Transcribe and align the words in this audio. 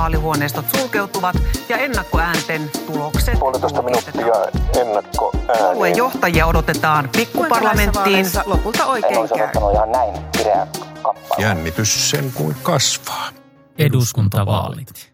vaalihuoneistot 0.00 0.64
sulkeutuvat 0.76 1.36
ja 1.68 1.76
ennakkoäänten 1.76 2.70
tulokset 2.86 3.38
Puolitoista 3.38 3.82
minuuttia 3.82 4.34
ennakko 4.80 5.32
Puolueen 5.46 5.96
johtajia 5.96 6.46
odotetaan 6.46 7.08
pikkuparlamenttiin. 7.16 8.26
Lopulta 8.46 8.86
oikein 8.86 9.28
käy. 9.28 9.72
ihan 9.72 9.92
näin 9.92 10.14
kappale. 11.02 11.42
Jännitys 11.42 12.10
sen 12.10 12.32
kuin 12.34 12.56
kasvaa. 12.62 13.28
eduskuntavaalit. 13.78 15.12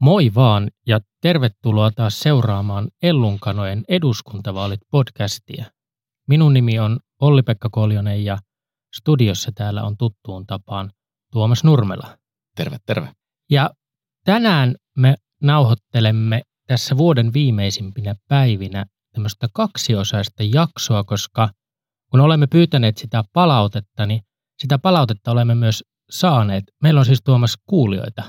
Moi 0.00 0.30
vaan 0.34 0.70
ja 0.86 1.00
tervetuloa 1.20 1.90
taas 1.90 2.20
seuraamaan 2.20 2.88
Ellunkanojen 3.02 3.84
eduskuntavaalit 3.88 4.80
podcastia. 4.90 5.64
Minun 6.28 6.54
nimi 6.54 6.78
on 6.78 7.00
Olli-Pekka 7.20 7.68
Koljonen 7.72 8.24
ja 8.24 8.38
studiossa 8.94 9.52
täällä 9.54 9.82
on 9.82 9.96
tuttuun 9.96 10.46
tapaan 10.46 10.90
Tuomas 11.32 11.64
Nurmela. 11.64 12.23
Terve, 12.56 12.76
terve. 12.86 13.12
Ja 13.50 13.70
tänään 14.24 14.74
me 14.96 15.14
nauhoittelemme 15.42 16.42
tässä 16.66 16.96
vuoden 16.96 17.32
viimeisimpinä 17.32 18.14
päivinä 18.28 18.84
tämmöistä 19.12 19.48
kaksiosaista 19.52 20.42
jaksoa, 20.42 21.04
koska 21.04 21.48
kun 22.10 22.20
olemme 22.20 22.46
pyytäneet 22.46 22.98
sitä 22.98 23.24
palautetta, 23.32 24.06
niin 24.06 24.20
sitä 24.58 24.78
palautetta 24.78 25.30
olemme 25.30 25.54
myös 25.54 25.84
saaneet. 26.10 26.64
Meillä 26.82 26.98
on 26.98 27.04
siis 27.04 27.22
Tuomas 27.24 27.56
kuulijoita. 27.66 28.22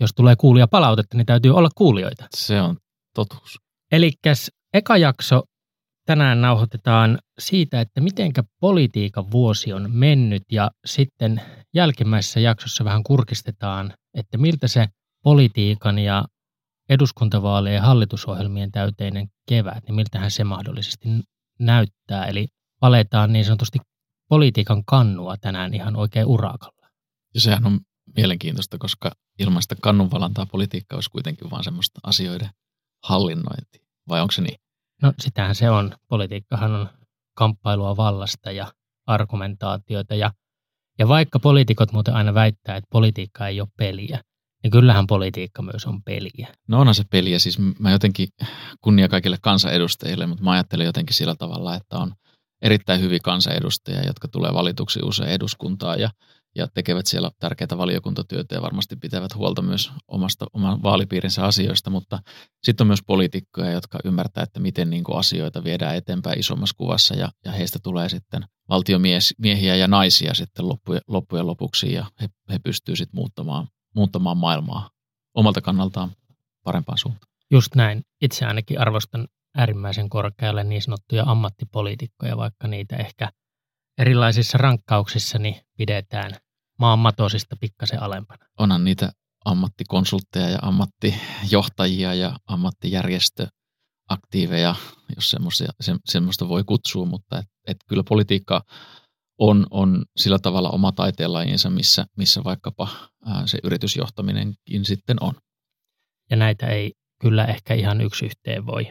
Jos 0.00 0.10
tulee 0.16 0.36
kuulija 0.36 0.68
palautetta, 0.68 1.16
niin 1.16 1.26
täytyy 1.26 1.50
olla 1.54 1.68
kuulijoita. 1.74 2.26
Se 2.36 2.60
on 2.60 2.76
totuus. 3.14 3.58
Eli 3.92 4.12
eka 4.74 4.96
jakso 4.96 5.42
tänään 6.06 6.40
nauhoitetaan 6.40 7.18
siitä, 7.38 7.80
että 7.80 8.00
mitenkä 8.00 8.42
politiikan 8.60 9.30
vuosi 9.30 9.72
on 9.72 9.90
mennyt 9.90 10.42
ja 10.52 10.70
sitten 10.84 11.42
jälkimmäisessä 11.74 12.40
jaksossa 12.40 12.84
vähän 12.84 13.02
kurkistetaan, 13.02 13.94
että 14.14 14.38
miltä 14.38 14.68
se 14.68 14.88
politiikan 15.22 15.98
ja 15.98 16.24
eduskuntavaalien 16.88 17.74
ja 17.74 17.82
hallitusohjelmien 17.82 18.72
täyteinen 18.72 19.28
kevät, 19.48 19.84
niin 19.86 19.94
miltähän 19.94 20.30
se 20.30 20.44
mahdollisesti 20.44 21.08
näyttää. 21.58 22.26
Eli 22.26 22.48
paletaan 22.80 23.32
niin 23.32 23.44
sanotusti 23.44 23.78
politiikan 24.28 24.84
kannua 24.84 25.36
tänään 25.36 25.74
ihan 25.74 25.96
oikein 25.96 26.26
urakalla. 26.26 26.88
Ja 27.34 27.40
sehän 27.40 27.66
on 27.66 27.80
mielenkiintoista, 28.16 28.78
koska 28.78 29.10
ilman 29.38 29.62
sitä 29.62 29.76
kannunvalantaa 29.80 30.46
politiikka 30.46 30.96
olisi 30.96 31.10
kuitenkin 31.10 31.50
vaan 31.50 31.64
semmoista 31.64 32.00
asioiden 32.02 32.50
hallinnointia. 33.02 33.86
Vai 34.08 34.20
onko 34.20 34.32
se 34.32 34.42
niin? 34.42 34.61
No 35.02 35.12
sitähän 35.20 35.54
se 35.54 35.70
on. 35.70 35.94
Politiikkahan 36.08 36.74
on 36.74 36.88
kamppailua 37.36 37.96
vallasta 37.96 38.52
ja 38.52 38.72
argumentaatiota. 39.06 40.14
Ja, 40.14 40.32
ja 40.98 41.08
vaikka 41.08 41.38
poliitikot 41.38 41.92
muuten 41.92 42.14
aina 42.14 42.34
väittää, 42.34 42.76
että 42.76 42.88
politiikka 42.92 43.48
ei 43.48 43.60
ole 43.60 43.68
peliä, 43.76 44.22
niin 44.62 44.70
kyllähän 44.70 45.06
politiikka 45.06 45.62
myös 45.62 45.86
on 45.86 46.02
peliä. 46.02 46.54
No 46.68 46.80
onhan 46.80 46.94
se 46.94 47.04
peli 47.10 47.32
ja 47.32 47.40
siis 47.40 47.58
mä 47.78 47.90
jotenkin 47.90 48.28
kunnia 48.80 49.08
kaikille 49.08 49.36
kansanedustajille, 49.42 50.26
mutta 50.26 50.44
mä 50.44 50.50
ajattelen 50.50 50.86
jotenkin 50.86 51.16
sillä 51.16 51.34
tavalla, 51.34 51.74
että 51.74 51.98
on 51.98 52.14
erittäin 52.62 53.00
hyviä 53.00 53.18
kansanedustajia, 53.22 54.06
jotka 54.06 54.28
tulee 54.28 54.54
valituksi 54.54 55.00
usein 55.02 55.30
eduskuntaan 55.30 56.00
ja, 56.00 56.10
ja 56.54 56.68
tekevät 56.74 57.06
siellä 57.06 57.30
tärkeää 57.38 57.78
valiokuntatyötä 57.78 58.54
ja 58.54 58.62
varmasti 58.62 58.96
pitävät 58.96 59.34
huolta 59.34 59.62
myös 59.62 59.92
omasta 60.08 60.46
oman 60.52 60.82
vaalipiirinsä 60.82 61.44
asioista, 61.44 61.90
mutta 61.90 62.18
sitten 62.62 62.84
on 62.84 62.88
myös 62.88 63.02
poliitikkoja, 63.06 63.70
jotka 63.70 63.98
ymmärtää, 64.04 64.42
että 64.42 64.60
miten 64.60 64.90
niin 64.90 65.04
kuin 65.04 65.18
asioita 65.18 65.64
viedään 65.64 65.96
eteenpäin 65.96 66.38
isommassa 66.38 66.76
kuvassa 66.76 67.14
ja, 67.14 67.28
ja 67.44 67.52
heistä 67.52 67.78
tulee 67.82 68.08
sitten 68.08 68.44
valtiomiehiä 68.68 69.76
ja 69.76 69.88
naisia 69.88 70.34
sitten 70.34 70.68
loppujen, 70.68 71.02
loppujen 71.08 71.46
lopuksi 71.46 71.92
ja 71.92 72.06
he, 72.20 72.28
he 72.52 72.58
pystyvät 72.58 72.98
sitten 72.98 73.18
muuttamaan, 73.18 73.68
muuttamaan 73.94 74.36
maailmaa 74.36 74.90
omalta 75.34 75.60
kannaltaan 75.60 76.10
parempaan 76.64 76.98
suuntaan. 76.98 77.32
Just 77.50 77.74
näin. 77.74 78.02
Itse 78.22 78.46
ainakin 78.46 78.80
arvostan 78.80 79.28
äärimmäisen 79.56 80.08
korkealle 80.08 80.64
niin 80.64 80.82
sanottuja 80.82 81.24
ammattipoliitikkoja, 81.26 82.36
vaikka 82.36 82.68
niitä 82.68 82.96
ehkä 82.96 83.28
erilaisissa 83.98 84.58
rankkauksissa 84.58 85.38
niin 85.38 85.56
pidetään 85.78 86.30
maan 86.78 86.98
matosista 86.98 87.56
pikkasen 87.60 88.02
alempana. 88.02 88.46
Onhan 88.58 88.84
niitä 88.84 89.12
ammattikonsultteja 89.44 90.48
ja 90.48 90.58
ammattijohtajia 90.62 92.14
ja 92.14 92.36
ammattijärjestöaktiiveja, 92.46 94.74
jos 95.16 95.30
semmoista, 95.30 95.64
se, 95.80 95.94
semmoista 96.04 96.48
voi 96.48 96.64
kutsua, 96.64 97.06
mutta 97.06 97.38
et, 97.38 97.46
et 97.66 97.76
kyllä 97.88 98.02
politiikka 98.08 98.62
on, 99.38 99.66
on 99.70 100.04
sillä 100.16 100.38
tavalla 100.38 100.70
oma 100.70 100.92
taiteenlajinsa, 100.92 101.70
missä, 101.70 102.06
missä 102.16 102.44
vaikkapa 102.44 102.88
ää, 103.26 103.46
se 103.46 103.58
yritysjohtaminenkin 103.64 104.84
sitten 104.84 105.16
on. 105.20 105.34
Ja 106.30 106.36
näitä 106.36 106.66
ei 106.66 106.92
kyllä 107.20 107.44
ehkä 107.44 107.74
ihan 107.74 108.00
yksi 108.00 108.24
yhteen 108.24 108.66
voi 108.66 108.90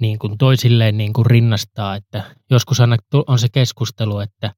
niin 0.00 0.18
kuin 0.18 0.38
toisilleen 0.38 0.96
niin 0.96 1.12
kuin 1.12 1.26
rinnastaa, 1.26 1.96
että 1.96 2.36
joskus 2.50 2.80
aina 2.80 2.96
on 3.26 3.38
se 3.38 3.48
keskustelu, 3.52 4.18
että 4.18 4.54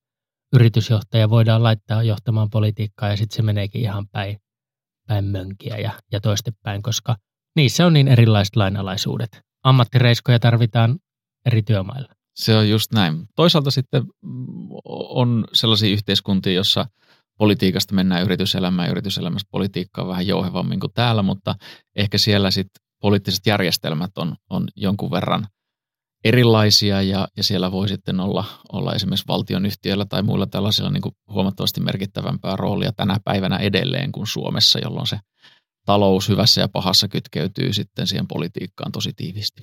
yritysjohtaja 0.55 1.31
voidaan 1.31 1.63
laittaa 1.63 2.03
johtamaan 2.03 2.51
politiikkaa 2.51 3.09
ja 3.09 3.17
sitten 3.17 3.37
se 3.37 3.43
meneekin 3.43 3.81
ihan 3.81 4.09
päin, 4.09 4.39
päin 5.07 5.25
mönkiä 5.25 5.79
ja, 5.79 5.91
ja 6.13 6.21
toistepäin, 6.21 6.83
koska 6.83 7.17
niissä 7.57 7.87
on 7.87 7.93
niin 7.93 8.09
erilaiset 8.09 8.57
lainalaisuudet. 8.57 9.41
Ammattireiskoja 9.65 10.39
tarvitaan 10.39 10.99
eri 11.47 11.63
työmailla. 11.63 12.13
Se 12.35 12.57
on 12.57 12.69
just 12.69 12.93
näin. 12.93 13.29
Toisaalta 13.37 13.71
sitten 13.71 14.03
on 15.09 15.45
sellaisia 15.53 15.93
yhteiskuntia, 15.93 16.53
jossa 16.53 16.87
politiikasta 17.39 17.95
mennään 17.95 18.23
yrityselämään 18.23 18.91
yrityselämässä 18.91 19.49
politiikka 19.51 20.03
on 20.03 20.09
vähän 20.09 20.27
jouhevammin 20.27 20.81
kuin 20.81 20.93
täällä, 20.95 21.23
mutta 21.23 21.55
ehkä 21.97 22.19
siellä 22.19 22.51
sitten 22.51 22.86
poliittiset 23.07 23.47
järjestelmät 23.47 24.19
on, 24.19 24.37
on 24.51 24.69
jonkun 24.77 25.11
verran 25.11 25.47
erilaisia 26.25 27.03
ja, 27.03 27.29
ja 27.37 27.45
siellä 27.45 27.73
voi 27.73 27.89
sitten 27.89 28.21
olla, 28.21 28.45
olla 28.73 28.95
esimerkiksi 28.95 29.27
valtionyhtiöillä 29.29 30.05
tai 30.05 30.23
muilla 30.23 30.47
tällaisilla 30.47 30.91
niin 30.91 31.03
kuin 31.03 31.15
huomattavasti 31.31 31.81
merkittävämpää 31.81 32.57
roolia 32.57 32.93
tänä 32.93 33.17
päivänä 33.25 33.57
edelleen 33.57 34.13
kuin 34.13 34.27
Suomessa, 34.27 34.79
jolloin 34.79 35.07
se 35.07 35.19
talous 35.85 36.29
hyvässä 36.29 36.61
ja 36.61 36.69
pahassa 36.69 37.09
kytkeytyy 37.09 37.73
sitten 37.73 38.07
siihen 38.07 38.27
politiikkaan 38.27 38.93
tosi 38.93 39.13
tiivisti. 39.17 39.63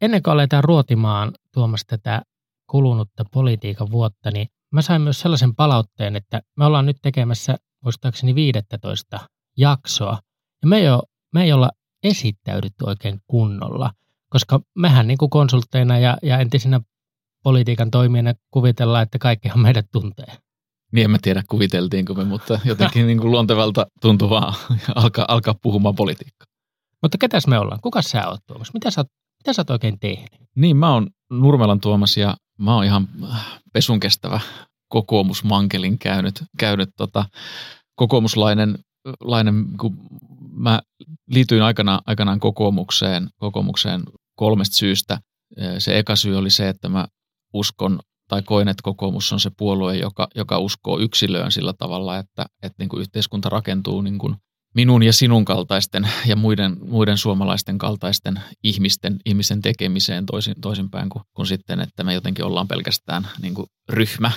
Ennen 0.00 0.22
kuin 0.22 0.32
aletaan 0.32 0.64
ruotimaan 0.64 1.32
Tuomas 1.52 1.84
tätä 1.86 2.22
kulunutta 2.70 3.24
politiikan 3.32 3.90
vuotta, 3.90 4.30
niin 4.30 4.48
mä 4.72 4.82
sain 4.82 5.02
myös 5.02 5.20
sellaisen 5.20 5.54
palautteen, 5.54 6.16
että 6.16 6.42
me 6.56 6.64
ollaan 6.64 6.86
nyt 6.86 6.96
tekemässä 7.02 7.56
muistaakseni 7.88 8.34
15 8.34 9.20
jaksoa. 9.56 10.18
Ja 10.62 10.68
me 10.68 10.78
ei, 10.78 10.88
ole, 10.88 11.02
me 11.34 11.44
ei 11.44 11.52
olla 11.52 11.70
esittäydytty 12.02 12.84
oikein 12.86 13.20
kunnolla, 13.26 13.90
koska 14.30 14.60
mehän 14.78 15.06
niin 15.06 15.18
kuin 15.18 15.30
konsultteina 15.30 15.98
ja, 15.98 16.16
ja 16.22 16.38
entisinä 16.38 16.80
politiikan 17.42 17.90
toimijana 17.90 18.34
kuvitellaan, 18.50 19.02
että 19.02 19.18
kaikkihan 19.18 19.60
meidät 19.60 19.86
tuntee. 19.92 20.36
Niin 20.92 21.04
en 21.04 21.10
mä 21.10 21.18
tiedä 21.22 21.42
kuviteltiinko 21.48 22.14
me, 22.14 22.24
mutta 22.24 22.60
jotenkin 22.64 23.06
niin 23.06 23.18
kuin 23.18 23.30
luontevalta 23.30 23.86
tuntuu 24.00 24.30
vaan 24.30 24.54
alkaa, 24.94 25.24
alkaa 25.28 25.54
puhumaan 25.62 25.94
politiikkaa. 25.94 26.46
Mutta 27.02 27.18
ketäs 27.18 27.46
me 27.46 27.58
ollaan? 27.58 27.80
Kuka 27.80 28.02
sä 28.02 28.28
oot 28.28 28.40
Tuomas? 28.46 28.74
Mitä 28.74 28.90
sä, 28.90 29.04
mitä 29.38 29.52
sä 29.52 29.60
oot 29.60 29.70
oikein 29.70 29.98
tehnyt? 30.00 30.40
Niin, 30.56 30.76
mä 30.76 30.92
oon 30.92 31.10
Nurmelan 31.30 31.80
Tuomas 31.80 32.16
ja 32.16 32.36
mä 32.58 32.74
oon 32.74 32.84
ihan 32.84 33.08
pesun 33.72 34.00
kestävä 34.00 34.40
kokoomusmankelin 34.88 35.98
käynyt, 35.98 36.44
käynyt 36.58 36.90
tota, 36.96 37.24
kokoomuslainen, 37.98 38.78
lainen, 39.20 39.64
kun 39.80 39.98
mä 40.52 40.80
liityin 41.30 41.62
aikana, 41.62 42.00
aikanaan 42.06 42.40
kokoomukseen, 42.40 43.28
kokoomukseen 43.36 44.02
kolmesta 44.34 44.78
syystä. 44.78 45.18
Se 45.78 45.98
eka 45.98 46.16
syy 46.16 46.36
oli 46.36 46.50
se, 46.50 46.68
että 46.68 46.88
mä 46.88 47.06
uskon 47.54 47.98
tai 48.28 48.42
koen, 48.42 48.68
että 48.68 48.82
kokoomus 48.82 49.32
on 49.32 49.40
se 49.40 49.50
puolue, 49.58 49.96
joka, 49.96 50.28
joka 50.34 50.58
uskoo 50.58 50.98
yksilöön 50.98 51.52
sillä 51.52 51.72
tavalla, 51.78 52.18
että, 52.18 52.46
että 52.62 52.76
niin 52.78 52.88
kuin 52.88 53.00
yhteiskunta 53.00 53.48
rakentuu 53.48 54.00
niin 54.00 54.18
kuin 54.18 54.36
minun 54.74 55.02
ja 55.02 55.12
sinun 55.12 55.44
kaltaisten 55.44 56.08
ja 56.26 56.36
muiden, 56.36 56.76
muiden 56.88 57.18
suomalaisten 57.18 57.78
kaltaisten 57.78 58.40
ihmisten, 58.64 59.16
ihmisen 59.26 59.62
tekemiseen 59.62 60.26
toisin, 60.26 60.54
toisinpäin 60.60 61.08
kuin, 61.08 61.22
kuin 61.34 61.46
sitten, 61.46 61.80
että 61.80 62.04
me 62.04 62.14
jotenkin 62.14 62.44
ollaan 62.44 62.68
pelkästään 62.68 63.28
niin 63.42 63.54
kuin 63.54 63.66
ryhmä. 63.88 64.30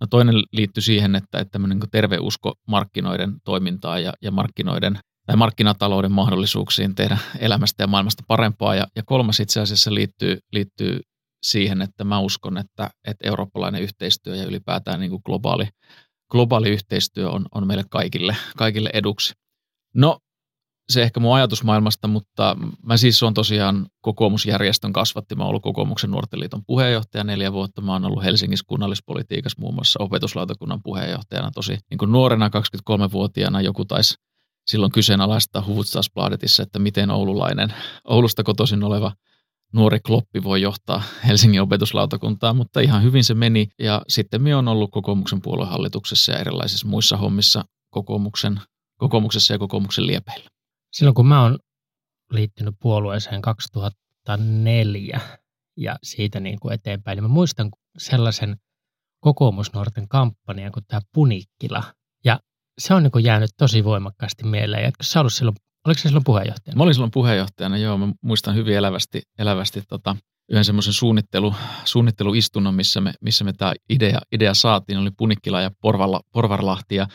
No 0.00 0.06
toinen 0.06 0.34
liittyy 0.52 0.80
siihen, 0.80 1.14
että, 1.14 1.38
että 1.38 1.52
tämmöinen 1.52 1.78
niin 1.78 1.90
terve 1.90 2.18
usko 2.20 2.54
markkinoiden 2.68 3.36
toimintaa 3.44 3.98
ja, 3.98 4.12
ja 4.22 4.30
markkinoiden 4.30 4.98
tai 5.26 5.36
markkinatalouden 5.36 6.12
mahdollisuuksiin 6.12 6.94
tehdä 6.94 7.18
elämästä 7.38 7.82
ja 7.82 7.86
maailmasta 7.86 8.22
parempaa. 8.28 8.74
Ja, 8.74 8.86
ja 8.96 9.02
kolmas 9.06 9.40
itse 9.40 9.60
asiassa 9.60 9.94
liittyy, 9.94 10.38
liittyy 10.52 11.00
siihen, 11.42 11.82
että 11.82 12.04
mä 12.04 12.18
uskon, 12.18 12.58
että, 12.58 12.90
että 13.08 13.28
eurooppalainen 13.28 13.82
yhteistyö 13.82 14.36
ja 14.36 14.44
ylipäätään 14.44 15.00
niin 15.00 15.10
kuin 15.10 15.22
globaali, 15.24 15.68
globaali 16.30 16.70
yhteistyö 16.70 17.30
on, 17.30 17.46
on 17.54 17.66
meille 17.66 17.84
kaikille, 17.90 18.36
kaikille 18.56 18.90
eduksi. 18.92 19.34
No, 19.96 20.18
se 20.88 21.02
ehkä 21.02 21.20
mun 21.20 21.36
ajatusmaailmasta, 21.36 22.08
mutta 22.08 22.56
mä 22.82 22.96
siis 22.96 23.22
on 23.22 23.34
tosiaan 23.34 23.86
kokoomusjärjestön 24.00 24.92
kasvatti. 24.92 25.34
Mä 25.34 25.42
oon 25.42 25.48
ollut 25.48 25.62
kokoomuksen 25.62 26.10
nuorten 26.10 26.40
liiton 26.40 26.64
puheenjohtaja 26.66 27.24
neljä 27.24 27.52
vuotta. 27.52 27.82
Mä 27.82 27.92
oon 27.92 28.04
ollut 28.04 28.24
Helsingissä 28.24 28.64
kunnallispolitiikassa 28.68 29.60
muun 29.60 29.74
muassa 29.74 30.02
opetuslautakunnan 30.02 30.82
puheenjohtajana 30.82 31.50
tosi 31.50 31.78
niin 31.90 31.98
kuin 31.98 32.12
nuorena 32.12 32.48
23-vuotiaana 32.48 33.60
joku 33.60 33.84
taisi 33.84 34.14
silloin 34.66 34.92
kyseenalaistaa 34.92 35.64
Hufvudstadsbladetissa, 35.66 36.62
että 36.62 36.78
miten 36.78 37.10
oululainen, 37.10 37.74
Oulusta 38.04 38.42
kotoisin 38.42 38.84
oleva 38.84 39.12
nuori 39.72 40.00
kloppi 40.00 40.42
voi 40.42 40.62
johtaa 40.62 41.02
Helsingin 41.26 41.62
opetuslautakuntaa, 41.62 42.54
mutta 42.54 42.80
ihan 42.80 43.02
hyvin 43.02 43.24
se 43.24 43.34
meni. 43.34 43.68
Ja 43.78 44.02
sitten 44.08 44.42
minä 44.42 44.58
on 44.58 44.68
ollut 44.68 44.90
kokoomuksen 44.90 45.42
puoluehallituksessa 45.42 46.32
ja 46.32 46.38
erilaisissa 46.38 46.88
muissa 46.88 47.16
hommissa 47.16 47.64
kokoomuksen, 47.90 48.60
kokoomuksessa 48.98 49.54
ja 49.54 49.58
kokoomuksen 49.58 50.06
liepeillä. 50.06 50.48
Silloin 50.92 51.14
kun 51.14 51.26
mä 51.26 51.42
oon 51.42 51.58
liittynyt 52.30 52.74
puolueeseen 52.80 53.42
2004 53.42 55.20
ja 55.76 55.96
siitä 56.02 56.40
niin 56.40 56.60
kuin 56.60 56.74
eteenpäin, 56.74 57.16
niin 57.16 57.24
mä 57.24 57.28
muistan 57.28 57.70
sellaisen 57.98 58.56
kokoomusnuorten 59.20 60.08
kampanjan 60.08 60.72
kuin 60.72 60.84
tämä 60.88 61.00
Punikkila. 61.14 61.82
Ja 62.24 62.40
se 62.78 62.94
on 62.94 63.02
niin 63.02 63.10
kuin 63.10 63.24
jäänyt 63.24 63.50
tosi 63.58 63.84
voimakkaasti 63.84 64.44
mieleen. 64.44 64.84
Etkö 64.84 65.04
sä 65.04 65.20
ollut 65.20 65.32
silloin, 65.32 65.56
oliko 65.86 65.98
se 65.98 66.02
silloin 66.02 66.24
puheenjohtajana? 66.24 66.76
Mä 66.76 66.82
olin 66.82 66.94
silloin 66.94 67.10
puheenjohtajana, 67.10 67.78
joo. 67.78 67.98
Mä 67.98 68.12
muistan 68.22 68.54
hyvin 68.54 68.76
elävästi, 68.76 69.22
elävästi 69.38 69.82
tota, 69.88 70.16
yhden 70.48 70.64
semmoisen 70.64 70.92
suunnittelu, 70.92 71.54
suunnitteluistunnon, 71.84 72.74
missä 72.74 73.00
me, 73.00 73.12
missä 73.20 73.44
me 73.44 73.52
tämä 73.52 73.72
idea, 73.90 74.20
idea 74.32 74.54
saatiin, 74.54 74.98
oli 74.98 75.10
Punikkila 75.16 75.60
ja 75.60 75.70
Porvarla, 75.80 76.20
Porvarlahti. 76.32 76.94
Ja 76.94 77.06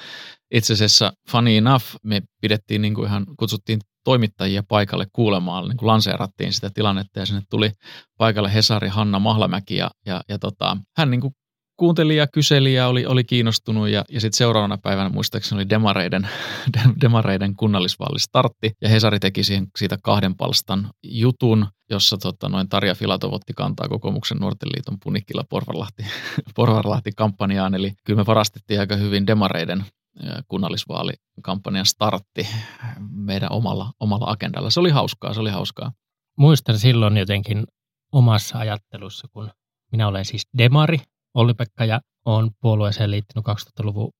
itse 0.51 0.73
asiassa 0.73 1.13
funny 1.29 1.57
enough, 1.57 1.85
me 2.03 2.21
pidettiin 2.41 2.81
niin 2.81 2.93
kuin 2.93 3.07
ihan, 3.07 3.25
kutsuttiin 3.39 3.79
toimittajia 4.03 4.63
paikalle 4.63 5.05
kuulemaan, 5.13 5.69
niin 5.69 5.77
kuin 5.77 5.87
lanseerattiin 5.87 6.53
sitä 6.53 6.69
tilannetta 6.73 7.19
ja 7.19 7.25
sinne 7.25 7.41
tuli 7.49 7.71
paikalle 8.17 8.53
Hesari 8.53 8.87
Hanna 8.87 9.19
Mahlamäki 9.19 9.75
ja, 9.75 9.91
ja, 10.05 10.21
ja 10.29 10.39
tota, 10.39 10.77
hän 10.97 11.11
niin 11.11 11.21
kuin 11.21 11.33
kuunteli 11.81 12.17
ja 12.17 12.27
kyseli 12.27 12.73
ja 12.73 12.87
oli, 12.87 13.05
oli 13.05 13.23
kiinnostunut 13.23 13.89
ja, 13.89 14.05
ja 14.09 14.21
sitten 14.21 14.37
seuraavana 14.37 14.77
päivänä 14.77 15.09
muistaakseni 15.09 15.59
oli 15.59 15.69
Demareiden, 15.69 16.29
Demareiden 17.01 17.55
kunnallisvaalistartti 17.55 18.71
ja 18.81 18.89
Hesari 18.89 19.19
teki 19.19 19.43
siihen, 19.43 19.67
siitä 19.77 19.97
kahden 20.03 20.35
palstan 20.35 20.89
jutun, 21.03 21.67
jossa 21.89 22.17
tota, 22.17 22.49
noin 22.49 22.69
Tarja 22.69 22.95
Filatov 22.95 23.33
otti 23.33 23.53
kantaa 23.53 23.87
kokoomuksen 23.87 24.37
nuorten 24.37 24.69
liiton 24.69 24.97
Punikkila 25.03 25.43
Porvarlahti, 25.49 26.03
Porvarlahti 26.55 27.11
kampanjaan. 27.15 27.75
Eli 27.75 27.93
kyllä 28.05 28.17
me 28.21 28.25
varastettiin 28.25 28.79
aika 28.79 28.95
hyvin 28.95 29.27
Demareiden 29.27 29.85
kunnallisvaalikampanjan 30.47 31.85
startti 31.85 32.47
meidän 33.09 33.51
omalla, 33.51 33.91
omalla 33.99 34.31
agendalla. 34.31 34.69
Se 34.69 34.79
oli 34.79 34.89
hauskaa, 34.89 35.33
se 35.33 35.39
oli 35.39 35.49
hauskaa. 35.49 35.91
Muistan 36.37 36.79
silloin 36.79 37.17
jotenkin 37.17 37.63
omassa 38.11 38.57
ajattelussa, 38.57 39.27
kun 39.33 39.51
minä 39.91 40.07
olen 40.07 40.25
siis 40.25 40.47
demari, 40.57 40.97
Olli-Pekka 41.33 41.85
ja 41.85 42.01
on 42.25 42.51
puolueeseen 42.61 43.11
liittynyt 43.11 43.45
2000-luvun 43.47 44.11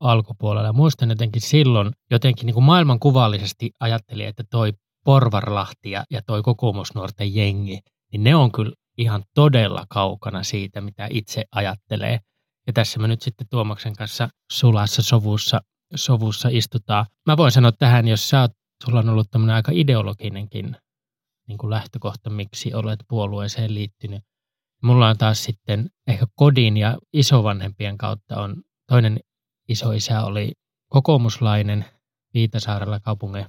alkupuolella. 0.00 0.72
Muistan 0.72 1.08
jotenkin 1.08 1.42
silloin 1.42 1.90
jotenkin 2.10 2.46
niin 2.46 2.54
kuin 2.54 2.64
maailmankuvallisesti 2.64 3.70
ajattelin, 3.80 4.26
että 4.26 4.44
toi 4.50 4.72
Porvarlahti 5.04 5.90
ja, 5.90 6.04
ja 6.10 6.22
toi 6.22 6.42
kokoomusnuorten 6.42 7.34
jengi, 7.34 7.78
niin 8.12 8.24
ne 8.24 8.34
on 8.34 8.52
kyllä 8.52 8.72
ihan 8.98 9.24
todella 9.34 9.84
kaukana 9.88 10.42
siitä, 10.42 10.80
mitä 10.80 11.08
itse 11.10 11.44
ajattelee. 11.52 12.20
Ja 12.66 12.72
tässä 12.72 12.98
me 12.98 13.08
nyt 13.08 13.22
sitten 13.22 13.46
Tuomaksen 13.50 13.96
kanssa 13.96 14.28
sulassa 14.52 15.02
sovussa, 15.02 15.60
sovussa 15.94 16.48
istutaan. 16.52 17.06
Mä 17.26 17.36
voin 17.36 17.52
sanoa 17.52 17.72
tähän, 17.72 18.08
jos 18.08 18.28
sä 18.28 18.40
oot, 18.40 18.50
sulla 18.84 18.98
on 18.98 19.08
ollut 19.08 19.30
tämmöinen 19.30 19.56
aika 19.56 19.72
ideologinenkin 19.74 20.76
niin 21.48 21.58
kuin 21.58 21.70
lähtökohta, 21.70 22.30
miksi 22.30 22.74
olet 22.74 23.00
puolueeseen 23.08 23.74
liittynyt. 23.74 24.22
Mulla 24.82 25.08
on 25.08 25.18
taas 25.18 25.44
sitten 25.44 25.90
ehkä 26.06 26.26
kodin 26.34 26.76
ja 26.76 26.98
isovanhempien 27.12 27.98
kautta 27.98 28.40
on 28.40 28.62
toinen 28.88 29.20
isoisä 29.68 30.24
oli 30.24 30.52
kokoomuslainen 30.90 31.84
Viitasaarella 32.34 33.00
kaupungin 33.00 33.46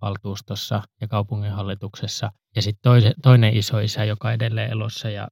valtuustossa 0.00 0.82
ja 1.00 1.08
kaupunginhallituksessa. 1.08 2.30
Ja 2.56 2.62
sitten 2.62 2.92
toinen 3.22 3.56
isoisä, 3.56 4.04
joka 4.04 4.32
edelleen 4.32 4.70
elossa 4.70 5.10
ja 5.10 5.28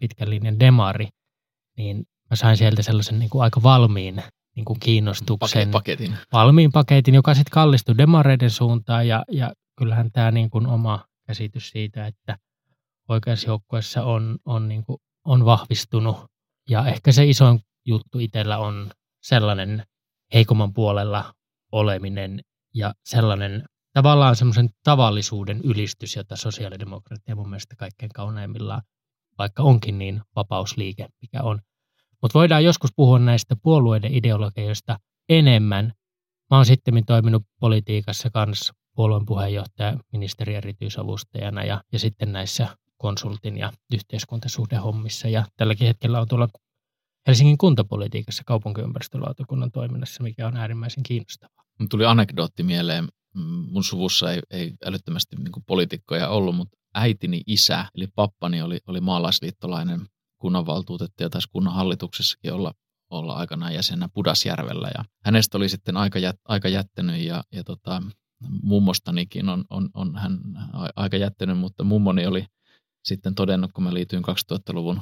pitkän 0.00 0.30
linjan 0.30 0.60
demari, 0.60 1.08
niin 1.76 2.04
mä 2.30 2.36
sain 2.36 2.56
sieltä 2.56 2.82
sellaisen 2.82 3.18
niin 3.18 3.30
kuin 3.30 3.42
aika 3.42 3.62
valmiin 3.62 4.22
niin 4.56 4.64
kuin 4.64 4.80
kiinnostuksen. 4.80 5.70
Paketin. 5.70 6.16
Valmiin 6.32 6.72
paketin, 6.72 7.14
joka 7.14 7.34
sitten 7.34 7.52
kallistui 7.52 7.98
demareiden 7.98 8.50
suuntaan 8.50 9.08
ja, 9.08 9.24
ja 9.28 9.52
kyllähän 9.78 10.10
tämä 10.12 10.30
niin 10.30 10.50
kuin 10.50 10.66
oma 10.66 11.04
käsitys 11.26 11.70
siitä, 11.70 12.06
että 12.06 12.38
oikeassa 13.10 13.46
joukkueessa 13.46 14.04
on, 14.04 14.38
on, 14.44 14.68
niin 14.68 14.84
kuin, 14.84 14.98
on 15.24 15.44
vahvistunut. 15.44 16.16
Ja 16.70 16.86
ehkä 16.86 17.12
se 17.12 17.26
isoin 17.26 17.60
juttu 17.86 18.18
itsellä 18.18 18.58
on 18.58 18.90
sellainen 19.22 19.84
heikomman 20.34 20.72
puolella 20.72 21.32
oleminen 21.72 22.40
ja 22.74 22.94
sellainen 23.04 23.64
tavallaan 23.92 24.36
semmoisen 24.36 24.70
tavallisuuden 24.84 25.60
ylistys, 25.64 26.16
jota 26.16 26.36
sosiaalidemokratia 26.36 27.36
mun 27.36 27.48
mielestä 27.48 27.76
kaikkein 27.76 28.12
kauneimmillaan, 28.14 28.82
vaikka 29.38 29.62
onkin 29.62 29.98
niin 29.98 30.22
vapausliike, 30.36 31.08
mikä 31.22 31.42
on. 31.42 31.60
Mutta 32.22 32.38
voidaan 32.38 32.64
joskus 32.64 32.90
puhua 32.96 33.18
näistä 33.18 33.56
puolueiden 33.62 34.14
ideologioista 34.14 34.98
enemmän. 35.28 35.92
Mä 36.50 36.56
oon 36.56 36.66
sitten 36.66 37.04
toiminut 37.06 37.42
politiikassa 37.60 38.30
kanssa 38.30 38.72
puolueen 38.96 39.26
puheenjohtaja, 39.26 39.96
ministeri 40.12 40.54
erityisavustajana 40.54 41.64
ja, 41.64 41.82
ja 41.92 41.98
sitten 41.98 42.32
näissä 42.32 42.76
konsultin 43.00 43.58
ja 43.58 43.72
yhteiskuntasuhdehommissa. 43.94 45.28
Ja 45.28 45.44
tälläkin 45.56 45.86
hetkellä 45.86 46.20
on 46.20 46.28
tuolla 46.28 46.48
Helsingin 47.26 47.58
kuntapolitiikassa 47.58 48.42
kaupunkiympäristölautakunnan 48.46 49.70
toiminnassa, 49.70 50.22
mikä 50.22 50.46
on 50.46 50.56
äärimmäisen 50.56 51.02
kiinnostavaa. 51.02 51.64
Tuli 51.90 52.04
anekdootti 52.04 52.62
mieleen 52.62 53.08
mun 53.70 53.84
suvussa 53.84 54.32
ei, 54.32 54.40
ei 54.50 54.72
älyttömästi 54.84 55.36
niin 55.36 55.64
poliitikkoja 55.66 56.28
ollut, 56.28 56.56
mutta 56.56 56.78
äitini 56.94 57.42
isä, 57.46 57.86
eli 57.94 58.06
pappani 58.14 58.62
oli, 58.62 58.78
oli 58.86 59.00
maalaisliittolainen 59.00 60.06
kunnanvaltuutettu 60.38 61.22
ja 61.22 61.30
taisi 61.30 61.48
kunnan 61.52 61.74
hallituksessakin 61.74 62.52
olla, 62.52 62.72
olla 63.10 63.34
aikanaan 63.34 63.74
jäsenä 63.74 64.08
Pudasjärvellä. 64.14 64.90
Ja 64.98 65.04
hänestä 65.24 65.58
oli 65.58 65.68
sitten 65.68 65.96
aika, 65.96 66.18
jät, 66.18 66.36
aika 66.48 66.68
jättänyt 66.68 67.20
ja, 67.20 67.42
ja 67.52 67.64
tota, 67.64 68.02
mummostanikin 68.62 69.48
on, 69.48 69.64
on, 69.70 69.88
on 69.94 70.16
hän 70.16 70.38
aika 70.96 71.16
jättänyt, 71.16 71.58
mutta 71.58 71.84
mummoni 71.84 72.26
oli 72.26 72.46
sitten 73.04 73.34
todennut, 73.34 73.72
kun 73.72 73.84
mä 73.84 73.94
liityin 73.94 74.22
2000-luvun 74.24 75.00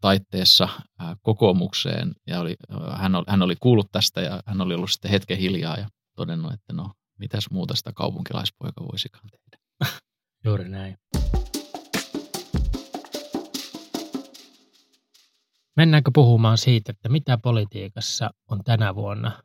taitteessa 0.00 0.68
kokoomukseen 1.22 2.14
ja 2.26 2.40
oli, 2.40 2.56
hän, 2.96 3.14
oli, 3.14 3.24
hän 3.28 3.42
oli 3.42 3.56
kuullut 3.56 3.92
tästä 3.92 4.20
ja 4.20 4.42
hän 4.46 4.60
oli 4.60 4.74
ollut 4.74 4.90
sitten 4.90 5.10
hetken 5.10 5.38
hiljaa 5.38 5.76
ja 5.76 5.88
todennut, 6.16 6.52
että 6.52 6.72
no 6.72 6.90
mitäs 7.18 7.50
muuta 7.50 7.74
sitä 7.74 7.92
kaupunkilaispoika 7.92 8.84
voisikaan 8.92 9.28
tehdä. 9.30 9.62
Juuri 10.44 10.68
näin. 10.68 10.96
Mennäänkö 15.76 16.10
puhumaan 16.14 16.58
siitä, 16.58 16.92
että 16.92 17.08
mitä 17.08 17.38
politiikassa 17.38 18.30
on 18.50 18.64
tänä 18.64 18.94
vuonna 18.94 19.42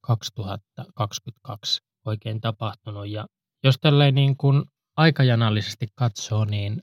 2022 0.00 1.80
oikein 2.06 2.40
tapahtunut? 2.40 3.08
Ja 3.08 3.26
jos 3.64 3.78
tälleen 3.80 4.14
niin 4.14 4.36
kuin 4.36 4.64
aikajanallisesti 4.96 5.86
katsoo, 5.94 6.44
niin 6.44 6.82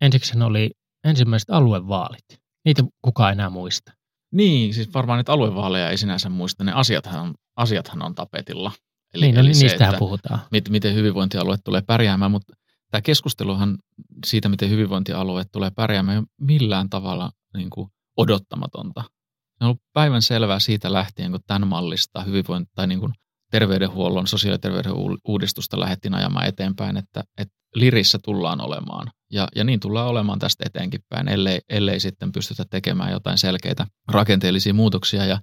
ensiksi 0.00 0.42
oli 0.42 0.70
ensimmäiset 1.04 1.50
aluevaalit. 1.50 2.24
Niitä 2.64 2.82
kukaan 3.02 3.32
enää 3.32 3.50
muista. 3.50 3.92
Niin, 4.32 4.74
siis 4.74 4.94
varmaan 4.94 5.18
nyt 5.18 5.28
aluevaaleja 5.28 5.90
ei 5.90 5.96
sinänsä 5.96 6.28
muista. 6.28 6.64
Ne 6.64 6.72
asiathan, 6.72 7.34
asiathan 7.56 8.02
on 8.02 8.14
tapetilla. 8.14 8.72
Eli, 9.14 9.26
niin, 9.26 9.34
no 9.34 9.40
eli 9.40 9.48
niistähän 9.48 9.94
se, 9.94 9.98
puhutaan. 9.98 10.40
Miten 10.70 10.94
hyvinvointialue 10.94 11.56
tulee 11.64 11.82
pärjäämään, 11.82 12.30
mutta 12.30 12.52
tämä 12.90 13.02
keskusteluhan 13.02 13.78
siitä, 14.26 14.48
miten 14.48 14.70
hyvinvointialue 14.70 15.44
tulee 15.52 15.70
pärjäämään, 15.70 16.14
ei 16.14 16.18
ole 16.18 16.26
millään 16.40 16.90
tavalla 16.90 17.30
niin 17.56 17.70
kuin 17.70 17.88
odottamatonta. 18.16 19.02
Se 19.02 19.64
on 19.64 19.66
ollut 19.66 19.82
päivän 19.92 20.22
selvää 20.22 20.58
siitä 20.58 20.92
lähtien, 20.92 21.30
kun 21.30 21.40
tämän 21.46 21.68
mallista 21.68 22.22
hyvinvointi 22.22 22.70
tai 22.74 22.86
niin 22.86 23.00
kuin 23.00 23.12
terveydenhuollon, 23.50 24.26
sosiaali- 24.26 24.54
ja 24.54 24.58
terveydenhuollon 24.58 25.18
uudistusta 25.28 25.80
lähdettiin 25.80 26.14
ajamaan 26.14 26.46
eteenpäin, 26.46 26.96
että, 26.96 27.24
että 27.38 27.54
lirissä 27.74 28.18
tullaan 28.24 28.60
olemaan. 28.60 29.10
Ja, 29.32 29.48
ja 29.56 29.64
niin 29.64 29.80
tullaan 29.80 30.08
olemaan 30.08 30.38
tästä 30.38 30.64
eteenkin 30.66 31.00
päin, 31.08 31.28
ellei, 31.28 31.60
ellei 31.68 32.00
sitten 32.00 32.32
pystytä 32.32 32.64
tekemään 32.70 33.12
jotain 33.12 33.38
selkeitä 33.38 33.86
rakenteellisia 34.08 34.74
muutoksia. 34.74 35.24
Ja 35.24 35.40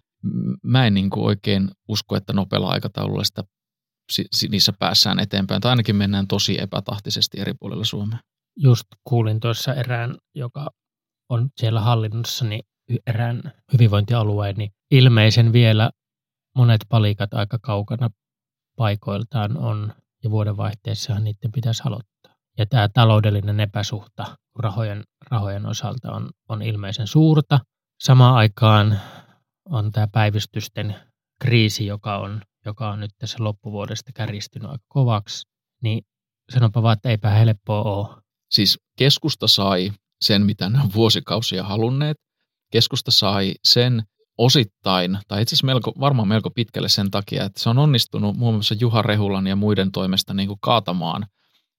mä 0.64 0.88
en 0.88 0.94
niin 0.94 1.10
kuin 1.10 1.26
oikein 1.26 1.70
usko, 1.90 2.16
että 2.16 2.34
nopealla 2.34 2.70
aikataululla 2.70 3.24
sitä 3.24 3.44
niissä 4.50 4.74
päässään 4.80 5.20
eteenpäin, 5.20 5.62
tai 5.62 5.70
ainakin 5.70 5.96
mennään 5.96 6.28
tosi 6.28 6.62
epätahtisesti 6.62 7.42
eri 7.42 7.54
puolilla 7.60 7.86
Suomea. 7.86 8.20
Just 8.58 8.86
kuulin 9.04 9.40
tuossa 9.40 9.74
erään, 9.74 10.18
joka 10.36 10.70
on 11.30 11.50
siellä 11.58 11.82
hallinnossa, 11.82 12.46
niin 12.46 12.64
erään 13.08 13.42
hyvinvointialueen, 13.74 14.56
niin 14.56 14.72
ilmeisen 14.92 15.54
vielä 15.54 15.90
monet 16.56 16.82
palikat 16.90 17.34
aika 17.34 17.60
kaukana 17.62 18.10
paikoiltaan 18.76 19.58
on 19.58 19.94
ja 20.24 20.30
vuodenvaihteessahan 20.30 21.24
niiden 21.24 21.52
pitäisi 21.52 21.84
aloittaa. 21.86 22.36
Ja 22.58 22.66
tämä 22.66 22.90
taloudellinen 22.90 23.60
epäsuhta 23.60 24.38
rahojen, 24.60 25.04
rahojen 25.32 25.66
osalta 25.66 26.12
on, 26.12 26.30
on 26.50 26.62
ilmeisen 26.62 27.08
suurta. 27.08 27.60
Samaan 28.00 28.36
aikaan 28.36 29.00
on 29.70 29.92
tämä 29.92 30.08
päivystysten 30.08 30.96
kriisi, 31.40 31.86
joka 31.86 32.18
on, 32.18 32.42
joka 32.66 32.90
on 32.90 33.00
nyt 33.00 33.12
tässä 33.18 33.44
loppuvuodesta 33.44 34.12
kärjistynyt 34.14 34.72
aika 34.72 34.84
kovaksi. 34.88 35.48
Niin 35.82 36.06
sanopa 36.52 36.84
vaan, 36.84 36.94
että 36.94 37.10
eipä 37.10 37.30
helppoa 37.30 37.82
ole. 37.82 38.22
Siis 38.52 38.80
keskusta 38.98 39.48
sai 39.48 39.92
sen, 40.22 40.46
mitä 40.46 40.70
ne 40.70 40.80
on 40.80 40.94
vuosikausia 40.94 41.64
halunneet. 41.64 42.18
Keskusta 42.72 43.12
sai 43.12 43.54
sen 43.64 44.04
osittain, 44.38 45.18
tai 45.28 45.42
itse 45.42 45.56
asiassa 45.56 45.66
melko, 45.66 45.94
varmaan 46.00 46.28
melko 46.28 46.50
pitkälle 46.50 46.90
sen 46.90 47.12
takia, 47.12 47.44
että 47.44 47.60
se 47.60 47.70
on 47.70 47.78
onnistunut 47.78 48.38
muun 48.38 48.54
muassa 48.54 48.76
Juha 48.80 49.02
Rehulan 49.02 49.48
ja 49.48 49.56
muiden 49.56 49.92
toimesta 49.92 50.34
niin 50.34 50.48
kuin 50.48 50.60
kaatamaan 50.62 51.26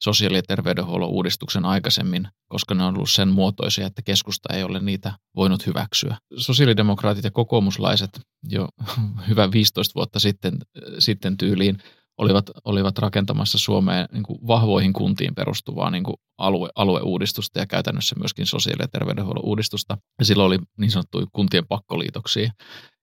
sosiaali- 0.04 0.36
ja 0.36 0.42
terveydenhuollon 0.42 1.08
uudistuksen 1.08 1.64
aikaisemmin, 1.64 2.28
koska 2.48 2.74
ne 2.74 2.84
on 2.84 2.94
ollut 2.94 3.10
sen 3.10 3.28
muotoisia, 3.28 3.86
että 3.86 4.02
keskusta 4.02 4.54
ei 4.54 4.62
ole 4.62 4.80
niitä 4.80 5.12
voinut 5.36 5.66
hyväksyä. 5.66 6.16
Sosiaalidemokraatit 6.36 7.24
ja 7.24 7.30
kokoomuslaiset 7.30 8.20
jo 8.48 8.68
hyvä 9.28 9.52
15 9.52 9.94
vuotta 9.94 10.20
sitten, 10.20 10.58
sitten 10.98 11.36
tyyliin 11.36 11.78
olivat, 12.18 12.50
olivat 12.64 12.98
rakentamassa 12.98 13.58
Suomeen 13.58 14.06
niin 14.12 14.22
kuin 14.22 14.38
vahvoihin 14.46 14.92
kuntiin 14.92 15.34
perustuvaa 15.34 15.90
niin 15.90 16.04
kuin 16.04 16.16
alue, 16.38 16.70
alueuudistusta 16.74 17.58
ja 17.58 17.66
käytännössä 17.66 18.16
myöskin 18.18 18.46
sosiaali- 18.46 18.82
ja 18.82 18.88
terveydenhuollon 18.88 19.44
uudistusta. 19.44 19.98
Ja 20.18 20.24
silloin 20.24 20.46
oli 20.46 20.58
niin 20.78 20.90
sanottuja 20.90 21.26
kuntien 21.32 21.66
pakkoliitoksia. 21.66 22.50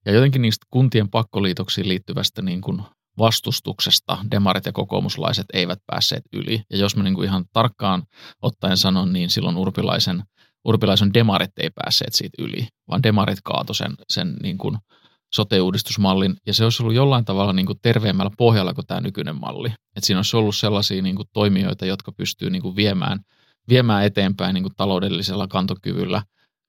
Ja 0.06 0.12
jotenkin 0.12 0.42
niistä 0.42 0.66
kuntien 0.70 1.10
pakkoliitoksiin 1.10 1.88
liittyvästä 1.88 2.42
niin 2.42 2.62
kuin 2.62 2.82
vastustuksesta 3.18 4.18
demarit 4.32 4.66
ja 4.66 4.72
kokoomuslaiset 4.72 5.46
eivät 5.54 5.80
päässeet 5.86 6.24
yli. 6.34 6.64
Ja 6.70 6.78
jos 6.78 6.96
mä 6.96 7.04
niin 7.04 7.16
kuin 7.16 7.26
ihan 7.26 7.46
tarkkaan 7.54 8.04
ottaen 8.42 8.78
sanon, 8.78 9.14
niin 9.14 9.30
silloin 9.30 9.58
urpilaisen, 9.58 10.24
urpilaisen 10.66 11.14
demarit 11.14 11.52
ei 11.58 11.70
päässeet 11.70 12.14
siitä 12.14 12.44
yli, 12.44 12.68
vaan 12.88 13.04
demarit 13.04 13.40
kaatoi 13.44 13.76
sen, 13.76 13.96
sen 14.10 14.36
niin 14.44 14.58
kuin 14.58 14.78
sote-uudistusmallin, 15.36 16.36
ja 16.48 16.54
se 16.54 16.64
olisi 16.64 16.84
ollut 16.84 16.96
jollain 16.96 17.26
tavalla 17.26 17.54
niin 17.54 17.66
kuin 17.66 17.80
terveemmällä 17.82 18.32
pohjalla 18.38 18.74
kuin 18.74 18.88
tämä 18.88 19.02
nykyinen 19.02 19.36
malli. 19.36 19.70
Et 19.96 20.04
siinä 20.04 20.20
olisi 20.20 20.38
ollut 20.38 20.56
sellaisia 20.56 21.02
niin 21.02 21.16
kuin 21.16 21.28
toimijoita, 21.34 21.86
jotka 21.86 22.12
pystyy 22.12 22.50
niin 22.50 22.62
kuin 22.62 22.76
viemään, 22.76 23.20
viemään 23.70 24.06
eteenpäin 24.06 24.54
niin 24.54 24.64
kuin 24.64 24.74
taloudellisella 24.78 25.48
kantokyvyllä, 25.48 26.24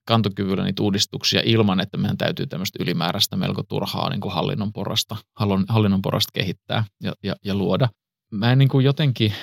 kantokyvyllä 0.07 0.63
niitä 0.63 0.83
uudistuksia 0.83 1.41
ilman, 1.45 1.79
että 1.79 1.97
meidän 1.97 2.17
täytyy 2.17 2.47
tämmöistä 2.47 2.83
ylimääräistä 2.83 3.35
melko 3.35 3.63
turhaa 3.63 4.09
niin 4.09 4.21
kuin 4.21 4.33
hallinnon, 4.33 4.73
porrasta, 4.73 5.15
hallinnon 5.69 6.01
porrasta 6.01 6.31
kehittää 6.33 6.83
ja, 7.03 7.13
ja, 7.23 7.35
ja 7.45 7.55
luoda. 7.55 7.89
Mä 8.31 8.51
en 8.51 8.57
niin 8.57 8.69
kuin 8.69 8.85
jotenkin 8.85 9.33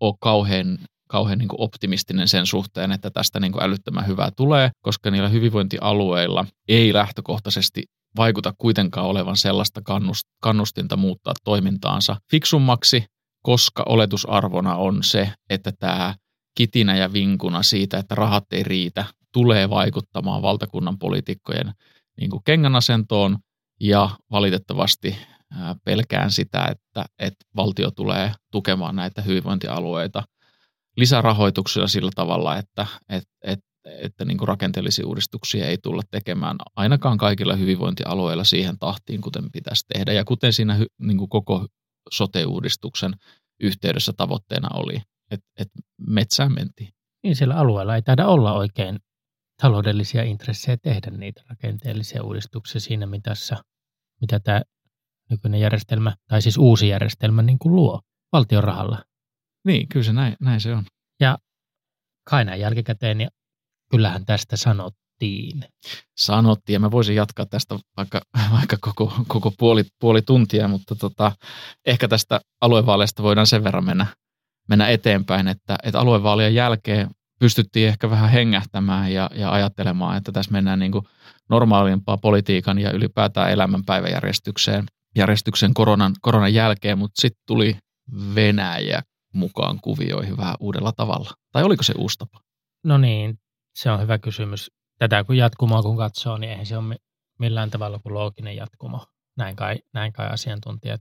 ole 0.00 0.14
kauhean 0.20 0.78
kauhean 1.10 1.38
niin 1.38 1.48
kuin 1.48 1.60
optimistinen 1.60 2.28
sen 2.28 2.46
suhteen, 2.46 2.92
että 2.92 3.10
tästä 3.10 3.40
niin 3.40 3.52
kuin 3.52 3.64
älyttömän 3.64 4.06
hyvää 4.06 4.30
tulee, 4.36 4.70
koska 4.82 5.10
niillä 5.10 5.28
hyvinvointialueilla 5.28 6.46
ei 6.68 6.92
lähtökohtaisesti 6.92 7.84
vaikuta 8.16 8.54
kuitenkaan 8.58 9.06
olevan 9.06 9.36
sellaista 9.36 9.80
kannustinta 10.40 10.96
muuttaa 10.96 11.34
toimintaansa 11.44 12.16
fiksummaksi, 12.30 13.04
koska 13.42 13.82
oletusarvona 13.88 14.76
on 14.76 15.02
se, 15.02 15.32
että 15.50 15.72
tämä 15.78 16.14
kitinä 16.56 16.96
ja 16.96 17.12
vinkuna 17.12 17.62
siitä, 17.62 17.98
että 17.98 18.14
rahat 18.14 18.44
ei 18.52 18.62
riitä, 18.62 19.04
tulee 19.32 19.70
vaikuttamaan 19.70 20.42
valtakunnan 20.42 20.98
poliitikkojen 20.98 21.72
niin 22.20 22.30
kengänasentoon 22.44 23.38
ja 23.80 24.10
valitettavasti 24.30 25.16
pelkään 25.84 26.30
sitä, 26.30 26.64
että, 26.64 27.04
että 27.18 27.44
valtio 27.56 27.90
tulee 27.90 28.32
tukemaan 28.52 28.96
näitä 28.96 29.22
hyvinvointialueita 29.22 30.22
lisärahoituksilla 30.96 31.88
sillä 31.88 32.10
tavalla, 32.14 32.56
että, 32.56 32.86
että, 33.08 33.30
että 33.42 33.69
että 33.84 34.24
niin 34.24 34.38
kuin 34.38 34.48
rakenteellisia 34.48 35.06
uudistuksia 35.06 35.66
ei 35.66 35.78
tulla 35.78 36.02
tekemään 36.10 36.56
ainakaan 36.76 37.18
kaikilla 37.18 37.56
hyvinvointialueilla 37.56 38.44
siihen 38.44 38.78
tahtiin, 38.78 39.20
kuten 39.20 39.50
pitäisi 39.52 39.84
tehdä. 39.92 40.12
Ja 40.12 40.24
kuten 40.24 40.52
siinä 40.52 40.78
niin 40.98 41.18
kuin 41.18 41.28
koko 41.28 41.66
sote-uudistuksen 42.10 43.12
yhteydessä 43.60 44.12
tavoitteena 44.16 44.68
oli, 44.74 45.02
että, 45.30 45.46
että 45.58 45.78
metsään 46.06 46.54
mentiin. 46.54 46.88
Niin 47.22 47.36
siellä 47.36 47.54
alueella 47.54 47.96
ei 47.96 48.02
taida 48.02 48.26
olla 48.26 48.52
oikein 48.52 48.98
taloudellisia 49.62 50.22
intressejä 50.22 50.76
tehdä 50.76 51.10
niitä 51.10 51.42
rakenteellisia 51.48 52.22
uudistuksia 52.22 52.80
siinä 52.80 53.06
mitassa, 53.06 53.56
mitä 54.20 54.40
tämä 54.40 54.62
nykyinen 55.30 55.60
järjestelmä, 55.60 56.16
tai 56.28 56.42
siis 56.42 56.58
uusi 56.58 56.88
järjestelmä 56.88 57.42
niin 57.42 57.58
kuin 57.58 57.74
luo 57.74 58.00
valtion 58.32 58.64
rahalla. 58.64 59.04
Niin, 59.66 59.88
kyllä 59.88 60.04
se 60.04 60.12
näin, 60.12 60.36
näin 60.40 60.60
se 60.60 60.74
on. 60.74 60.84
Ja 61.20 61.38
kai 62.30 62.44
näin 62.44 62.60
jälkikäteen 62.60 63.18
niin 63.18 63.28
kyllähän 63.90 64.26
tästä 64.26 64.56
sanottiin. 64.56 65.64
Sanottiin, 66.16 66.74
ja 66.74 66.80
mä 66.80 66.90
voisin 66.90 67.16
jatkaa 67.16 67.46
tästä 67.46 67.78
vaikka, 67.96 68.20
vaikka 68.56 68.76
koko, 68.80 69.12
koko 69.28 69.52
puoli, 69.58 69.84
puoli 70.00 70.22
tuntia, 70.22 70.68
mutta 70.68 70.94
tota, 70.94 71.32
ehkä 71.86 72.08
tästä 72.08 72.40
aluevaaleista 72.60 73.22
voidaan 73.22 73.46
sen 73.46 73.64
verran 73.64 73.84
mennä, 73.84 74.06
mennä 74.68 74.88
eteenpäin, 74.88 75.48
että, 75.48 75.78
että 75.82 76.00
aluevaalien 76.00 76.54
jälkeen 76.54 77.10
pystyttiin 77.40 77.88
ehkä 77.88 78.10
vähän 78.10 78.30
hengähtämään 78.30 79.12
ja, 79.12 79.30
ja 79.34 79.52
ajattelemaan, 79.52 80.16
että 80.16 80.32
tässä 80.32 80.52
mennään 80.52 80.78
niin 80.78 80.92
kuin 80.92 81.04
normaalimpaa 81.50 82.16
politiikan 82.16 82.78
ja 82.78 82.92
ylipäätään 82.92 83.50
elämänpäiväjärjestykseen 83.50 84.84
järjestyksen 85.16 85.74
koronan, 85.74 86.14
koronan 86.20 86.54
jälkeen, 86.54 86.98
mutta 86.98 87.20
sitten 87.20 87.42
tuli 87.46 87.76
Venäjä 88.34 89.02
mukaan 89.34 89.78
kuvioihin 89.82 90.36
vähän 90.36 90.54
uudella 90.60 90.92
tavalla. 90.92 91.30
Tai 91.52 91.62
oliko 91.62 91.82
se 91.82 91.94
uusi 91.98 92.18
tapa? 92.18 92.40
No 92.84 92.98
niin, 92.98 93.38
se 93.74 93.90
on 93.90 94.00
hyvä 94.00 94.18
kysymys. 94.18 94.70
Tätä 94.98 95.24
kun 95.24 95.36
jatkumoa 95.36 95.82
kun 95.82 95.96
katsoo, 95.96 96.38
niin 96.38 96.50
eihän 96.50 96.66
se 96.66 96.76
ole 96.76 96.96
millään 97.38 97.70
tavalla 97.70 97.98
kuin 97.98 98.14
looginen 98.14 98.56
jatkumo. 98.56 99.06
Näin 99.36 99.56
kai, 99.56 99.76
näin 99.94 100.12
kai 100.12 100.28
asiantuntijat 100.28 101.00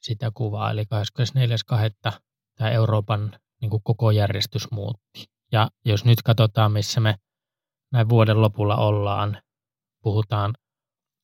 sitä 0.00 0.30
kuvaa. 0.34 0.70
Eli 0.70 0.82
24.2. 0.82 2.18
tämä 2.56 2.70
Euroopan 2.70 3.38
niin 3.60 3.70
kuin 3.70 3.82
koko 3.82 4.10
järjestys 4.10 4.70
muutti. 4.70 5.30
Ja 5.52 5.70
jos 5.84 6.04
nyt 6.04 6.22
katsotaan, 6.22 6.72
missä 6.72 7.00
me 7.00 7.14
näin 7.92 8.08
vuoden 8.08 8.40
lopulla 8.40 8.76
ollaan, 8.76 9.42
puhutaan 10.02 10.54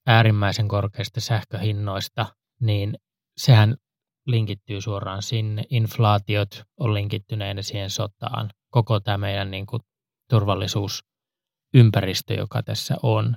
äärimmäisen 0.07 0.69
korkeista 0.69 1.21
sähköhinnoista, 1.21 2.27
niin 2.61 2.99
sehän 3.37 3.77
linkittyy 4.27 4.81
suoraan 4.81 5.23
sinne. 5.23 5.65
Inflaatiot 5.71 6.63
on 6.81 6.95
linkittyneenä 6.95 7.63
siihen 7.63 7.91
sotaan. 7.91 8.51
Koko 8.71 9.01
tämä 9.01 9.19
meidän 9.19 9.51
niin 9.51 9.67
kuin 9.67 9.81
turvallisuusympäristö, 10.29 12.35
joka 12.35 12.63
tässä 12.63 12.97
on. 13.03 13.37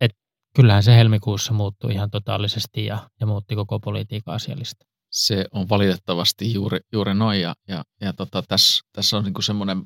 Et 0.00 0.10
kyllähän 0.56 0.82
se 0.82 0.96
helmikuussa 0.96 1.52
muuttui 1.52 1.92
ihan 1.92 2.10
totaalisesti 2.10 2.84
ja, 2.84 3.10
ja 3.20 3.26
muutti 3.26 3.54
koko 3.54 3.80
politiikan 3.80 4.34
asiallista. 4.34 4.86
Se 5.10 5.44
on 5.52 5.68
valitettavasti 5.68 6.54
juuri, 6.54 6.78
juuri 6.92 7.14
noin 7.14 7.40
ja, 7.40 7.54
ja, 7.68 7.84
ja 8.00 8.12
tota, 8.12 8.42
tässä, 8.42 8.82
tässä 8.92 9.16
on 9.16 9.24
niinku 9.24 9.42
semmoinen 9.42 9.84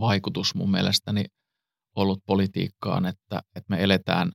vaikutus 0.00 0.54
mun 0.54 0.70
mielestäni 0.70 1.24
ollut 1.96 2.22
politiikkaan, 2.26 3.06
että, 3.06 3.42
että 3.56 3.66
me 3.68 3.82
eletään 3.82 4.32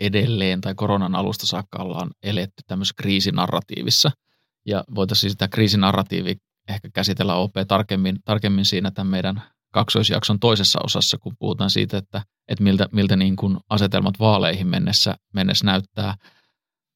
edelleen 0.00 0.60
tai 0.60 0.74
koronan 0.74 1.14
alusta 1.14 1.46
saakka 1.46 1.82
ollaan 1.82 2.10
eletty 2.22 2.62
tämmöisessä 2.66 2.94
kriisinarratiivissa. 2.98 4.10
Ja 4.66 4.84
voitaisiin 4.94 5.30
sitä 5.30 5.48
kriisinarratiivia 5.48 6.34
ehkä 6.68 6.88
käsitellä 6.94 7.34
OP 7.34 7.52
tarkemmin, 7.68 8.18
tarkemmin 8.24 8.64
siinä 8.64 8.90
tämän 8.90 9.10
meidän 9.10 9.42
kaksoisjakson 9.76 10.40
toisessa 10.40 10.78
osassa, 10.84 11.18
kun 11.18 11.36
puhutaan 11.38 11.70
siitä, 11.70 11.98
että, 11.98 12.22
että 12.48 12.64
miltä, 12.64 12.88
miltä 12.92 13.16
niin 13.16 13.36
kuin 13.36 13.56
asetelmat 13.70 14.18
vaaleihin 14.18 14.66
mennessä, 14.66 15.16
mennessä 15.34 15.66
näyttää. 15.66 16.14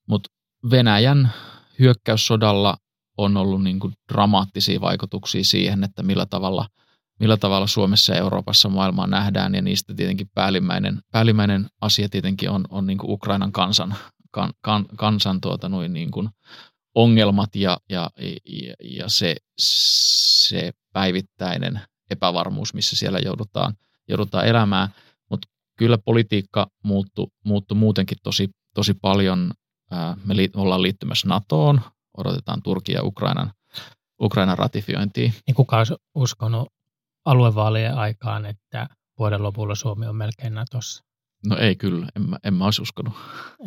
Mutta 0.08 0.30
Venäjän 0.70 1.32
hyökkäyssodalla 1.78 2.76
on 3.18 3.37
ollut 3.37 3.62
niin 3.62 3.80
kuin 3.80 3.92
dramaattisia 4.12 4.80
vaikutuksia 4.80 5.44
siihen, 5.44 5.84
että 5.84 6.02
millä 6.02 6.26
tavalla, 6.26 6.68
millä 7.18 7.37
tavalla 7.37 7.66
Suomessa 7.66 8.12
ja 8.12 8.18
Euroopassa 8.18 8.68
maailmaa 8.68 9.06
nähdään, 9.06 9.54
ja 9.54 9.62
niistä 9.62 9.94
tietenkin 9.94 10.30
päällimmäinen, 10.34 11.00
päällimmäinen 11.12 11.66
asia 11.80 12.08
tietenkin 12.08 12.50
on, 12.50 12.64
on 12.70 12.87
niin 12.87 12.99
kuin 12.99 13.10
Ukrainan 13.10 13.52
kansan, 13.52 13.94
kan, 14.30 14.52
kan, 14.60 14.87
kansan 14.96 15.40
tuota, 15.40 15.68
noin 15.68 15.92
niin 15.92 16.10
kuin 16.10 16.28
ongelmat 16.94 17.56
ja, 17.56 17.78
ja, 17.88 18.10
ja, 18.46 18.75
ja 18.80 19.08
se, 19.08 19.37
se 19.58 20.70
päivittäinen 20.92 21.80
epävarmuus, 22.11 22.75
missä 22.75 22.97
siellä 22.97 23.19
joudutaan, 23.19 23.75
joudutaan 24.09 24.47
elämään. 24.47 24.88
Mutta 25.31 25.49
kyllä 25.76 25.99
politiikka 25.99 26.67
muuttui, 26.85 27.26
muuttui 27.45 27.76
muutenkin 27.76 28.19
tosi, 28.23 28.50
tosi 28.75 28.95
paljon. 28.95 29.50
Me 30.25 30.37
li, 30.37 30.50
ollaan 30.57 30.83
liittymässä 30.83 31.29
NATOon, 31.29 31.81
odotetaan 32.17 32.62
Turkia 32.62 32.99
ja 32.99 33.05
Ukrainan, 33.05 33.52
Ukrainan 34.23 34.59
ratifiointia. 34.59 35.33
Niin 35.47 35.55
kuka 35.55 35.79
olisi 35.79 35.95
uskonut 36.14 36.69
aluevaalien 37.25 37.95
aikaan, 37.95 38.47
että 38.47 38.88
vuoden 39.19 39.43
lopulla 39.43 39.75
Suomi 39.75 40.07
on 40.07 40.17
melkein 40.17 40.55
Natossa? 40.55 41.05
No 41.47 41.57
ei 41.57 41.76
kyllä, 41.76 42.07
en 42.17 42.31
mä, 42.31 42.37
en 42.45 42.55
mä 42.55 42.64
olisi 42.64 42.83
uskonut. 42.83 43.14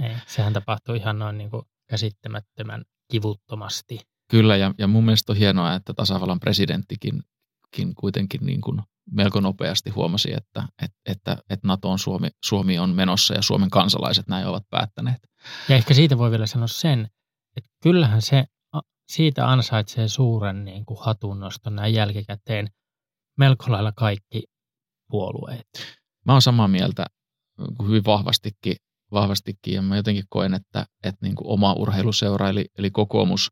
Ei, 0.04 0.16
sehän 0.28 0.54
tapahtui 0.54 0.98
ihan 0.98 1.20
noin 1.20 1.38
niin 1.38 1.50
kuin 1.50 1.64
käsittämättömän 1.90 2.84
kivuttomasti. 3.12 4.00
Kyllä, 4.30 4.58
ja, 4.58 4.74
ja 4.78 4.88
mun 4.88 5.06
mielestä 5.06 5.32
on 5.32 5.38
hienoa, 5.38 5.74
että 5.76 5.94
tasavallan 5.94 6.40
presidenttikin 6.40 7.24
kin 7.74 7.96
kuitenkin 7.96 8.46
niin 8.46 8.62
kuin 8.62 8.82
melko 9.12 9.39
nopeasti 9.39 9.89
huomasi, 9.89 10.34
että, 10.34 10.68
että, 10.82 10.98
että, 11.06 11.38
että 11.50 11.68
NATOon 11.68 12.00
Suomi, 12.00 12.27
Suomi 12.46 12.80
on 12.80 12.89
menossa 12.89 13.34
ja 13.34 13.42
Suomen 13.42 13.70
kansalaiset 13.70 14.27
näin 14.27 14.48
ovat 14.48 14.63
päättäneet. 14.70 15.18
Ja 15.70 15.75
ehkä 15.75 15.94
siitä 15.94 16.18
voi 16.18 16.32
vielä 16.32 16.46
sanoa 16.46 16.68
sen, 16.68 17.08
että 17.58 17.70
kyllähän 17.84 18.22
se 18.22 18.46
siitä 19.08 19.50
ansaitsee 19.50 20.08
suuren 20.08 20.65
niin 20.65 20.86
kuin 20.86 21.00
hatunnoston 21.01 21.75
näin 21.75 21.94
jälkikäteen 21.94 22.68
melko 23.38 23.65
lailla 23.68 23.92
kaikki 23.92 24.44
puolueet. 25.10 25.68
Mä 26.25 26.32
oon 26.32 26.42
samaa 26.42 26.68
mieltä 26.68 27.06
hyvin 27.88 28.06
vahvastikin, 28.06 28.75
vahvastikin 29.12 29.74
ja 29.74 29.82
mä 29.82 29.96
jotenkin 29.96 30.24
koen, 30.30 30.53
että, 30.53 30.86
että 31.03 31.25
niin 31.25 31.36
kuin 31.36 31.48
oma 31.48 31.74
urheiluseura 31.74 32.50
eli, 32.50 32.65
eli 32.77 32.92
kokoomus 32.92 33.51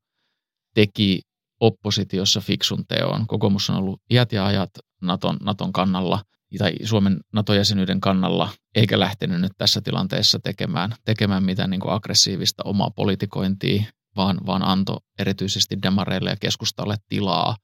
teki 0.75 1.21
oppositiossa 1.61 2.41
fiksun 2.41 2.85
teon. 2.87 3.27
Kokoomus 3.27 3.69
on 3.69 3.75
ollut 3.75 4.01
iät 4.09 4.31
ja 4.31 4.45
ajat 4.45 4.69
Naton, 5.01 5.37
Naton 5.43 5.73
kannalla 5.73 6.23
tai 6.57 6.73
Suomen 6.83 7.19
NATO-jäsenyyden 7.33 8.01
kannalla, 8.01 8.49
eikä 8.75 8.99
lähtenyt 8.99 9.41
nyt 9.41 9.51
tässä 9.57 9.81
tilanteessa 9.81 10.39
tekemään, 10.39 10.95
tekemään 11.05 11.43
mitään 11.43 11.69
niin 11.69 11.79
kuin 11.79 11.93
aggressiivista 11.93 12.63
omaa 12.65 12.91
politikointia, 12.95 13.83
vaan, 14.15 14.37
vaan 14.45 14.63
antoi 14.63 14.97
erityisesti 15.19 15.81
demareille 15.81 16.29
ja 16.29 16.35
keskustalle 16.35 16.95
tilaa 17.07 17.55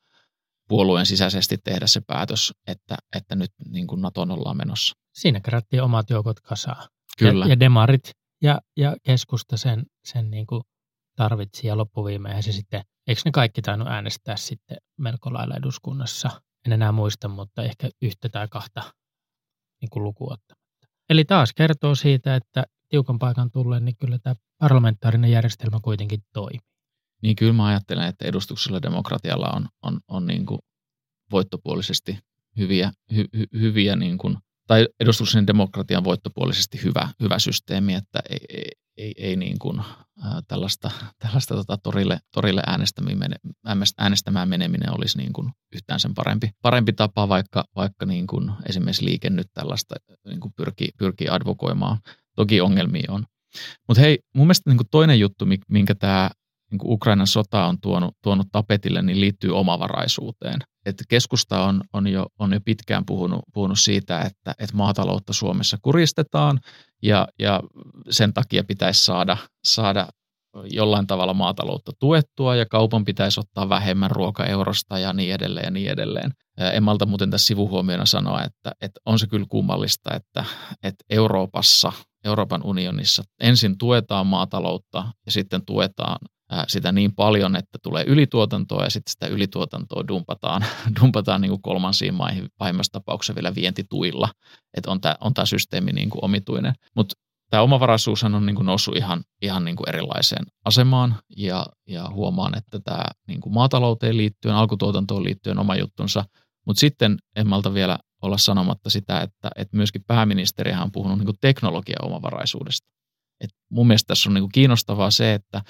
puolueen 0.67 1.05
sisäisesti 1.05 1.57
tehdä 1.63 1.87
se 1.87 2.01
päätös, 2.07 2.53
että, 2.67 2.97
että 3.15 3.35
nyt 3.35 3.51
niin 3.69 3.87
kuin 3.87 4.01
Naton 4.01 4.31
ollaan 4.31 4.57
menossa. 4.57 4.95
Siinä 5.13 5.39
kerättiin 5.39 5.83
omat 5.83 6.09
joukot 6.09 6.39
kasaan. 6.39 6.87
Kyllä. 7.19 7.45
Ja, 7.45 7.49
ja 7.49 7.59
demarit 7.59 8.11
ja, 8.41 8.61
ja 8.77 8.95
keskusta 9.03 9.57
sen, 9.57 9.83
sen 10.03 10.31
niin 10.31 10.47
kuin 10.47 10.61
tarvitsi 11.15 11.67
ja 11.67 11.77
loppuviimeen 11.77 12.43
se 12.43 12.51
sitten, 12.51 12.83
eikö 13.07 13.21
ne 13.25 13.31
kaikki 13.31 13.61
tainnut 13.61 13.87
äänestää 13.87 14.37
sitten 14.37 14.77
melko 14.97 15.33
lailla 15.33 15.55
eduskunnassa? 15.55 16.41
En 16.65 16.73
enää 16.73 16.91
muista, 16.91 17.27
mutta 17.27 17.63
ehkä 17.63 17.89
yhtä 18.01 18.29
tai 18.29 18.47
kahta 18.47 18.93
niin 19.81 19.89
kuin 19.89 20.03
lukuottamatta. 20.03 20.87
Eli 21.09 21.25
taas 21.25 21.53
kertoo 21.53 21.95
siitä, 21.95 22.35
että 22.35 22.63
tiukan 22.89 23.19
paikan 23.19 23.51
tulleen, 23.51 23.85
niin 23.85 23.97
kyllä 23.97 24.19
tämä 24.19 24.35
parlamentaarinen 24.57 25.31
järjestelmä 25.31 25.79
kuitenkin 25.83 26.19
toimii. 26.33 26.59
Niin 27.21 27.35
kyllä 27.35 27.53
mä 27.53 27.65
ajattelen, 27.65 28.07
että 28.07 28.25
edustuksella 28.25 28.81
demokratialla 28.81 29.49
on, 29.55 29.67
on, 29.83 29.99
on 30.07 30.27
niin 30.27 30.45
kuin 30.45 30.59
voittopuolisesti 31.31 32.19
hyviä, 32.57 32.91
hy, 33.15 33.25
hy, 33.37 33.45
hyviä 33.53 33.95
niin 33.95 34.17
kuin, 34.17 34.37
tai 34.67 34.87
edustuksellisen 34.99 35.47
demokratian 35.47 36.03
voittopuolisesti 36.03 36.83
hyvä, 36.83 37.09
hyvä 37.19 37.39
systeemi, 37.39 37.93
että 37.93 38.19
ei, 38.29 38.39
ei, 38.49 38.71
ei, 38.97 39.13
ei 39.17 39.35
niin 39.35 39.59
kuin, 39.59 39.79
ää, 40.23 40.41
tällaista, 40.47 40.91
tällaista 41.19 41.55
tota, 41.55 41.77
torille, 41.77 42.19
torille 42.33 42.61
äänestämään 43.97 44.49
meneminen 44.49 44.93
olisi 44.93 45.17
niin 45.17 45.33
kuin 45.33 45.51
yhtään 45.75 45.99
sen 45.99 46.13
parempi, 46.13 46.49
parempi 46.61 46.93
tapa, 46.93 47.29
vaikka, 47.29 47.63
vaikka 47.75 48.05
niin 48.05 48.27
kuin 48.27 48.51
esimerkiksi 48.69 49.05
liike 49.05 49.29
nyt 49.29 49.47
tällaista 49.53 49.95
niin 50.27 50.39
kuin 50.39 50.53
pyrkii, 50.55 50.89
pyrkii 50.97 51.29
advokoimaan. 51.29 51.97
Toki 52.35 52.61
ongelmia 52.61 53.11
on. 53.11 53.25
Mutta 53.87 54.01
hei, 54.01 54.19
mun 54.35 54.47
mielestä 54.47 54.69
niin 54.69 54.77
kuin 54.77 54.87
toinen 54.91 55.19
juttu, 55.19 55.45
minkä 55.69 55.95
tämä 55.95 56.29
niin 56.71 56.79
kuin 56.79 56.93
Ukrainan 56.93 57.27
sota 57.27 57.65
on 57.65 57.81
tuonut, 57.81 58.15
tuonut 58.23 58.47
tapetille, 58.51 59.01
niin 59.01 59.21
liittyy 59.21 59.51
omavaraisuuteen. 59.57 60.59
Et 60.85 61.03
keskusta 61.09 61.63
on, 61.63 61.81
on, 61.93 62.07
jo, 62.07 62.27
on 62.39 62.53
jo 62.53 62.59
pitkään 62.65 63.05
puhunut, 63.05 63.41
puhunut 63.53 63.79
siitä, 63.79 64.21
että, 64.21 64.55
että 64.59 64.75
maataloutta 64.75 65.33
Suomessa 65.33 65.77
kuristetaan 65.81 66.59
ja, 67.03 67.27
ja 67.39 67.63
sen 68.09 68.33
takia 68.33 68.63
pitäisi 68.63 69.05
saada, 69.05 69.37
saada 69.63 70.07
jollain 70.63 71.07
tavalla 71.07 71.33
maataloutta 71.33 71.91
tuettua 71.99 72.55
ja 72.55 72.65
kaupan 72.65 73.05
pitäisi 73.05 73.39
ottaa 73.39 73.69
vähemmän 73.69 74.11
ruokaeurosta 74.11 74.99
ja 74.99 75.13
niin 75.13 75.33
edelleen 75.33 75.65
ja 75.65 75.71
niin 75.71 75.91
edelleen. 75.91 76.31
En 76.73 76.83
malta 76.83 77.05
muuten 77.05 77.31
tässä 77.31 77.47
sivuhuomiona 77.47 78.05
sanoa, 78.05 78.43
että, 78.43 78.71
että 78.81 78.99
on 79.05 79.19
se 79.19 79.27
kyllä 79.27 79.45
kummallista, 79.49 80.15
että, 80.15 80.45
että 80.83 81.05
Euroopassa, 81.09 81.93
Euroopan 82.25 82.63
unionissa 82.63 83.23
ensin 83.41 83.77
tuetaan 83.77 84.27
maataloutta 84.27 85.11
ja 85.25 85.31
sitten 85.31 85.65
tuetaan 85.65 86.17
sitä 86.67 86.91
niin 86.91 87.15
paljon, 87.15 87.55
että 87.55 87.77
tulee 87.83 88.03
ylituotantoa 88.07 88.83
ja 88.83 88.89
sitten 88.89 89.11
sitä 89.11 89.27
ylituotantoa 89.27 90.07
dumpataan, 90.07 90.65
dumpataan 91.01 91.41
niin 91.41 91.49
kuin 91.49 91.61
kolmansiin 91.61 92.13
maihin 92.13 92.49
pahimmassa 92.57 92.91
tapauksessa 92.91 93.35
vielä 93.35 93.55
vientituilla. 93.55 94.29
Että 94.77 94.91
on 94.91 95.01
tämä 95.01 95.15
on 95.21 95.33
tää 95.33 95.45
systeemi 95.45 95.91
niin 95.91 96.09
kuin 96.09 96.25
omituinen. 96.25 96.73
Mutta 96.95 97.15
tämä 97.49 97.63
omavaraisuus 97.63 98.23
on 98.23 98.45
niin 98.45 98.55
kuin 98.55 98.65
noussut 98.65 98.95
ihan, 98.95 99.23
ihan 99.41 99.65
niin 99.65 99.75
kuin 99.75 99.89
erilaiseen 99.89 100.45
asemaan 100.65 101.15
ja, 101.37 101.65
ja 101.87 102.09
huomaan, 102.09 102.57
että 102.57 102.79
tämä 102.79 103.03
niin 103.27 103.41
kuin 103.41 103.53
maatalouteen 103.53 104.17
liittyen, 104.17 104.55
alkutuotantoon 104.55 105.23
liittyen 105.23 105.59
oma 105.59 105.75
juttunsa. 105.75 106.25
Mutta 106.65 106.79
sitten 106.79 107.17
en 107.35 107.47
malta 107.47 107.73
vielä 107.73 107.97
olla 108.21 108.37
sanomatta 108.37 108.89
sitä, 108.89 109.21
että, 109.21 109.49
että 109.55 109.77
myöskin 109.77 110.03
pääministerihän 110.07 110.83
on 110.83 110.91
puhunut 110.91 111.17
niin 111.17 111.25
kuin 111.25 111.37
teknologia-omavaraisuudesta. 111.41 112.87
Et 113.41 113.49
mun 113.71 113.87
mielestä 113.87 114.07
tässä 114.07 114.29
on 114.29 114.33
niin 114.33 114.49
kiinnostavaa 114.53 115.11
se, 115.11 115.33
että 115.33 115.61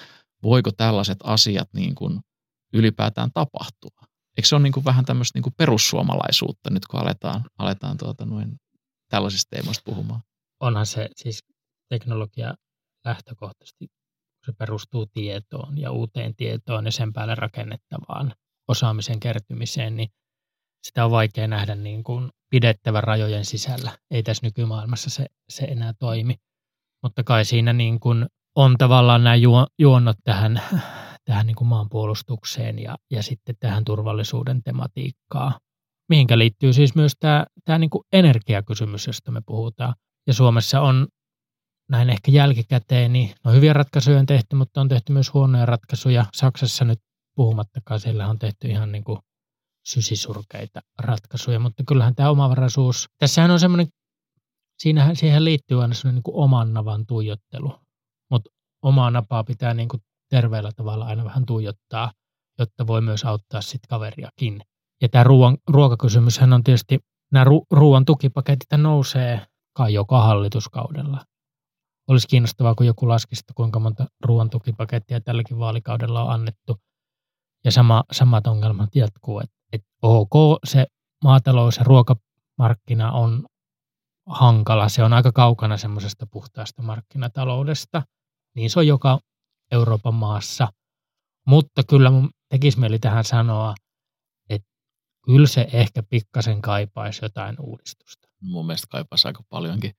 voiko 0.43 0.71
tällaiset 0.71 1.17
asiat 1.23 1.69
niin 1.73 1.95
kuin 1.95 2.19
ylipäätään 2.73 3.32
tapahtua. 3.34 4.08
Eikö 4.38 4.47
se 4.47 4.56
ole 4.56 4.63
niin 4.63 4.73
kuin 4.73 4.86
vähän 4.86 5.06
tämmöistä 5.06 5.38
niin 5.38 5.43
kuin 5.43 5.54
perussuomalaisuutta 5.58 6.69
nyt, 6.69 6.86
kun 6.86 7.00
aletaan, 7.00 7.43
aletaan 7.58 7.97
tuota 7.97 8.26
noin 8.26 8.56
tällaisista 9.10 9.56
teemoista 9.56 9.82
puhumaan? 9.86 10.21
Onhan 10.60 10.86
se 10.86 11.10
siis 11.15 11.43
teknologia 11.89 12.54
lähtökohtaisesti, 13.06 13.88
se 14.45 14.52
perustuu 14.58 15.06
tietoon 15.06 15.78
ja 15.78 15.91
uuteen 15.91 16.36
tietoon 16.36 16.86
ja 16.86 16.91
sen 16.91 17.13
päälle 17.13 17.36
rakennettavaan 17.36 18.34
osaamisen 18.67 19.19
kertymiseen, 19.19 19.95
niin 19.95 20.10
sitä 20.84 21.06
on 21.06 21.12
vaikea 21.12 21.47
nähdä 21.47 21.76
niin 21.76 22.04
kuin 22.04 22.30
pidettävän 22.50 23.04
rajojen 23.04 23.45
sisällä. 23.45 23.97
Ei 24.12 24.23
tässä 24.23 24.45
nykymaailmassa 24.45 25.10
se, 25.10 25.26
se 25.50 25.65
enää 25.65 25.93
toimi. 26.00 26.36
Mutta 27.04 27.23
kai 27.23 27.45
siinä 27.45 27.73
niin 27.73 28.00
kuin 28.00 28.26
on 28.57 28.75
tavallaan 28.77 29.23
nämä 29.23 29.35
juonnot 29.79 30.17
tähän, 30.23 30.61
tähän 31.25 31.47
niin 31.47 31.55
kuin 31.55 31.67
maanpuolustukseen 31.67 32.79
ja, 32.79 32.95
ja 33.11 33.23
sitten 33.23 33.55
tähän 33.59 33.85
turvallisuuden 33.85 34.63
tematiikkaan, 34.63 35.53
mihinkä 36.09 36.37
liittyy 36.37 36.73
siis 36.73 36.95
myös 36.95 37.13
tämä, 37.19 37.45
tämä 37.65 37.77
niin 37.77 37.89
kuin 37.89 38.03
energiakysymys, 38.13 39.07
josta 39.07 39.31
me 39.31 39.41
puhutaan. 39.45 39.95
Ja 40.27 40.33
Suomessa 40.33 40.81
on 40.81 41.07
näin 41.89 42.09
ehkä 42.09 42.31
jälkikäteen, 42.31 43.13
niin 43.13 43.35
no 43.45 43.51
hyviä 43.51 43.73
ratkaisuja 43.73 44.19
on 44.19 44.25
tehty, 44.25 44.55
mutta 44.55 44.81
on 44.81 44.87
tehty 44.87 45.13
myös 45.13 45.33
huonoja 45.33 45.65
ratkaisuja. 45.65 46.25
Saksassa 46.33 46.85
nyt 46.85 46.99
puhumattakaan, 47.35 47.99
siellä 47.99 48.27
on 48.27 48.39
tehty 48.39 48.67
ihan 48.67 48.91
niin 48.91 49.03
kuin 49.03 49.19
sysisurkeita 49.85 50.81
ratkaisuja, 50.99 51.59
mutta 51.59 51.83
kyllähän 51.87 52.15
tämä 52.15 52.29
omavaraisuus, 52.29 53.05
tässähän 53.17 53.51
on 53.51 53.59
semmoinen, 53.59 53.87
siihen 55.13 55.45
liittyy 55.45 55.81
aina 55.81 55.93
semmoinen 55.93 56.15
niin 56.15 56.23
kuin 56.23 56.43
oman 56.43 56.73
navan 56.73 57.05
tuijottelu 57.05 57.87
omaa 58.81 59.11
napaa 59.11 59.43
pitää 59.43 59.73
niin 59.73 59.89
kuin 59.89 60.01
terveellä 60.29 60.71
tavalla 60.71 61.05
aina 61.05 61.25
vähän 61.25 61.45
tuijottaa, 61.45 62.11
jotta 62.59 62.87
voi 62.87 63.01
myös 63.01 63.25
auttaa 63.25 63.61
sit 63.61 63.81
kaveriakin. 63.89 64.61
Ja 65.01 65.09
tämä 65.09 65.23
ruoan, 65.23 65.57
ruokakysymyshän 65.69 66.53
on 66.53 66.63
tietysti, 66.63 66.99
nämä 67.31 67.43
ru, 67.43 67.65
ruoan 67.71 68.05
tukipaketit 68.05 68.67
nousee 68.77 69.47
kai 69.73 69.93
joka 69.93 70.21
hallituskaudella. 70.21 71.25
Olisi 72.07 72.27
kiinnostavaa, 72.27 72.75
kun 72.75 72.85
joku 72.85 73.07
laskisi, 73.07 73.43
kuinka 73.55 73.79
monta 73.79 74.05
ruoan 74.25 74.49
tukipakettia 74.49 75.21
tälläkin 75.21 75.59
vaalikaudella 75.59 76.23
on 76.23 76.31
annettu. 76.31 76.77
Ja 77.65 77.71
sama, 77.71 78.03
samat 78.11 78.47
ongelmat 78.47 78.95
jatkuu, 78.95 79.39
että 79.39 79.55
et 79.73 79.81
ok, 80.01 80.59
se 80.65 80.87
maatalous 81.23 81.77
ja 81.77 81.83
ruokamarkkina 81.83 83.11
on 83.11 83.45
hankala. 84.27 84.89
Se 84.89 85.03
on 85.03 85.13
aika 85.13 85.31
kaukana 85.31 85.77
semmoisesta 85.77 86.27
puhtaasta 86.31 86.81
markkinataloudesta– 86.81 88.03
niin 88.57 88.69
se 88.69 88.79
on 88.79 88.87
joka 88.87 89.19
Euroopan 89.71 90.13
maassa. 90.13 90.67
Mutta 91.47 91.83
kyllä 91.83 92.09
mun 92.11 92.29
tekisi 92.49 92.79
mieli 92.79 92.99
tähän 92.99 93.23
sanoa, 93.23 93.75
että 94.49 94.67
kyllä 95.25 95.47
se 95.47 95.67
ehkä 95.73 96.03
pikkasen 96.03 96.61
kaipaisi 96.61 97.25
jotain 97.25 97.55
uudistusta. 97.59 98.27
Mun 98.41 98.65
mielestä 98.65 98.87
kaipaisi 98.89 99.27
aika 99.27 99.43
paljonkin. 99.49 99.91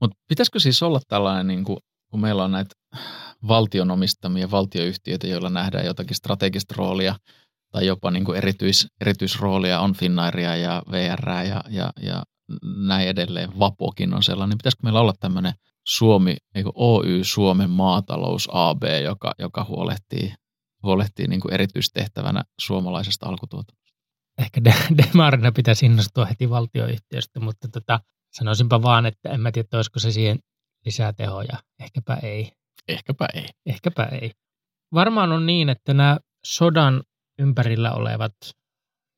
Mutta 0.00 0.16
pitäisikö 0.28 0.60
siis 0.60 0.82
olla 0.82 1.00
tällainen, 1.08 1.46
niin 1.46 1.64
kun 1.64 1.80
meillä 2.16 2.44
on 2.44 2.52
näitä 2.52 2.74
valtion 3.48 3.90
omistamia 3.90 4.50
valtioyhtiöitä, 4.50 5.26
joilla 5.26 5.50
nähdään 5.50 5.86
jotakin 5.86 6.16
strategista 6.16 6.74
roolia 6.78 7.14
tai 7.72 7.86
jopa 7.86 8.10
niin 8.10 8.24
kuin 8.24 8.38
erityis, 8.38 8.86
erityisroolia 9.00 9.80
on 9.80 9.94
Finnairia 9.94 10.56
ja 10.56 10.82
VR 10.90 11.30
ja, 11.30 11.64
ja, 11.68 11.92
ja 12.02 12.22
näin 12.86 13.08
edelleen. 13.08 13.58
Vapokin 13.58 14.14
on 14.14 14.22
sellainen. 14.22 14.58
Pitäisikö 14.58 14.82
meillä 14.82 15.00
olla 15.00 15.14
tämmöinen 15.20 15.52
Suomi, 15.88 16.36
eikö 16.54 16.70
Oy 16.74 17.24
Suomen 17.24 17.70
maatalous 17.70 18.48
AB, 18.52 18.82
joka, 19.04 19.34
joka 19.38 19.64
huolehtii, 19.64 20.34
huolehtii 20.82 21.26
niin 21.26 21.40
kuin 21.40 21.54
erityistehtävänä 21.54 22.42
suomalaisesta 22.60 23.26
alkutuotannosta. 23.26 23.96
Ehkä 24.38 24.64
de- 24.64 24.74
Demarina 24.98 25.52
pitäisi 25.52 25.86
innostua 25.86 26.24
heti 26.24 26.50
valtioyhtiöstä, 26.50 27.40
mutta 27.40 27.68
tota, 27.68 28.00
sanoisinpa 28.34 28.82
vaan, 28.82 29.06
että 29.06 29.30
en 29.30 29.40
mä 29.40 29.52
tiedä, 29.52 29.68
olisiko 29.72 29.98
se 29.98 30.12
siihen 30.12 30.38
lisää 30.84 31.12
tehoja. 31.12 31.58
Ehkäpä 31.80 32.14
ei. 32.22 32.52
Ehkäpä 32.88 33.26
ei. 33.34 33.48
Ehkäpä 33.66 34.04
ei. 34.04 34.32
Varmaan 34.94 35.32
on 35.32 35.46
niin, 35.46 35.68
että 35.68 35.94
nämä 35.94 36.18
sodan 36.46 37.02
ympärillä 37.38 37.92
olevat 37.92 38.32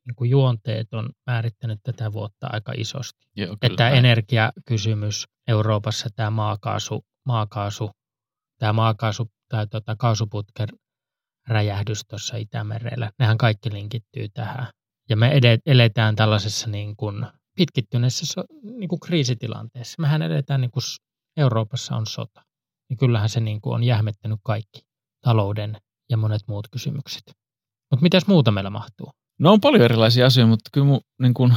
niin 0.07 0.15
kuin 0.15 0.29
juonteet 0.29 0.93
on 0.93 1.09
määrittänyt 1.25 1.79
tätä 1.83 2.13
vuotta 2.13 2.47
aika 2.51 2.73
isosti. 2.77 3.27
Joo, 3.35 3.57
Että 3.61 3.83
näin. 3.83 3.95
energiakysymys 3.95 5.25
Euroopassa, 5.49 6.09
tämä 6.15 6.29
maakaasu, 6.29 7.05
maakaasu 7.25 7.91
tämä 8.59 8.73
maakaasu 8.73 9.31
tai 9.49 9.67
tota, 9.67 9.95
kaasuputken 9.95 10.67
räjähdys 11.47 12.05
tuossa 12.09 12.37
Itämerellä, 12.37 13.11
nehän 13.19 13.37
kaikki 13.37 13.73
linkittyy 13.73 14.29
tähän. 14.33 14.67
Ja 15.09 15.17
me 15.17 15.31
edet, 15.31 15.61
eletään 15.65 16.15
tällaisessa 16.15 16.69
niin 16.69 16.95
kuin 16.95 17.25
pitkittyneessä 17.55 18.43
niin 18.63 18.89
kuin 18.89 18.99
kriisitilanteessa. 18.99 20.01
Mehän 20.01 20.21
eletään 20.21 20.61
niin 20.61 20.71
kuin 20.71 20.83
Euroopassa 21.37 21.95
on 21.95 22.07
sota. 22.07 22.41
Niin 22.89 22.97
kyllähän 22.97 23.29
se 23.29 23.39
niin 23.39 23.61
kuin 23.61 23.75
on 23.75 23.83
jähmettänyt 23.83 24.39
kaikki 24.43 24.81
talouden 25.23 25.77
ja 26.09 26.17
monet 26.17 26.41
muut 26.47 26.67
kysymykset. 26.71 27.23
Mutta 27.91 28.03
mitäs 28.03 28.27
muuta 28.27 28.51
meillä 28.51 28.69
mahtuu? 28.69 29.11
No 29.39 29.53
on 29.53 29.61
paljon 29.61 29.83
erilaisia 29.83 30.25
asioita, 30.25 30.49
mutta 30.49 30.69
kyllä 30.73 30.87
mun, 30.87 31.01
niin 31.21 31.33
kun, 31.33 31.53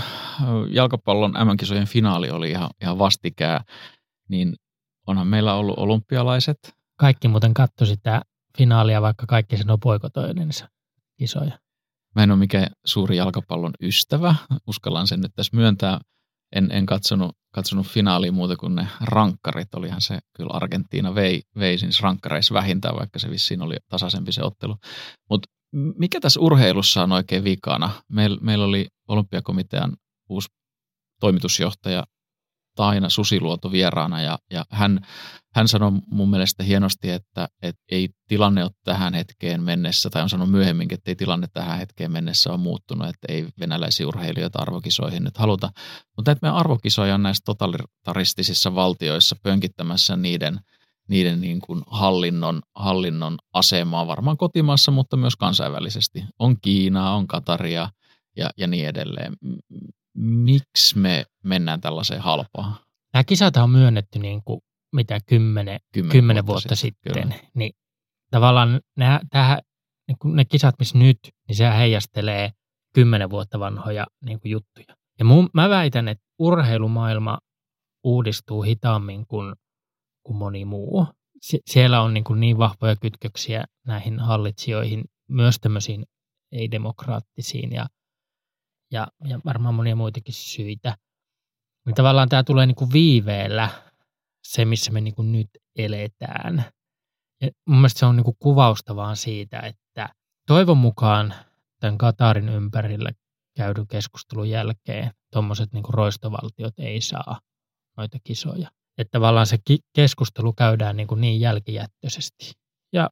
jalkapallon 0.71 1.33
MM-kisojen 1.33 1.87
finaali 1.87 2.31
oli 2.31 2.51
ihan, 2.51 2.71
ihan 2.83 2.99
vastikää, 2.99 3.65
niin 4.29 4.57
onhan 5.07 5.27
meillä 5.27 5.55
ollut 5.55 5.79
olympialaiset. 5.79 6.59
Kaikki 6.99 7.29
muuten 7.29 7.55
katsoi 7.55 7.87
sitä 7.87 8.23
finaalia, 8.59 9.03
vaikka 9.03 9.27
kaikki 9.27 9.57
sen 9.57 9.71
on 9.71 9.81
poikotoinensa 9.81 10.69
kisoja. 11.19 11.59
Mä 12.15 12.23
en 12.23 12.31
ole 12.31 12.39
mikään 12.39 12.67
suuri 12.85 13.17
jalkapallon 13.17 13.73
ystävä, 13.83 14.35
uskallan 14.67 15.07
sen 15.07 15.21
nyt 15.21 15.33
tässä 15.35 15.57
myöntää. 15.57 16.01
En, 16.57 16.69
en 16.73 16.87
katsonut, 16.87 17.37
katsonut 17.55 17.87
finaalia 17.87 18.33
muuta 18.33 18.57
kuin 18.57 18.75
ne 18.75 18.87
rankkarit. 19.01 19.75
Olihan 19.75 20.01
se 20.01 20.19
kyllä 20.37 20.51
Argentiina 20.53 21.15
vei, 21.15 21.43
vei 21.59 21.79
siis 21.79 22.01
rankkareissa 22.01 22.55
vähintään, 22.55 22.97
vaikka 22.97 23.19
se 23.19 23.31
vissiin 23.31 23.63
oli 23.63 23.77
tasaisempi 23.89 24.33
se 24.33 24.43
ottelu. 24.43 24.77
Mutta 25.31 25.49
mikä 25.73 26.21
tässä 26.21 26.41
urheilussa 26.41 27.03
on 27.03 27.13
oikein 27.13 27.45
vikana? 27.45 27.91
Meil, 28.09 28.39
meillä 28.41 28.65
oli 28.65 28.87
olympiakomitean 29.09 29.97
uusi 30.29 30.49
toimitusjohtaja 31.21 32.05
Taina 32.77 33.09
Susiluoto 33.09 33.73
vieraana 33.73 34.23
ja, 34.23 34.39
ja 34.51 34.65
hän, 34.71 35.01
hän 35.55 35.69
sanoi 35.69 35.93
mun 36.07 36.31
mielestä 36.31 36.63
hienosti, 36.63 37.11
että, 37.11 37.49
että 37.63 37.83
ei 37.89 38.09
tilanne 38.29 38.63
ole 38.63 38.71
tähän 38.85 39.15
hetkeen 39.15 39.63
mennessä, 39.63 40.11
tai 40.11 40.23
on 40.23 40.29
sanonut 40.29 40.51
myöhemminkin, 40.51 40.99
että 40.99 41.11
ei 41.11 41.17
tilanne 41.17 41.47
tähän 41.53 41.79
hetkeen 41.79 42.13
mennessä 42.13 42.51
ole 42.51 42.59
muuttunut, 42.59 43.09
että 43.09 43.27
ei 43.33 43.49
venäläisiä 43.61 44.09
urheilijoita 44.09 44.59
arvokisoihin 44.63 45.25
nyt 45.25 45.39
haluta. 45.39 45.73
Mutta 46.17 46.31
näitä 46.31 46.39
meidän 46.43 46.57
arvokisoja 46.57 47.15
on 47.15 47.23
näissä 47.23 47.43
totalitaristisissa 47.45 48.75
valtioissa 48.75 49.37
pönkittämässä 49.43 50.17
niiden, 50.17 50.61
niiden 51.13 51.41
niin 51.41 51.61
kuin 51.61 51.83
hallinnon, 51.87 52.61
hallinnon 52.75 53.39
asemaa 53.53 54.07
varmaan 54.07 54.37
kotimaassa, 54.37 54.91
mutta 54.91 55.17
myös 55.17 55.37
kansainvälisesti. 55.37 56.25
On 56.39 56.57
Kiinaa, 56.61 57.15
on 57.17 57.27
Kataria 57.27 57.89
ja, 58.37 58.51
ja 58.57 58.67
niin 58.67 58.89
edelleen. 58.89 59.37
Miksi 60.17 60.99
me 60.99 61.25
mennään 61.45 61.81
tällaiseen 61.81 62.21
halpaan? 62.21 62.75
Nämä 63.13 63.25
kisat 63.25 63.57
on 63.57 63.71
myönnetty 63.71 64.19
niin 64.19 64.43
kuin, 64.45 64.61
mitä 64.93 65.19
kymmenen, 65.27 65.81
Kymmenen 65.93 66.13
kymmenen 66.13 66.47
vuotta, 66.47 66.77
sitten. 66.77 67.13
kyllä. 67.13 67.27
sitten. 67.27 67.51
Niin 67.55 67.73
tavallaan 68.31 68.81
nämä, 68.97 69.21
tähän, 69.31 69.59
niin 70.09 70.17
kuin 70.19 70.37
ne 70.37 70.45
kisat, 70.45 70.75
missä 70.79 70.99
nyt, 70.99 71.19
niin 71.49 71.57
se 71.57 71.71
heijastelee 71.77 72.51
kymmenen 72.95 73.31
vuotta 73.31 73.61
vanhoja 73.61 74.07
niin 74.25 74.41
kuin 74.41 74.53
juttuja. 74.53 74.97
Ja 75.19 75.25
mun, 75.25 75.51
mä 75.55 75.69
väitän, 75.69 76.09
että 76.09 76.25
urheilumaailma 76.39 77.39
uudistuu 78.05 78.63
hitaammin 78.63 79.27
kuin, 79.27 79.55
kuin 80.23 80.37
moni 80.37 80.65
muu. 80.65 81.07
Sie- 81.41 81.61
siellä 81.67 82.03
on 82.03 82.15
niin, 82.15 82.25
kuin 82.25 82.41
niin 82.41 82.59
vahvoja 82.59 82.97
kytköksiä 82.97 83.65
näihin 83.87 84.21
hallitsijoihin, 84.21 85.05
myös 85.29 85.59
tämmöisiin 85.61 86.07
ei-demokraattisiin 86.53 87.73
ja, 87.73 87.87
ja, 88.93 89.09
ja 89.25 89.41
varmaan 89.45 89.75
monia 89.75 89.97
muitakin 89.97 90.35
syitä. 90.35 90.97
Niin 91.87 91.95
tavallaan 91.95 92.29
tämä 92.29 92.45
tulee 92.45 92.67
niin 92.67 92.75
kuin 92.75 92.93
viiveellä 92.93 93.69
se, 94.45 94.65
missä 94.65 94.91
me 94.93 95.01
niin 95.01 95.15
kuin 95.15 95.33
nyt 95.33 95.49
eletään. 95.77 96.65
Ja 97.41 97.51
mun 97.67 97.77
mielestä 97.77 97.99
se 97.99 98.07
on 98.07 98.17
niin 98.17 98.25
kuin 98.25 98.37
kuvausta 98.39 98.97
vaan 98.97 99.17
siitä, 99.17 99.61
että 99.61 100.09
toivon 100.47 100.79
mukaan 100.79 101.35
tämän 101.81 101.99
Katarin 101.99 102.49
ympärillä 102.49 103.11
käydyn 103.57 103.87
keskustelun 103.87 104.51
jälkeen 104.51 105.11
tuommoiset 105.33 105.73
niin 105.73 105.85
roistovaltiot 105.89 106.79
ei 106.79 107.01
saa 107.01 107.41
noita 107.97 108.19
kisoja. 108.25 108.71
Että 108.99 109.11
tavallaan 109.19 109.47
se 109.47 109.59
keskustelu 109.97 110.53
käydään 110.53 110.97
niin, 110.97 111.07
kuin 111.07 111.21
niin 111.21 111.41
jälkijättöisesti. 111.41 112.53
Ja 112.93 113.11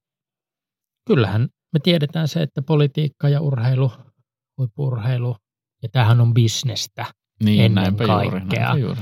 kyllähän 1.06 1.48
me 1.72 1.80
tiedetään 1.82 2.28
se, 2.28 2.42
että 2.42 2.62
politiikka 2.62 3.28
ja 3.28 3.40
urheilu, 3.40 3.92
huippurheilu, 4.58 5.36
ja 5.82 5.88
tämähän 5.92 6.20
on 6.20 6.34
bisnestä, 6.34 7.06
Niin, 7.44 7.60
Ennen 7.64 7.84
juuri, 7.86 8.06
kaikkea. 8.06 8.60
näinpä 8.60 8.78
juuri. 8.78 9.00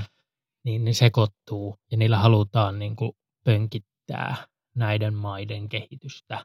niin 0.64 0.84
ne 0.84 0.92
sekoittuu 0.92 1.76
ja 1.90 1.96
niillä 1.96 2.18
halutaan 2.18 2.78
niin 2.78 2.96
kuin 2.96 3.12
pönkittää 3.44 4.36
näiden 4.76 5.14
maiden 5.14 5.68
kehitystä. 5.68 6.44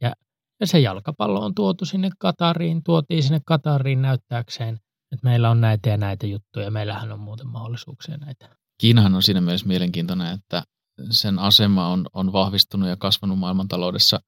Ja, 0.00 0.12
ja 0.60 0.66
se 0.66 0.78
jalkapallo 0.80 1.40
on 1.44 1.54
tuotu 1.54 1.84
sinne 1.84 2.10
Katariin, 2.18 2.82
tuotiin 2.84 3.22
sinne 3.22 3.40
Katariin 3.46 4.02
näyttääkseen, 4.02 4.74
että 5.12 5.24
meillä 5.28 5.50
on 5.50 5.60
näitä 5.60 5.88
ja 5.90 5.96
näitä 5.96 6.26
juttuja. 6.26 6.70
Meillähän 6.70 7.12
on 7.12 7.20
muuten 7.20 7.46
mahdollisuuksia 7.46 8.16
näitä. 8.16 8.56
Kiinahan 8.78 9.14
on 9.14 9.22
siinä 9.22 9.40
mielessä 9.40 9.66
mielenkiintoinen, 9.66 10.34
että 10.34 10.62
sen 11.10 11.38
asema 11.38 11.88
on, 11.88 12.06
on 12.12 12.32
vahvistunut 12.32 12.88
ja 12.88 12.96
kasvanut 12.96 13.38
maailmantaloudessa 13.38 14.20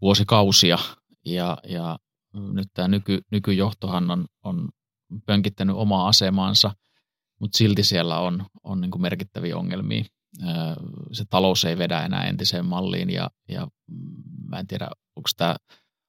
vuosikausia. 0.00 0.78
Ja, 1.24 1.58
ja 1.68 1.98
nyt 2.52 2.68
tämä 2.74 2.88
nyky, 2.88 3.20
nykyjohtohan 3.30 4.10
on, 4.10 4.26
on 4.44 4.68
pönkittänyt 5.26 5.76
omaa 5.76 6.08
asemaansa, 6.08 6.70
mutta 7.40 7.58
silti 7.58 7.84
siellä 7.84 8.18
on, 8.18 8.46
on 8.64 8.80
niin 8.80 8.90
kuin 8.90 9.02
merkittäviä 9.02 9.56
ongelmia. 9.56 10.04
Öö, 10.42 10.74
Se 11.12 11.24
talous 11.30 11.64
ei 11.64 11.78
vedä 11.78 12.04
enää 12.04 12.24
entiseen 12.24 12.66
malliin 12.66 13.10
ja, 13.10 13.30
ja 13.48 13.68
mä 14.48 14.58
en 14.58 14.66
tiedä, 14.66 14.88
onko 15.16 15.28
tämä 15.36 15.56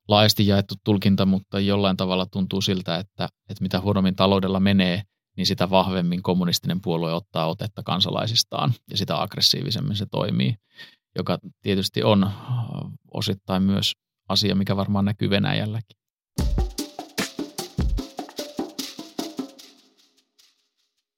laajasti 0.08 0.48
jaettu 0.48 0.76
tulkinta, 0.84 1.26
mutta 1.26 1.60
jollain 1.60 1.98
tavalla 1.98 2.26
tuntuu 2.26 2.62
siltä, 2.62 2.98
että, 2.98 3.30
että 3.50 3.62
mitä 3.64 3.82
huonommin 3.82 4.16
taloudella 4.16 4.60
menee, 4.60 5.04
niin 5.40 5.48
sitä 5.48 5.70
vahvemmin 5.70 6.24
kommunistinen 6.24 6.82
puolue 6.82 7.14
ottaa 7.14 7.48
otetta 7.48 7.84
kansalaisistaan 7.84 8.74
ja 8.92 8.98
sitä 8.98 9.22
aggressiivisemmin 9.22 9.96
se 9.96 10.06
toimii, 10.06 10.56
joka 11.18 11.38
tietysti 11.62 12.04
on 12.04 12.24
äh, 12.24 12.34
osittain 13.12 13.64
myös 13.64 13.94
asia, 14.30 14.56
mikä 14.56 14.76
varmaan 14.76 15.06
näkyy 15.06 15.30
Venäjälläkin. 15.30 15.98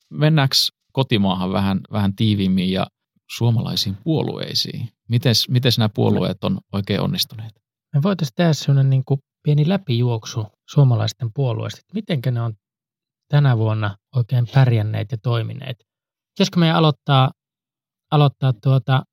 Mennäänkö 0.10 0.56
kotimaahan 0.92 1.52
vähän, 1.52 1.82
vähän 1.92 2.16
tiiviimmin 2.16 2.72
ja 2.72 2.88
suomalaisiin 3.38 3.98
puolueisiin? 4.04 4.90
Mites, 5.10 5.50
mites 5.50 5.78
nämä 5.78 5.90
puolueet 5.90 6.44
on 6.44 6.60
oikein 6.74 7.02
onnistuneet? 7.02 7.52
Me 7.96 8.04
voitaisiin 8.04 8.36
tehdä 8.36 8.54
sellainen 8.54 8.90
niin 8.90 9.04
kuin 9.06 9.20
pieni 9.44 9.70
läpijuoksu 9.70 10.46
suomalaisten 10.70 11.30
puolueista, 11.34 11.82
miten 11.94 12.22
ne 12.32 12.42
on 12.42 12.54
tänä 13.32 13.58
vuonna 13.58 13.98
oikein 14.16 14.48
pärjänneet 14.54 15.12
ja 15.12 15.18
toimineet. 15.18 15.78
Pitäisikö 16.34 16.60
meidän 16.60 16.78
aloittaa, 16.78 17.32
aloittaa 18.12 18.54
tuota 18.64 19.04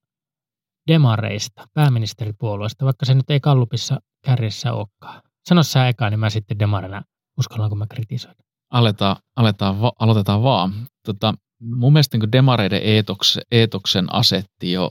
demareista, 0.90 1.68
pääministeripuolueesta, 1.74 2.84
vaikka 2.84 3.06
se 3.06 3.14
nyt 3.14 3.30
ei 3.30 3.40
kallupissa 3.40 4.00
kärjessä 4.24 4.72
olekaan. 4.72 5.22
Sano 5.48 5.62
sä 5.62 5.88
eka, 5.88 6.10
niin 6.10 6.20
mä 6.20 6.30
sitten 6.30 6.58
demarina 6.58 7.02
uskallanko 7.38 7.76
mä 7.76 7.86
kritisoida. 7.90 8.42
Aletaan, 8.72 9.16
aletaan 9.36 9.80
va, 9.80 9.92
aloitetaan 9.98 10.42
vaan. 10.42 10.72
Tota, 11.06 11.34
mun 11.60 11.92
mielestä 11.92 12.18
niin 12.18 12.32
demareiden 12.32 12.80
eetoksen, 12.82 13.42
eetoksen 13.52 14.14
asetti 14.14 14.72
jo 14.72 14.90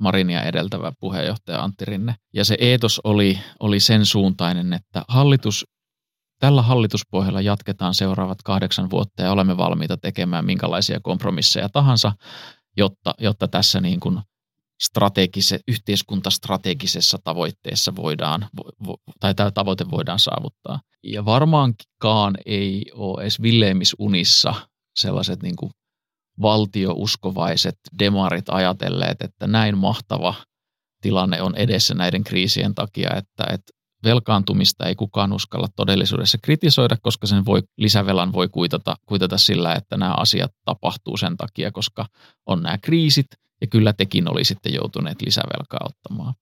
Marinia 0.00 0.42
edeltävä 0.42 0.92
puheenjohtaja 1.00 1.62
Antti 1.62 1.84
Rinne. 1.84 2.14
Ja 2.34 2.44
se 2.44 2.56
eetos 2.60 3.00
oli, 3.04 3.38
oli 3.60 3.80
sen 3.80 4.06
suuntainen, 4.06 4.72
että 4.72 5.02
hallitus, 5.08 5.66
tällä 6.40 6.62
hallituspohjalla 6.62 7.40
jatketaan 7.40 7.94
seuraavat 7.94 8.42
kahdeksan 8.44 8.90
vuotta 8.90 9.22
ja 9.22 9.32
olemme 9.32 9.56
valmiita 9.56 9.96
tekemään 9.96 10.44
minkälaisia 10.44 11.00
kompromisseja 11.00 11.68
tahansa, 11.68 12.12
jotta, 12.76 13.14
jotta 13.18 13.48
tässä 13.48 13.80
niin 13.80 14.00
kuin 14.00 14.20
strategise, 14.80 15.60
yhteiskuntastrategisessa 15.68 17.18
tavoitteessa 17.24 17.96
voidaan, 17.96 18.48
vo, 18.86 18.96
tai 19.20 19.34
tämä 19.34 19.50
tavoite 19.50 19.90
voidaan 19.90 20.18
saavuttaa. 20.18 20.80
Ja 21.04 21.24
varmaankaan 21.24 22.34
ei 22.46 22.84
ole 22.94 23.22
edes 23.22 23.42
Villeemisunissa 23.42 24.54
sellaiset 24.96 25.42
niin 25.42 25.56
kuin 25.56 25.70
valtiouskovaiset 26.42 27.78
demarit 27.98 28.48
ajatelleet, 28.48 29.22
että 29.22 29.46
näin 29.46 29.78
mahtava 29.78 30.34
tilanne 31.02 31.42
on 31.42 31.56
edessä 31.56 31.94
näiden 31.94 32.24
kriisien 32.24 32.74
takia, 32.74 33.10
että, 33.16 33.44
että 33.52 33.72
velkaantumista 34.04 34.86
ei 34.86 34.94
kukaan 34.94 35.32
uskalla 35.32 35.68
todellisuudessa 35.76 36.38
kritisoida, 36.42 36.96
koska 37.02 37.26
sen 37.26 37.44
voi, 37.44 37.62
lisävelan 37.78 38.32
voi 38.32 38.48
kuitata, 38.48 38.96
kuitata 39.06 39.38
sillä, 39.38 39.74
että 39.74 39.96
nämä 39.96 40.14
asiat 40.16 40.52
tapahtuu 40.64 41.16
sen 41.16 41.36
takia, 41.36 41.72
koska 41.72 42.06
on 42.46 42.62
nämä 42.62 42.78
kriisit 42.78 43.26
ja 43.60 43.66
kyllä 43.66 43.92
tekin 43.92 44.30
olisitte 44.30 44.68
joutuneet 44.68 45.22
lisävelkaa 45.22 45.80
ottamaan. 45.84 46.34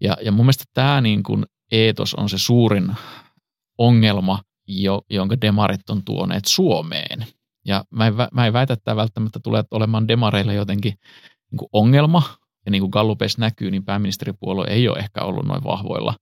Ja, 0.00 0.16
ja 0.22 0.32
mun 0.32 0.46
mielestä 0.46 0.64
tämä 0.74 1.00
niin 1.00 1.22
kuin 1.22 1.44
eetos 1.72 2.14
on 2.14 2.28
se 2.28 2.38
suurin 2.38 2.96
ongelma, 3.78 4.38
jo, 4.68 5.02
jonka 5.10 5.40
demarit 5.40 5.90
on 5.90 6.04
tuoneet 6.04 6.44
Suomeen. 6.44 7.26
Ja 7.66 7.84
mä 7.90 8.06
en, 8.06 8.14
mä 8.32 8.46
en 8.46 8.52
väitä, 8.52 8.72
että 8.72 8.84
tämä 8.84 8.96
välttämättä 8.96 9.40
tulee 9.42 9.64
olemaan 9.70 10.08
demareille 10.08 10.54
jotenkin 10.54 10.94
niin 11.50 11.58
kuin 11.58 11.68
ongelma. 11.72 12.22
Ja 12.66 12.70
niin 12.70 12.82
kuin 12.82 12.90
Gallupeissa 12.90 13.40
näkyy, 13.40 13.70
niin 13.70 13.84
pääministeripuolue 13.84 14.66
ei 14.68 14.88
ole 14.88 14.98
ehkä 14.98 15.20
ollut 15.22 15.46
noin 15.46 15.64
vahvoilla 15.64 16.14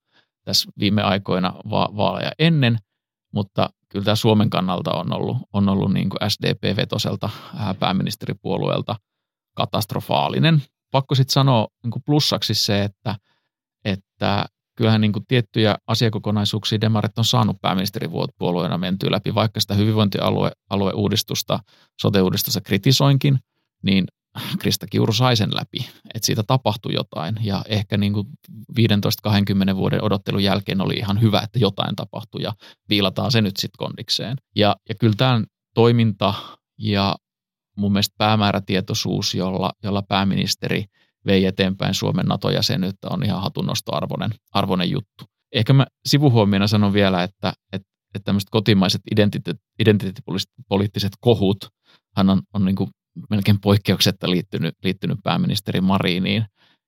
tässä 0.45 0.71
viime 0.79 1.01
aikoina 1.01 1.53
va- 1.69 1.89
vaaleja 1.97 2.31
ennen, 2.39 2.77
mutta 3.33 3.69
kyllä 3.89 4.05
tämä 4.05 4.15
Suomen 4.15 4.49
kannalta 4.49 4.91
on 4.91 5.13
ollut, 5.13 5.37
on 5.53 5.69
ollut 5.69 5.93
niin 5.93 6.09
kuin 6.09 6.31
SDP-vetoselta 6.31 7.29
pääministeripuolueelta 7.79 8.95
katastrofaalinen. 9.55 10.63
Pakko 10.91 11.15
sitten 11.15 11.33
sanoa 11.33 11.67
niin 11.83 11.91
kuin 11.91 12.03
plussaksi 12.05 12.53
se, 12.53 12.83
että, 12.83 13.15
että 13.85 14.45
kyllähän 14.75 15.01
niin 15.01 15.13
kuin 15.13 15.25
tiettyjä 15.27 15.75
asiakokonaisuuksia 15.87 16.81
demarit 16.81 17.17
on 17.17 17.25
saanut 17.25 17.61
pääministeripuolueena 17.61 18.77
mentyä 18.77 19.11
läpi, 19.11 19.35
vaikka 19.35 19.59
sitä 19.59 19.73
hyvinvointialueuudistusta, 19.73 21.59
sote-uudistusta 22.01 22.61
kritisoinkin, 22.61 23.39
niin 23.83 24.05
Krista 24.59 24.87
Kiuru 24.87 25.13
sai 25.13 25.35
sen 25.35 25.49
läpi, 25.55 25.89
että 26.13 26.25
siitä 26.25 26.43
tapahtui 26.43 26.93
jotain 26.93 27.35
ja 27.41 27.63
ehkä 27.67 27.97
niin 27.97 28.13
kuin 28.13 28.27
15-20 29.73 29.75
vuoden 29.75 30.03
odottelun 30.03 30.43
jälkeen 30.43 30.81
oli 30.81 30.93
ihan 30.93 31.21
hyvä, 31.21 31.41
että 31.41 31.59
jotain 31.59 31.95
tapahtui 31.95 32.41
ja 32.41 32.53
viilataan 32.89 33.31
se 33.31 33.41
nyt 33.41 33.57
sitten 33.57 33.77
kondikseen. 33.77 34.37
Ja, 34.55 34.75
ja 34.89 34.95
kyllä 34.95 35.15
tämä 35.17 35.41
toiminta 35.73 36.33
ja 36.79 37.15
mun 37.77 37.91
mielestä 37.91 38.15
päämäärätietoisuus, 38.17 39.35
jolla, 39.35 39.71
jolla 39.83 40.01
pääministeri 40.01 40.85
vei 41.25 41.45
eteenpäin 41.45 41.93
Suomen 41.93 42.25
NATO-jäsenyyttä, 42.25 43.07
on 43.09 43.25
ihan 43.25 43.41
hatunnostoarvoinen 43.41 44.31
arvoinen 44.51 44.91
juttu. 44.91 45.25
Ehkä 45.51 45.73
mä 45.73 45.87
sivuhuomiona 46.05 46.67
sanon 46.67 46.93
vielä, 46.93 47.23
että, 47.23 47.53
että, 47.73 47.87
että 48.15 48.25
tämmöiset 48.25 48.49
kotimaiset 48.49 49.01
identiteet, 49.11 49.57
identiteettipoliittiset 49.79 51.13
kohut, 51.19 51.57
hän 52.15 52.29
on, 52.29 52.41
on 52.53 52.65
niin 52.65 52.75
kuin 52.75 52.89
melkein 53.29 53.61
poikkeuksetta 53.61 54.29
liittynyt, 54.29 54.75
liittynyt 54.83 55.19
pääministeri 55.23 55.81
Mariniin. 55.81 56.45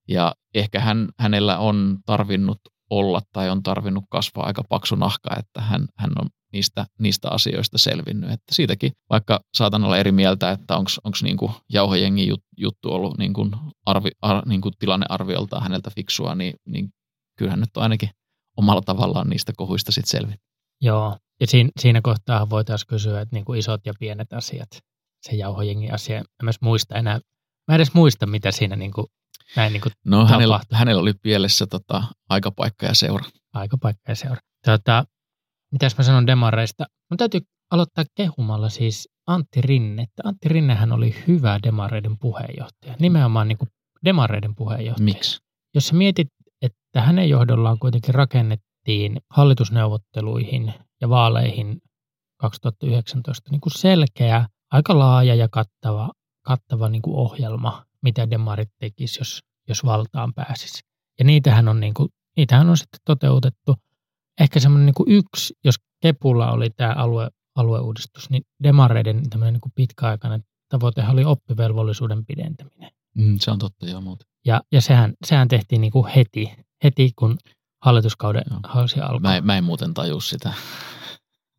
Ja 0.08 0.36
ehkä 0.56 0.80
hän, 0.80 1.10
hänellä 1.20 1.58
on 1.58 1.98
tarvinnut 2.06 2.60
olla 2.90 3.22
tai 3.34 3.50
on 3.50 3.64
tarvinnut 3.64 4.04
kasvaa 4.10 4.46
aika 4.46 4.64
paksu 4.70 4.96
nahka, 4.96 5.30
että 5.40 5.62
hän, 5.62 5.88
hän 5.98 6.12
on 6.22 6.28
niistä, 6.54 6.86
niistä 7.00 7.30
asioista 7.30 7.78
selvinnyt. 7.78 8.32
Että 8.32 8.56
siitäkin, 8.56 8.92
vaikka 9.10 9.40
saatan 9.58 9.84
olla 9.84 9.98
eri 9.98 10.12
mieltä, 10.12 10.52
että 10.52 10.78
onko 10.78 11.18
niinku 11.24 11.52
jauhojengi 11.74 12.28
jut, 12.28 12.44
juttu 12.58 12.94
ollut 12.94 13.18
niinku 13.18 13.50
arvi, 13.86 14.10
ar, 14.22 14.46
niinku 14.46 14.72
tilannearviolta 14.80 15.60
häneltä 15.60 15.92
fiksua, 15.96 16.36
niin, 16.36 16.54
niin 16.68 16.90
kyllähän 17.38 17.60
nyt 17.60 17.78
on 17.78 17.84
ainakin 17.84 18.10
omalla 18.58 18.82
tavallaan 18.82 19.30
niistä 19.30 19.54
kohuista 19.58 19.92
sitten 19.92 20.10
selvinnyt. 20.10 20.40
Joo, 20.82 21.18
ja 21.42 21.48
siinä, 21.48 21.70
siinä 21.80 22.02
kohtaa 22.02 22.50
voitaisiin 22.50 22.88
kysyä, 22.88 23.22
että 23.22 23.36
niinku 23.36 23.54
isot 23.54 23.86
ja 23.86 23.94
pienet 24.00 24.34
asiat, 24.34 24.70
se 25.22 25.36
jauhojengin 25.36 25.94
asia, 25.94 26.18
en 26.18 26.26
myös 26.44 26.62
muista 26.62 26.96
enää, 26.96 27.20
mä 27.68 27.76
edes 27.76 27.94
muista, 27.94 28.26
mitä 28.26 28.52
siinä 28.52 28.76
niinku, 28.76 29.08
näin 29.56 29.74
niinku 29.74 29.90
No 30.06 30.26
hänellä, 30.26 30.60
hänellä 30.74 31.02
oli 31.02 31.14
pielessä 31.22 31.68
tota, 31.68 32.04
aikapaikka 32.30 32.86
ja 32.86 32.94
seura. 32.94 33.26
Aikapaikka 33.54 34.12
ja 34.12 34.16
seura. 34.16 34.38
Tota, 34.66 35.06
mitäs 35.72 35.98
mä 35.98 36.04
sanon 36.04 36.28
demareista? 36.28 36.86
Mun 37.12 37.18
täytyy 37.18 37.42
aloittaa 37.72 38.06
kehumalla 38.16 38.70
siis 38.70 39.10
Antti 39.28 39.62
Rinne. 39.62 40.04
Että 40.04 40.22
Antti 40.26 40.50
Rinnehän 40.50 40.92
oli 40.92 41.16
hyvä 41.28 41.60
demareiden 41.64 42.18
puheenjohtaja, 42.20 42.96
nimenomaan 43.00 43.48
niin 43.48 43.58
kuin 43.58 43.70
demareiden 44.06 44.56
puheenjohtaja. 44.56 45.06
Miksi? 45.06 45.40
Jos 45.76 45.88
sä 45.88 45.96
mietit, 45.96 46.28
että 46.62 47.02
hänen 47.02 47.30
johdollaan 47.30 47.80
kuitenkin 47.80 48.16
rakennettiin 48.16 49.22
hallitusneuvotteluihin 49.30 50.74
ja 51.02 51.10
vaaleihin 51.10 51.82
2019 52.38 53.52
niin 53.52 53.62
kuin 53.62 53.74
selkeä, 53.74 54.48
aika 54.72 55.00
laaja 55.00 55.36
ja 55.36 55.50
kattava, 55.50 56.12
kattava 56.42 56.90
niin 56.90 57.02
kuin 57.02 57.16
ohjelma, 57.16 57.86
mitä 58.02 58.30
demarit 58.30 58.70
tekisi, 58.80 59.20
jos, 59.20 59.44
jos 59.68 59.86
valtaan 59.86 60.34
pääsisi. 60.34 60.80
Ja 61.20 61.26
niitähän 61.26 61.68
on, 61.68 61.80
niin 61.80 61.94
kuin, 61.94 62.10
niitähän 62.38 62.70
on 62.70 62.78
sitten 62.78 63.00
toteutettu– 63.06 63.76
ehkä 64.40 64.60
semmoinen 64.60 64.86
niin 64.86 64.94
kuin 64.94 65.12
yksi, 65.12 65.54
jos 65.64 65.76
Kepulla 66.02 66.52
oli 66.52 66.70
tämä 66.70 66.94
alue, 66.94 67.30
alueuudistus, 67.56 68.30
niin 68.30 68.44
demareiden 68.64 69.24
niin 69.40 69.62
kuin 69.62 69.72
pitkäaikainen 69.76 70.44
tavoite 70.70 71.04
oli 71.10 71.26
oppivelvollisuuden 71.26 72.26
pidentäminen. 72.26 72.92
Mm, 73.16 73.38
se 73.40 73.52
on 73.52 73.60
totta, 73.60 73.86
joo 73.90 74.02
muuten. 74.02 74.28
Ja, 74.46 74.62
ja 74.72 74.82
sehän, 74.82 75.14
sehän 75.26 75.48
tehtiin 75.48 75.82
niin 75.82 75.92
kuin 75.92 76.08
heti, 76.08 76.54
heti 76.84 77.12
kun 77.16 77.38
hallituskauden 77.84 78.44
hausi 78.64 79.00
alkaa. 79.00 79.32
Mä, 79.32 79.42
mä 79.42 79.58
en 79.58 79.64
muuten 79.64 79.94
taju 79.94 80.20
sitä. 80.20 80.54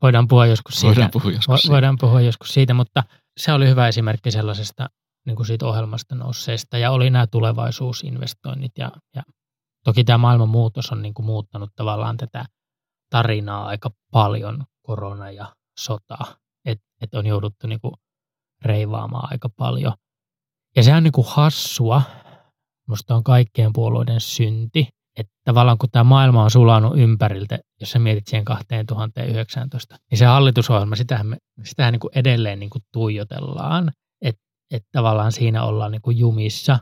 Voidaan 0.03 0.29
puhua 0.29 0.47
joskus 0.47 0.75
siitä. 0.75 0.95
Voidaan 0.95 1.11
puhua 1.13 1.33
joskus 1.33 1.61
siitä. 1.61 1.73
Voidaan 1.73 1.97
puhua 2.01 2.21
joskus 2.21 2.55
siitä, 2.55 2.75
mutta 2.75 3.05
se 3.37 3.53
oli 3.53 3.69
hyvä 3.69 3.89
esimerkki 3.89 4.31
sellaisesta 4.31 4.91
niin 5.27 5.37
kuin 5.37 5.47
siitä 5.47 5.67
ohjelmasta 5.67 6.15
nousseesta. 6.15 6.79
Ja 6.79 6.91
oli 6.91 7.11
nämä 7.11 7.27
tulevaisuusinvestoinnit. 7.27 8.73
Ja, 8.79 8.93
ja 9.17 9.23
toki 9.85 10.05
tämä 10.05 10.19
maailman 10.19 10.49
muutos 10.49 10.93
on 10.93 11.03
niin 11.03 11.15
kuin 11.15 11.27
muuttanut 11.27 11.71
tavallaan 11.77 12.17
tätä 12.17 12.45
tarinaa 13.11 13.67
aika 13.67 13.91
paljon, 14.13 14.65
korona 14.83 15.31
ja 15.31 15.55
sota, 15.79 16.19
että 16.65 16.85
et 17.01 17.15
on 17.15 17.27
jouduttu 17.27 17.67
niinku 17.67 17.95
reivaamaan 18.63 19.33
aika 19.33 19.49
paljon. 19.49 19.93
Ja 20.77 20.83
se 20.83 20.95
on 20.95 21.03
niinku 21.03 21.23
hassua, 21.23 22.03
musta 22.89 23.15
on 23.15 23.25
kaikkien 23.25 23.73
puolueiden 23.73 24.21
synti, 24.21 24.89
että 25.19 25.33
tavallaan 25.45 25.79
kun 25.79 25.91
tämä 25.91 26.05
maailma 26.05 26.43
on 26.43 26.51
sulanut 26.51 26.99
ympäriltä, 26.99 27.59
jos 27.81 27.91
sä 27.91 27.99
mietit 27.99 28.27
siihen 28.27 28.45
2019, 28.45 29.97
niin 30.11 30.19
se 30.19 30.25
hallitusohjelma, 30.25 30.97
sitähän, 30.97 31.27
me, 31.27 31.37
sitähän 31.65 31.93
niin 31.93 32.01
kuin 32.01 32.11
edelleen 32.15 32.59
niin 32.59 32.71
kuin 32.71 32.83
tuijotellaan, 32.93 33.93
että 34.23 34.43
et 34.71 34.83
tavallaan 34.93 35.33
siinä 35.33 35.65
ollaan 35.65 35.93
niin 35.93 36.03
kuin 36.03 36.19
jumissa. 36.19 36.79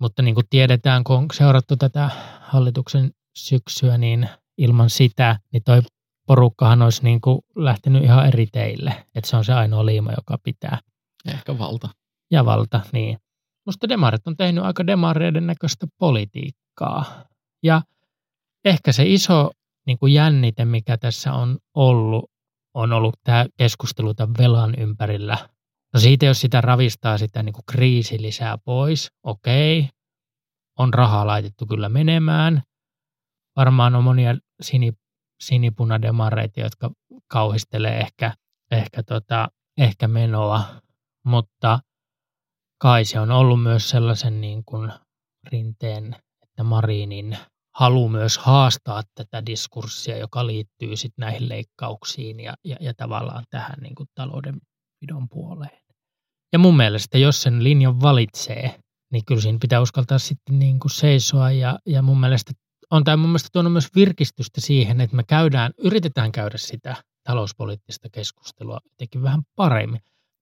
Mutta 0.00 0.22
niin 0.22 0.34
kuin 0.34 0.46
tiedetään, 0.50 1.04
kun 1.04 1.16
on 1.16 1.26
seurattu 1.32 1.76
tätä 1.76 2.10
hallituksen 2.40 3.10
syksyä, 3.36 3.98
niin 3.98 4.28
ilman 4.58 4.90
sitä, 4.90 5.38
niin 5.52 5.62
toi 5.64 5.82
porukkahan 6.26 6.82
olisi 6.82 7.04
niin 7.04 7.20
kuin 7.20 7.38
lähtenyt 7.56 8.04
ihan 8.04 8.28
eri 8.28 8.46
teille. 8.46 9.06
Että 9.14 9.30
se 9.30 9.36
on 9.36 9.44
se 9.44 9.52
ainoa 9.52 9.86
liima, 9.86 10.12
joka 10.16 10.38
pitää. 10.42 10.78
Ehkä 11.28 11.58
valta. 11.58 11.88
Ja 12.30 12.44
valta, 12.44 12.80
niin. 12.92 13.18
Musta 13.66 13.88
demarit 13.88 14.26
on 14.26 14.36
tehnyt 14.36 14.64
aika 14.64 14.86
demareiden 14.86 15.46
näköistä 15.46 15.86
politiikkaa. 15.98 17.24
Ja 17.64 17.82
ehkä 18.64 18.92
se 18.92 19.02
iso 19.06 19.50
niin 19.86 19.98
kuin 19.98 20.14
jännite, 20.14 20.64
mikä 20.64 20.98
tässä 20.98 21.32
on 21.32 21.58
ollut, 21.74 22.30
on 22.74 22.92
ollut 22.92 23.16
tämä 23.24 23.46
keskustelu 23.56 24.14
tämän 24.14 24.34
velan 24.38 24.74
ympärillä. 24.78 25.48
No 25.94 26.00
siitä, 26.00 26.26
jos 26.26 26.40
sitä 26.40 26.60
ravistaa 26.60 27.18
sitä 27.18 27.42
niin 27.42 27.52
kuin 27.52 27.64
kriisi 27.66 28.22
lisää 28.22 28.58
pois, 28.58 29.12
okei, 29.22 29.88
on 30.78 30.94
rahaa 30.94 31.26
laitettu 31.26 31.66
kyllä 31.66 31.88
menemään– 31.88 32.62
varmaan 33.56 33.94
on 33.94 34.04
monia 34.04 34.34
sini, 34.60 34.92
sinipunademareita, 35.40 36.60
jotka 36.60 36.90
kauhistelee 37.26 38.00
ehkä, 38.00 38.32
ehkä, 38.70 39.02
tota, 39.02 39.48
ehkä 39.78 40.08
menoa, 40.08 40.64
mutta 41.24 41.80
kai 42.78 43.04
se 43.04 43.20
on 43.20 43.30
ollut 43.30 43.62
myös 43.62 43.90
sellaisen 43.90 44.40
niin 44.40 44.64
kuin 44.64 44.92
rinteen, 45.52 46.16
että 46.42 46.62
Marinin 46.62 47.38
halu 47.74 48.08
myös 48.08 48.38
haastaa 48.38 49.02
tätä 49.14 49.46
diskurssia, 49.46 50.18
joka 50.18 50.46
liittyy 50.46 50.96
sitten 50.96 51.22
näihin 51.22 51.48
leikkauksiin 51.48 52.40
ja, 52.40 52.54
ja, 52.64 52.76
ja 52.80 52.94
tavallaan 52.94 53.44
tähän 53.50 53.78
niin 53.80 53.94
kuin 53.94 54.08
taloudenpidon 54.14 55.28
puoleen. 55.30 55.84
Ja 56.52 56.58
mun 56.58 56.76
mielestä, 56.76 57.18
jos 57.18 57.42
sen 57.42 57.64
linjan 57.64 58.00
valitsee, 58.00 58.80
niin 59.12 59.24
kyllä 59.24 59.40
siinä 59.40 59.58
pitää 59.60 59.80
uskaltaa 59.80 60.18
sitten 60.18 60.58
niin 60.58 60.80
kuin 60.80 60.90
seisoa 60.90 61.50
ja, 61.50 61.78
ja 61.86 62.02
mun 62.02 62.20
mielestä 62.20 62.52
on 62.90 63.04
tämä 63.04 63.16
mun 63.16 63.28
mielestä 63.28 63.48
tuonut 63.52 63.72
myös 63.72 63.88
virkistystä 63.94 64.60
siihen, 64.60 65.00
että 65.00 65.16
me 65.16 65.22
käydään, 65.22 65.72
yritetään 65.78 66.32
käydä 66.32 66.58
sitä 66.58 66.96
talouspoliittista 67.24 68.08
keskustelua 68.12 68.78
jotenkin 68.90 69.22
vähän 69.22 69.42
paremmin. 69.56 70.00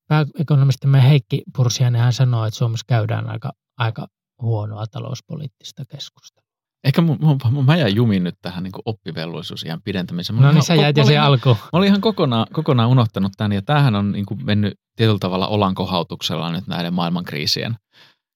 Pääekonomistimme 0.09 1.03
Heikki 1.03 1.43
Pursiainen 1.57 2.01
hän 2.01 2.13
sanoo, 2.13 2.45
että 2.45 2.59
Suomessa 2.59 2.85
käydään 2.89 3.31
aika, 3.31 3.53
aika 3.79 4.07
huonoa 4.43 4.87
talouspoliittista 4.87 5.85
keskustelua. 5.85 6.52
Ehkä 6.85 7.03
mun, 7.03 7.19
mun, 7.51 7.65
mä 7.65 7.77
jäin 7.77 7.97
jumiin 7.97 8.25
nyt 8.25 8.35
tähän 8.43 8.63
niin 8.63 8.73
oppivelvollisuusiän 8.85 9.83
pidentämiseen. 9.83 10.39
Mä 10.39 10.47
no 10.47 10.53
niin, 10.53 10.63
sä 10.63 10.75
jäit 10.75 10.97
jo 10.97 11.05
siihen 11.05 11.23
alkuun. 11.23 11.57
Mä 11.57 11.69
olin 11.73 11.87
ihan 11.87 12.01
kokonaan, 12.01 12.47
kokonaan 12.53 12.89
unohtanut 12.89 13.33
tämän, 13.37 13.53
ja 13.53 13.63
tämähän 13.63 13.95
on 13.95 14.13
niin 14.13 14.27
kuin 14.27 14.45
mennyt 14.45 14.75
tietyllä 14.97 15.19
tavalla 15.19 15.49
olankohautuksella 15.49 16.53
nyt 16.53 16.67
näiden 16.67 16.95
maailmankriisien 16.95 17.77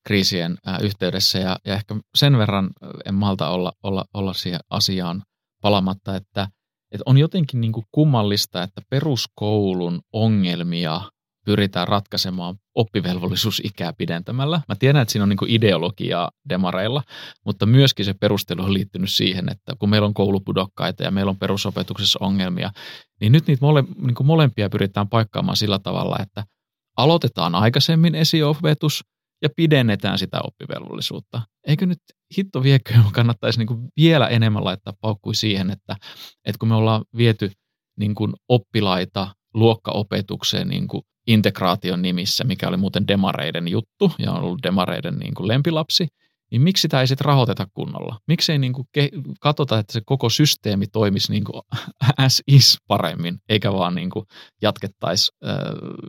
kriisien 0.07 0.59
yhteydessä 0.83 1.39
ja, 1.39 1.57
ja 1.65 1.75
ehkä 1.75 1.95
sen 2.15 2.39
verran 2.39 2.71
en 3.05 3.15
malta 3.15 3.49
olla, 3.49 3.73
olla, 3.83 4.05
olla 4.15 4.33
siihen 4.33 4.61
asiaan 4.71 5.23
palamatta, 5.63 6.17
että, 6.17 6.49
että 6.93 7.03
on 7.07 7.19
jotenkin 7.19 7.61
niin 7.61 7.73
kuin 7.73 7.87
kummallista, 7.93 8.63
että 8.63 8.83
peruskoulun 8.91 10.01
ongelmia 10.13 11.01
pyritään 11.47 11.89
ratkaisemaan 11.89 12.57
oppivelvollisuusikää 12.75 13.93
pidentämällä. 13.93 14.61
Mä 14.69 14.75
tiedän, 14.79 15.03
että 15.03 15.13
siinä 15.13 15.23
on 15.23 15.29
niin 15.29 15.39
ideologiaa 15.51 16.31
demareilla, 16.49 17.03
mutta 17.45 17.67
myöskin 17.67 18.05
se 18.05 18.15
perustelu 18.15 18.63
on 18.63 18.75
liittynyt 18.75 19.11
siihen, 19.11 19.49
että 19.49 19.73
kun 19.79 19.91
meillä 19.91 20.07
on 20.07 20.15
koulupudokkaita 20.15 21.03
ja 21.03 21.11
meillä 21.11 21.31
on 21.31 21.39
perusopetuksessa 21.39 22.19
ongelmia, 22.23 22.71
niin 23.21 23.33
nyt 23.33 23.47
niitä 23.47 23.65
mole, 23.65 23.83
niin 23.83 24.15
molempia 24.25 24.69
pyritään 24.69 25.09
paikkaamaan 25.09 25.57
sillä 25.57 25.79
tavalla, 25.79 26.17
että 26.23 26.45
aloitetaan 26.97 27.55
aikaisemmin 27.55 28.15
esiopetus 28.15 29.05
ja 29.43 29.49
pidennetään 29.57 30.19
sitä 30.19 30.41
oppivelvollisuutta. 30.45 31.43
Eikö 31.67 31.87
nyt 31.87 31.99
hitto 32.39 32.63
viekö 32.63 32.95
kannattaisi 33.13 33.59
niin 33.59 33.89
vielä 33.97 34.29
enemmän 34.29 34.65
laittaa 34.65 34.93
paukkui 35.01 35.35
siihen, 35.35 35.71
että, 35.71 35.97
että 36.45 36.59
kun 36.59 36.69
me 36.69 36.75
ollaan 36.75 37.05
viety 37.17 37.51
niin 37.99 38.15
oppilaita 38.49 39.35
luokkaopetukseen 39.55 40.69
niin 40.69 40.89
kuin 40.89 41.03
integraation 41.27 42.03
nimissä, 42.03 42.45
mikä 42.45 42.69
oli 42.69 42.77
muuten 42.77 43.09
demareiden 43.09 43.69
juttu 43.69 44.13
ja 44.19 44.33
on 44.33 44.43
ollut 44.43 44.63
demareiden 44.63 45.19
niin 45.19 45.35
kuin 45.35 45.49
lempilapsi, 45.49 46.07
niin 46.51 46.63
miksi 46.63 46.81
sitä 46.81 47.01
ei 47.01 47.07
sitten 47.07 47.25
rahoiteta 47.25 47.67
kunnolla? 47.75 48.19
Miksi 48.29 48.53
ei 48.53 48.59
niin 48.59 48.73
kuin 48.73 48.87
ke- 48.99 49.35
katsota, 49.41 49.79
että 49.79 49.93
se 49.93 50.01
koko 50.07 50.29
systeemi 50.29 50.87
toimisi 50.87 51.33
niin 51.33 51.45
kuin 51.45 51.63
as 52.27 52.43
is 52.47 52.79
paremmin, 52.89 53.39
eikä 53.49 53.73
vaan 53.73 53.95
niin 53.95 54.11
kuin 54.11 54.27
jatkettaisi 54.63 55.33
äh, 55.45 55.57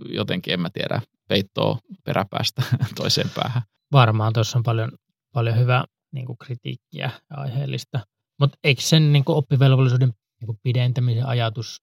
jotenkin, 0.09 0.53
en 0.53 0.59
mä 0.59 0.69
tiedä, 0.69 1.01
peittoa 1.27 1.79
peräpäästä 2.03 2.63
toiseen 2.95 3.29
päähän. 3.35 3.61
Varmaan 3.91 4.33
tuossa 4.33 4.57
on 4.57 4.63
paljon, 4.63 4.91
paljon 5.33 5.57
hyvää 5.57 5.85
niin 6.13 6.25
kuin 6.25 6.37
kritiikkiä 6.37 7.11
ja 7.29 7.37
aiheellista. 7.37 7.99
Mutta 8.39 8.57
eikö 8.63 8.81
sen 8.81 9.13
niin 9.13 9.25
kuin 9.25 9.35
oppivelvollisuuden 9.35 10.13
niin 10.41 10.45
kuin 10.45 10.59
pidentämisen 10.63 11.25
ajatus 11.25 11.81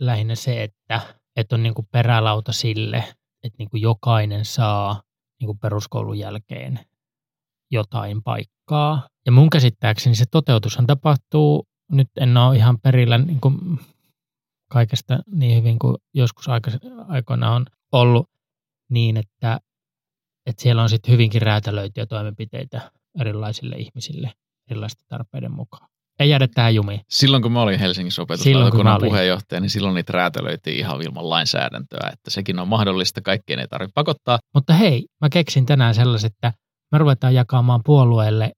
lähinnä 0.00 0.34
se, 0.34 0.62
että, 0.62 1.00
että 1.36 1.54
on 1.56 1.62
niin 1.62 1.74
kuin 1.74 1.88
perälauta 1.92 2.52
sille, 2.52 2.96
että 3.42 3.56
niin 3.58 3.70
kuin 3.70 3.80
jokainen 3.80 4.44
saa 4.44 5.02
niin 5.40 5.46
kuin 5.46 5.58
peruskoulun 5.58 6.18
jälkeen 6.18 6.80
jotain 7.70 8.22
paikkaa. 8.22 9.08
Ja 9.26 9.32
mun 9.32 9.50
käsittääkseni 9.50 10.14
se 10.14 10.24
toteutushan 10.30 10.86
tapahtuu, 10.86 11.68
nyt 11.92 12.08
en 12.16 12.36
ole 12.36 12.56
ihan 12.56 12.80
perillä 12.80 13.18
niin 13.18 13.40
kuin 13.40 13.80
kaikesta 14.70 15.18
niin 15.26 15.58
hyvin 15.58 15.78
kuin 15.78 15.96
joskus 16.14 16.46
aikoina 17.08 17.54
on 17.54 17.66
ollut, 17.92 18.30
niin 18.90 19.16
että, 19.16 19.60
että 20.46 20.62
siellä 20.62 20.82
on 20.82 20.88
sitten 20.88 21.12
hyvinkin 21.12 21.42
räätälöityjä 21.42 22.06
toimenpiteitä 22.06 22.92
erilaisille 23.20 23.76
ihmisille 23.76 24.32
erilaisten 24.70 25.06
tarpeiden 25.08 25.52
mukaan. 25.52 25.93
Ei 26.18 26.30
jäädä 26.30 26.48
tähän 26.48 26.74
jumiin. 26.74 27.00
Silloin 27.10 27.42
kun 27.42 27.52
mä 27.52 27.62
olin 27.62 27.78
Helsingissä 27.78 28.22
opetuslautakunnan 28.22 29.00
puheenjohtaja, 29.00 29.60
niin 29.60 29.70
silloin 29.70 29.94
niitä 29.94 30.12
räätälöitiin 30.12 30.78
ihan 30.78 31.02
ilman 31.02 31.30
lainsäädäntöä, 31.30 32.10
että 32.12 32.30
sekin 32.30 32.58
on 32.58 32.68
mahdollista, 32.68 33.20
kaikkeen 33.20 33.58
ei 33.58 33.68
tarvitse 33.68 33.92
pakottaa. 33.94 34.38
Mutta 34.54 34.72
hei, 34.72 35.06
mä 35.20 35.28
keksin 35.28 35.66
tänään 35.66 35.94
sellaiset, 35.94 36.32
että 36.32 36.52
me 36.92 36.98
ruvetaan 36.98 37.34
jakamaan 37.34 37.80
puolueelle 37.84 38.52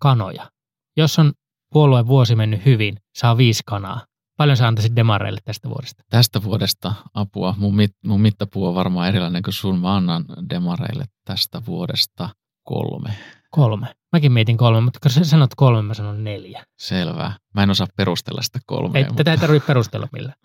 kanoja. 0.00 0.50
Jos 0.96 1.18
on 1.18 1.32
puolueen 1.72 2.06
vuosi 2.06 2.36
mennyt 2.36 2.64
hyvin, 2.64 2.96
saa 3.18 3.36
viisi 3.36 3.62
kanaa. 3.66 4.04
Paljon 4.36 4.56
sä 4.56 4.68
antaisit 4.68 4.96
demareille 4.96 5.40
tästä 5.44 5.68
vuodesta? 5.68 6.02
Tästä 6.10 6.42
vuodesta 6.42 6.92
apua. 7.14 7.54
Mun, 7.58 7.76
mit, 7.76 7.90
mun 8.06 8.20
mittapuu 8.20 8.66
on 8.66 8.74
varmaan 8.74 9.08
erilainen 9.08 9.42
kuin 9.42 9.54
sun. 9.54 9.80
Mä 9.80 9.96
annan 9.96 10.24
demareille 10.50 11.04
tästä 11.24 11.62
vuodesta 11.66 12.28
kolme. 12.62 13.10
Kolme. 13.50 13.86
Mäkin 14.12 14.32
mietin 14.32 14.56
kolme, 14.56 14.80
mutta 14.80 14.98
kun 15.02 15.10
sä 15.10 15.24
sanot 15.24 15.54
kolme, 15.56 15.82
mä 15.82 15.94
sanon 15.94 16.24
neljä. 16.24 16.64
Selvä. 16.78 17.32
Mä 17.54 17.62
en 17.62 17.70
osaa 17.70 17.86
perustella 17.96 18.42
sitä 18.42 18.58
kolmea. 18.66 18.98
Ei, 18.98 19.04
mutta... 19.04 19.16
Tätä 19.16 19.30
ei 19.30 19.38
tarvitse 19.38 19.66
perustella 19.66 20.08
millään. 20.12 20.36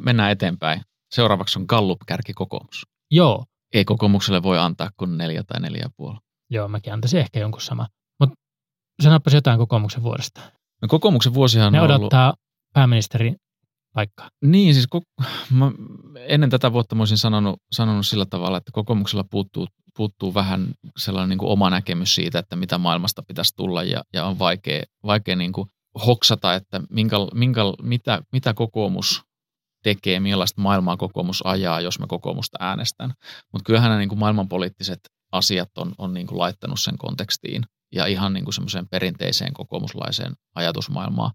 Mennään 0.00 0.30
eteenpäin. 0.30 0.80
Seuraavaksi 1.14 1.58
on 1.58 1.64
Gallup-kärki 1.68 2.32
kokoomus. 2.34 2.86
Joo. 3.10 3.44
Ei 3.74 3.84
kokoomukselle 3.84 4.42
voi 4.42 4.58
antaa 4.58 4.90
kuin 4.96 5.18
neljä 5.18 5.44
tai 5.44 5.60
neljä 5.60 5.80
ja 5.82 5.90
puoli. 5.96 6.18
Joo, 6.50 6.68
mäkin 6.68 6.92
antaisin 6.92 7.20
ehkä 7.20 7.40
jonkun 7.40 7.60
sama. 7.60 7.86
Mutta 8.20 8.36
sanoppas 9.02 9.34
jotain 9.34 9.58
kokoomuksen 9.58 10.02
vuodesta. 10.02 10.40
No, 10.82 10.88
kokoomuksen 10.88 11.34
vuosihan 11.34 11.72
ne 11.72 11.80
on 11.80 11.90
odottaa 11.90 12.26
ollut... 12.26 12.38
pääministerin 13.96 14.06
paikkaa. 14.16 14.30
Niin, 14.44 14.74
siis 14.74 14.86
ko- 14.94 15.24
mä 15.50 15.72
ennen 16.26 16.50
tätä 16.50 16.72
vuotta 16.72 16.94
mä 16.94 17.00
olisin 17.00 17.18
sanonut, 17.18 17.60
sanonut 17.72 18.06
sillä 18.06 18.26
tavalla, 18.26 18.58
että 18.58 18.70
kokoomuksella 18.72 19.24
puuttuu, 19.30 19.66
puuttuu 19.96 20.34
vähän 20.34 20.68
sellainen 20.96 21.28
niin 21.28 21.38
kuin 21.38 21.50
oma 21.50 21.70
näkemys 21.70 22.14
siitä, 22.14 22.38
että 22.38 22.56
mitä 22.56 22.78
maailmasta 22.78 23.22
pitäisi 23.22 23.52
tulla 23.56 23.82
ja, 23.82 24.02
ja 24.12 24.24
on 24.24 24.38
vaikea, 24.38 24.82
vaikea 25.06 25.36
niin 25.36 25.52
kuin 25.52 25.68
hoksata, 26.06 26.54
että 26.54 26.80
minkä, 26.90 27.16
minkä, 27.34 27.62
mitä, 27.82 28.22
mitä 28.32 28.54
kokoomus 28.54 29.22
tekee, 29.82 30.20
millaista 30.20 30.60
maailmaa 30.60 30.96
kokoomus 30.96 31.46
ajaa, 31.46 31.80
jos 31.80 31.98
mä 31.98 32.06
kokoomusta 32.06 32.58
äänestän. 32.60 33.12
Mutta 33.52 33.66
kyllähän 33.66 33.88
nämä 33.88 33.98
niin 33.98 34.08
kuin 34.08 34.18
maailmanpoliittiset 34.18 35.00
asiat 35.32 35.78
on, 35.78 35.94
on 35.98 36.14
niin 36.14 36.26
kuin 36.26 36.38
laittanut 36.38 36.80
sen 36.80 36.98
kontekstiin 36.98 37.62
ja 37.92 38.06
ihan 38.06 38.32
niin 38.32 38.44
kuin 38.44 38.54
semmoiseen 38.54 38.88
perinteiseen 38.88 39.52
kokoomuslaiseen 39.52 40.32
ajatusmaailmaan 40.54 41.30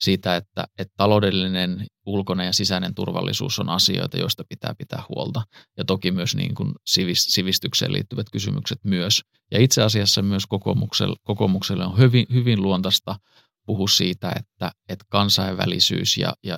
siitä, 0.00 0.36
että, 0.36 0.64
että 0.78 0.94
taloudellinen, 0.96 1.86
ulkoinen 2.06 2.46
ja 2.46 2.52
sisäinen 2.52 2.94
turvallisuus 2.94 3.58
on 3.58 3.68
asioita, 3.68 4.16
joista 4.16 4.44
pitää 4.48 4.74
pitää 4.78 5.02
huolta. 5.08 5.42
Ja 5.76 5.84
toki 5.84 6.10
myös 6.10 6.36
niin 6.36 6.54
kuin 6.54 6.72
sivistykseen 7.28 7.92
liittyvät 7.92 8.26
kysymykset 8.32 8.78
myös. 8.84 9.22
Ja 9.50 9.60
itse 9.60 9.82
asiassa 9.82 10.22
myös 10.22 10.46
kokoomukselle, 10.46 11.16
kokoomukselle 11.22 11.86
on 11.86 11.98
hyvin, 11.98 12.26
hyvin 12.32 12.62
luontaista 12.62 13.16
puhua 13.66 13.88
siitä, 13.88 14.32
että, 14.36 14.70
että 14.88 15.04
kansainvälisyys 15.08 16.18
ja, 16.18 16.34
ja 16.42 16.56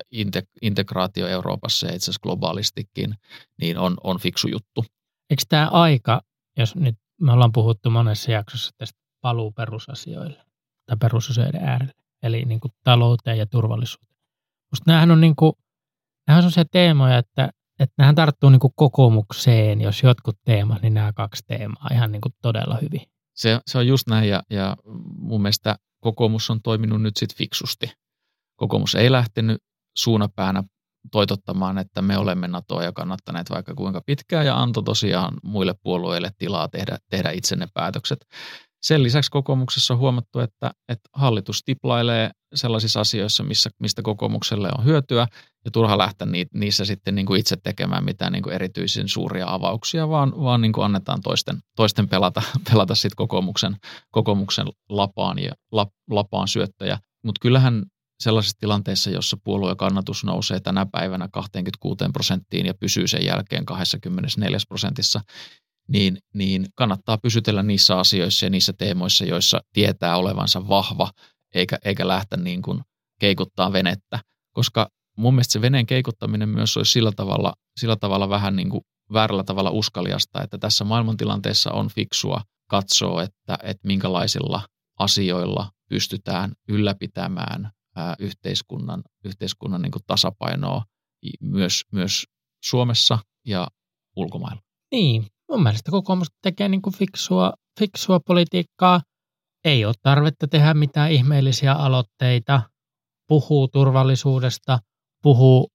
integraatio 0.63 1.27
Euroopassa 1.27 1.87
ja 1.87 1.95
itse 1.95 2.05
asiassa 2.05 2.23
globaalistikin 2.23 3.15
niin 3.61 3.79
on, 3.79 3.97
on 4.05 4.19
fiksu 4.21 4.49
juttu. 4.49 4.85
Eikö 5.31 5.43
tämä 5.49 5.69
aika, 5.69 6.23
jos 6.57 6.77
nyt 6.77 6.97
me 7.21 7.33
ollaan 7.33 7.53
puhuttu 7.53 7.91
monessa 7.91 8.33
jaksossa 8.33 8.71
tästä 8.79 9.01
paluu 9.21 9.53
perusasioille 9.53 10.45
tai 10.87 10.97
perusasioiden 11.01 11.65
äärelle, 11.65 11.93
eli 12.23 12.45
niin 12.45 12.61
kuin 12.61 12.73
talouteen 12.85 13.39
ja 13.39 13.47
turvallisuuteen. 13.47 14.19
Musta 14.73 14.85
nämähän 14.87 15.11
on, 15.11 15.21
niin 15.21 15.37
kuin, 15.37 15.53
nämähän 16.27 16.45
on 16.45 16.51
se 16.51 16.65
teemoja, 16.65 17.19
että, 17.19 17.51
että 17.79 17.95
nämähän 17.99 18.15
tarttuu 18.15 18.51
niin 18.51 18.61
kuin 18.61 18.73
kokoomukseen, 18.77 19.81
jos 19.81 20.03
jotkut 20.03 20.37
teemat, 20.45 20.83
niin 20.83 20.95
nämä 20.95 21.13
kaksi 21.13 21.45
teemaa 21.47 21.89
ihan 21.93 22.13
niin 22.13 22.21
kuin 22.21 22.33
todella 22.43 22.79
hyvin. 22.83 23.03
Se, 23.35 23.61
se 23.67 23.79
on 23.79 23.87
just 23.87 24.09
näin 24.09 24.29
ja, 24.29 24.43
ja 24.51 24.77
mun 25.19 25.43
mielestä 25.43 25.77
kokoomus 26.01 26.51
on 26.51 26.63
toiminut 26.63 27.03
nyt 27.03 27.17
sitten 27.17 27.39
fiksusti. 27.39 27.93
Kokoomus 28.57 28.95
ei 28.95 29.13
lähtenyt 29.13 29.63
suunapäänä 29.97 30.63
toitottamaan, 31.13 31.79
että 31.79 32.03
me 32.03 32.19
olemme 32.19 32.49
NATOa 32.49 32.83
ja 32.83 32.93
kannattaneet 32.93 33.51
vaikka 33.51 33.75
kuinka 33.75 34.03
pitkään 34.07 34.47
ja 34.47 34.63
antoi 34.63 34.85
tosiaan 34.85 35.35
muille 35.43 35.75
puolueille 35.83 36.31
tilaa 36.39 36.69
tehdä, 36.69 36.99
tehdä 37.11 37.31
itse 37.31 37.57
ne 37.57 37.69
päätökset. 37.75 38.19
Sen 38.89 39.03
lisäksi 39.03 39.31
kokoomuksessa 39.31 39.95
on 39.95 40.01
huomattu, 40.01 40.41
että, 40.41 40.71
että 40.89 41.09
hallitus 41.13 41.63
tiplailee 41.65 42.31
sellaisissa 42.55 43.01
asioissa, 43.01 43.43
missä, 43.43 43.71
mistä 43.79 44.03
kokoomukselle 44.03 44.69
on 44.79 44.85
hyötyä, 44.85 45.27
ja 45.65 45.71
turha 45.71 45.99
lähteä 45.99 46.27
niissä 46.55 46.85
sitten 46.85 47.15
niin 47.15 47.27
kuin 47.27 47.41
itse 47.41 47.57
tekemään 47.57 48.05
mitään 48.05 48.33
niin 48.33 48.43
kuin 48.43 48.55
erityisen 48.55 49.09
suuria 49.09 49.55
avauksia, 49.55 50.09
vaan, 50.09 50.33
vaan 50.43 50.61
niin 50.61 50.73
kuin 50.73 50.85
annetaan 50.85 51.21
toisten, 51.23 51.59
toisten 51.77 52.09
pelata, 52.09 52.43
pelata 52.71 52.95
sitten 52.95 53.17
kokoomuksen, 53.17 53.77
kokoomuksen 54.11 54.67
lapaan, 54.89 55.39
ja, 55.39 55.53
lap, 55.73 55.89
lapaan 56.11 56.49
syöttäjä. 56.49 56.99
Mutta 57.25 57.39
kyllähän 57.41 57.83
sellaisissa 58.23 58.59
tilanteissa, 58.61 59.11
jossa 59.11 59.37
puolueen 59.45 59.77
kannatus 59.77 60.25
nousee 60.25 60.61
tänä 60.61 60.87
päivänä 60.93 61.29
26 61.33 62.05
prosenttiin 62.13 62.67
ja 62.67 62.75
pysyy 62.75 63.07
sen 63.07 63.25
jälkeen 63.25 63.65
24 63.65 64.59
prosentissa, 64.69 65.21
niin, 65.89 66.19
niin 66.35 66.67
kannattaa 66.75 67.19
pysytellä 67.19 67.63
niissä 67.63 67.99
asioissa 67.99 68.47
ja 68.47 68.51
niissä 68.51 68.73
teemoissa, 68.73 69.25
joissa 69.25 69.61
tietää 69.73 70.17
olevansa 70.17 70.69
vahva, 70.69 71.11
eikä, 71.55 71.79
eikä 71.85 72.09
lähteä 72.09 72.39
niin 72.39 72.63
kuin 72.63 72.81
keikuttaa 73.21 73.73
venettä. 73.73 74.21
Koska 74.55 74.89
mun 75.17 75.35
mielestä 75.35 75.53
se 75.53 75.61
veneen 75.61 75.87
keikuttaminen 75.87 76.49
myös 76.49 76.77
olisi 76.77 76.93
sillä 76.93 77.13
tavalla, 77.17 77.53
sillä 77.81 77.97
tavalla 77.97 78.29
vähän 78.29 78.57
niin 78.57 78.71
kuin 78.71 78.81
väärällä 79.13 79.45
tavalla 79.45 79.71
uskaliasta, 79.71 80.43
että 80.43 80.59
tässä 80.59 80.85
maailmantilanteessa 80.85 81.73
on 81.73 81.89
fiksua 81.89 82.41
katsoa, 82.71 83.23
että, 83.23 83.59
että 83.63 83.87
minkälaisilla 83.87 84.63
asioilla 84.99 85.71
pystytään 85.89 86.53
ylläpitämään 86.69 87.71
ää, 87.97 88.17
yhteiskunnan, 88.19 89.03
yhteiskunnan 89.25 89.83
niin 89.83 89.93
kuin 89.93 90.03
tasapainoa 90.07 90.85
myös, 91.41 91.85
myös 91.93 92.25
Suomessa 92.65 93.19
ja 93.47 93.69
ulkomailla. 94.17 94.63
Niin, 94.93 95.27
mun 95.51 95.63
mielestä 95.63 95.91
kokoomus 95.91 96.29
tekee 96.43 96.69
niin 96.69 96.83
kuin 96.83 96.97
fiksua, 96.97 97.53
fiksua 97.81 98.21
politiikkaa. 98.27 99.01
Ei 99.65 99.85
ole 99.85 99.95
tarvetta 100.03 100.49
tehdä 100.49 100.75
mitään 100.75 101.13
ihmeellisiä 101.13 101.73
aloitteita. 101.73 102.63
Puhuu 103.29 103.69
turvallisuudesta, 103.69 104.79
puhuu 105.23 105.69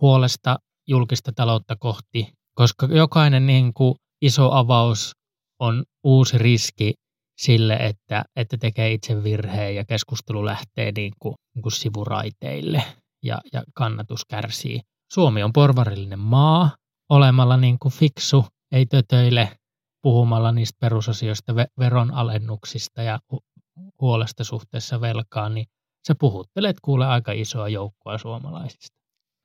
huolesta 0.00 0.58
julkista 0.88 1.32
taloutta 1.32 1.76
kohti, 1.76 2.32
koska 2.54 2.86
jokainen 2.86 3.46
niin 3.46 3.74
kuin 3.74 3.94
iso 4.22 4.52
avaus 4.52 5.12
on 5.60 5.84
uusi 6.04 6.38
riski 6.38 6.94
sille, 7.38 7.74
että, 7.74 8.24
että 8.36 8.56
tekee 8.56 8.92
itse 8.92 9.22
virheen 9.22 9.76
ja 9.76 9.84
keskustelu 9.84 10.44
lähtee 10.44 10.92
niin 10.96 11.12
kuin, 11.18 11.34
niin 11.54 11.62
kuin 11.62 11.72
sivuraiteille. 11.72 12.82
ja, 13.22 13.38
ja 13.52 13.62
kannatus 13.74 14.24
kärsii. 14.24 14.80
Suomi 15.12 15.42
on 15.42 15.52
porvarillinen 15.52 16.18
maa, 16.18 16.70
olemalla 17.10 17.56
niin 17.56 17.78
kuin 17.78 17.92
fiksu, 17.92 18.44
ei 18.72 18.86
tötöile, 18.86 19.58
puhumalla 20.02 20.52
niistä 20.52 20.76
perusasioista, 20.80 21.52
ve- 21.52 21.72
veronalennuksista 21.78 23.02
ja 23.02 23.18
hu- 23.32 23.62
huolesta 24.00 24.44
suhteessa 24.44 25.00
velkaan, 25.00 25.54
niin 25.54 25.66
sä 26.08 26.14
puhuttelet 26.14 26.76
kuule 26.82 27.06
aika 27.06 27.32
isoa 27.32 27.68
joukkoa 27.68 28.18
suomalaisista. 28.18 28.96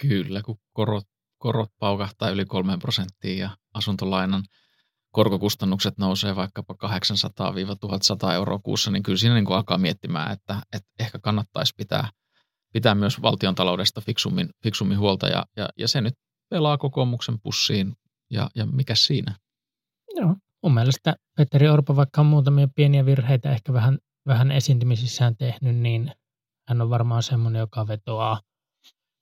Kyllä, 0.02 0.42
kun 0.42 0.58
korot, 0.74 1.06
korot 1.38 1.70
paukahtaa 1.80 2.30
yli 2.30 2.46
kolmeen 2.46 2.80
prosenttiin 2.80 3.38
ja 3.38 3.50
asuntolainan 3.74 4.44
korkokustannukset 5.12 5.98
nousee 5.98 6.36
vaikkapa 6.36 6.76
800-1100 8.30 8.34
euroa 8.34 8.60
kuussa, 8.60 8.92
niin 8.92 9.04
kyllä 9.04 9.18
siinä 9.18 9.36
niin 9.36 9.46
kuin 9.46 9.58
alkaa 9.58 9.78
miettimään, 9.78 10.32
että, 10.32 10.62
että 10.74 10.90
ehkä 11.00 11.20
kannattaisi 11.20 11.74
pitää, 11.78 12.10
pitää 12.74 12.96
myös 12.96 13.22
valtion 13.22 13.56
taloudesta 13.56 14.02
fiksummin, 14.02 14.50
fiksummin 14.64 15.00
huolta 15.00 15.28
ja, 15.28 15.46
ja, 15.58 15.70
ja 15.78 15.88
se 15.88 16.02
nyt 16.02 16.14
pelaa 16.50 16.78
kokoomuksen 16.78 17.40
pussiin 17.44 17.94
ja, 18.30 18.50
ja 18.56 18.66
mikä 18.66 18.96
siinä? 18.96 19.36
Joo. 20.16 20.36
Mun 20.64 20.74
mielestä 20.74 21.16
Petteri 21.38 21.70
Orpo, 21.70 21.96
vaikka 21.96 22.22
on 22.22 22.28
muutamia 22.28 22.68
pieniä 22.76 23.06
virheitä 23.06 23.52
ehkä 23.52 23.74
vähän, 23.74 23.98
vähän 24.28 24.52
esiintymisissään 24.52 25.38
tehnyt, 25.38 25.76
niin 25.76 26.12
hän 26.68 26.82
on 26.82 26.90
varmaan 26.90 27.24
semmoinen, 27.24 27.60
joka 27.60 27.88
vetoaa 27.88 28.42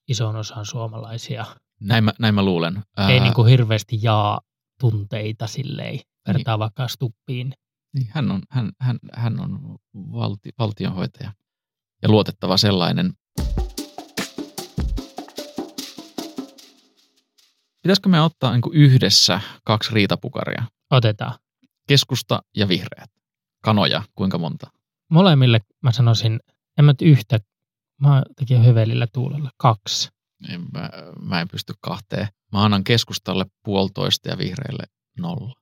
ison 0.07 0.35
osan 0.35 0.65
suomalaisia. 0.65 1.45
Näin 1.81 2.03
mä, 2.03 2.13
näin 2.19 2.35
mä 2.35 2.45
luulen. 2.45 2.83
Ää... 2.97 3.09
Ei 3.09 3.19
niin 3.19 3.33
kuin 3.33 3.49
hirveästi 3.49 3.99
jaa 4.01 4.41
tunteita 4.79 5.47
silleen, 5.47 5.99
vertaa 6.27 6.53
niin. 6.53 6.59
vaikka 6.59 6.87
Stuppiin. 6.87 7.53
Niin, 7.93 8.07
hän 8.09 8.31
on, 8.31 8.41
hän, 8.49 8.71
hän, 8.79 8.99
hän 9.13 9.39
on 9.39 9.77
valti, 9.95 10.49
valtionhoitaja 10.59 11.31
ja 12.01 12.09
luotettava 12.09 12.57
sellainen. 12.57 13.13
Pitäisikö 17.83 18.09
me 18.09 18.21
ottaa 18.21 18.51
niin 18.51 18.61
kuin 18.61 18.75
yhdessä 18.75 19.41
kaksi 19.63 19.93
riitapukaria? 19.93 20.63
Otetaan. 20.91 21.39
Keskusta 21.87 22.43
ja 22.57 22.67
vihreät. 22.67 23.11
Kanoja, 23.63 24.03
kuinka 24.15 24.37
monta? 24.37 24.67
Molemmille 25.11 25.59
mä 25.81 25.91
sanoisin, 25.91 26.39
en 26.77 26.85
mä 26.85 26.93
yhtä, 27.01 27.39
mä 28.01 28.23
tekin 28.35 28.65
hyvelillä 28.65 29.07
tuulella, 29.13 29.49
kaksi. 29.57 30.09
En, 30.49 30.61
mä, 30.73 30.89
mä 31.19 31.41
en 31.41 31.47
pysty 31.47 31.73
kahteen. 31.81 32.27
Mä 32.51 32.63
annan 32.63 32.83
keskustalle 32.83 33.45
puolitoista 33.63 34.29
ja 34.29 34.37
vihreille 34.37 34.83
nolla. 35.19 35.53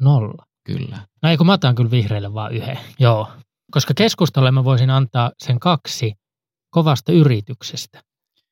Nolla? 0.00 0.46
Kyllä. 0.64 1.06
No 1.22 1.28
ei 1.28 1.36
kun 1.36 1.46
mä 1.46 1.52
otan 1.52 1.74
kyllä 1.74 1.90
vihreille 1.90 2.34
vaan 2.34 2.52
yhden, 2.52 2.78
joo. 2.98 3.28
Koska 3.70 3.94
keskustalle 3.94 4.50
mä 4.50 4.64
voisin 4.64 4.90
antaa 4.90 5.30
sen 5.38 5.60
kaksi 5.60 6.14
kovasta 6.70 7.12
yrityksestä. 7.12 8.02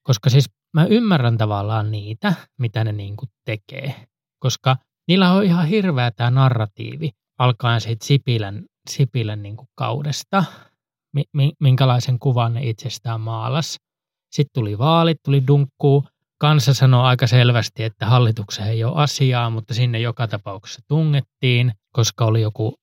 Koska 0.03 0.31
siis 0.31 0.51
mä 0.75 0.85
ymmärrän 0.85 1.39
tavallaan 1.39 1.91
niitä, 1.91 2.35
mitä 2.59 2.85
ne 2.85 2.93
niin 2.93 3.17
kuin 3.17 3.29
tekee. 3.45 3.95
Koska 4.39 4.77
niillä 5.09 5.33
on 5.33 5.45
ihan 5.45 5.67
hirveä 5.67 6.11
tämä 6.11 6.31
narratiivi 6.31 7.11
alkaen 7.39 7.81
siitä 7.81 8.07
Sipilän, 8.07 8.65
Sipilän 8.91 9.43
niin 9.43 9.57
kuin 9.57 9.69
kaudesta, 9.75 10.45
minkälaisen 11.61 12.19
kuvan 12.19 12.55
ne 12.55 12.61
itsestään 12.63 13.21
maalas. 13.21 13.77
Sitten 14.33 14.55
tuli 14.55 14.79
vaalit, 14.79 15.19
tuli 15.25 15.47
dunkkuu. 15.47 16.05
Kansa 16.41 16.75
sanoi 16.75 17.05
aika 17.05 17.27
selvästi, 17.27 17.85
että 17.85 18.07
hallitukseen 18.07 18.69
ei 18.69 18.85
ole 18.85 19.03
asiaa, 19.03 19.51
mutta 19.51 19.75
sinne 19.75 20.01
joka 20.01 20.29
tapauksessa 20.29 20.83
tungettiin, 20.89 21.73
koska 21.93 22.25
oli 22.25 22.41
joku 22.41 22.75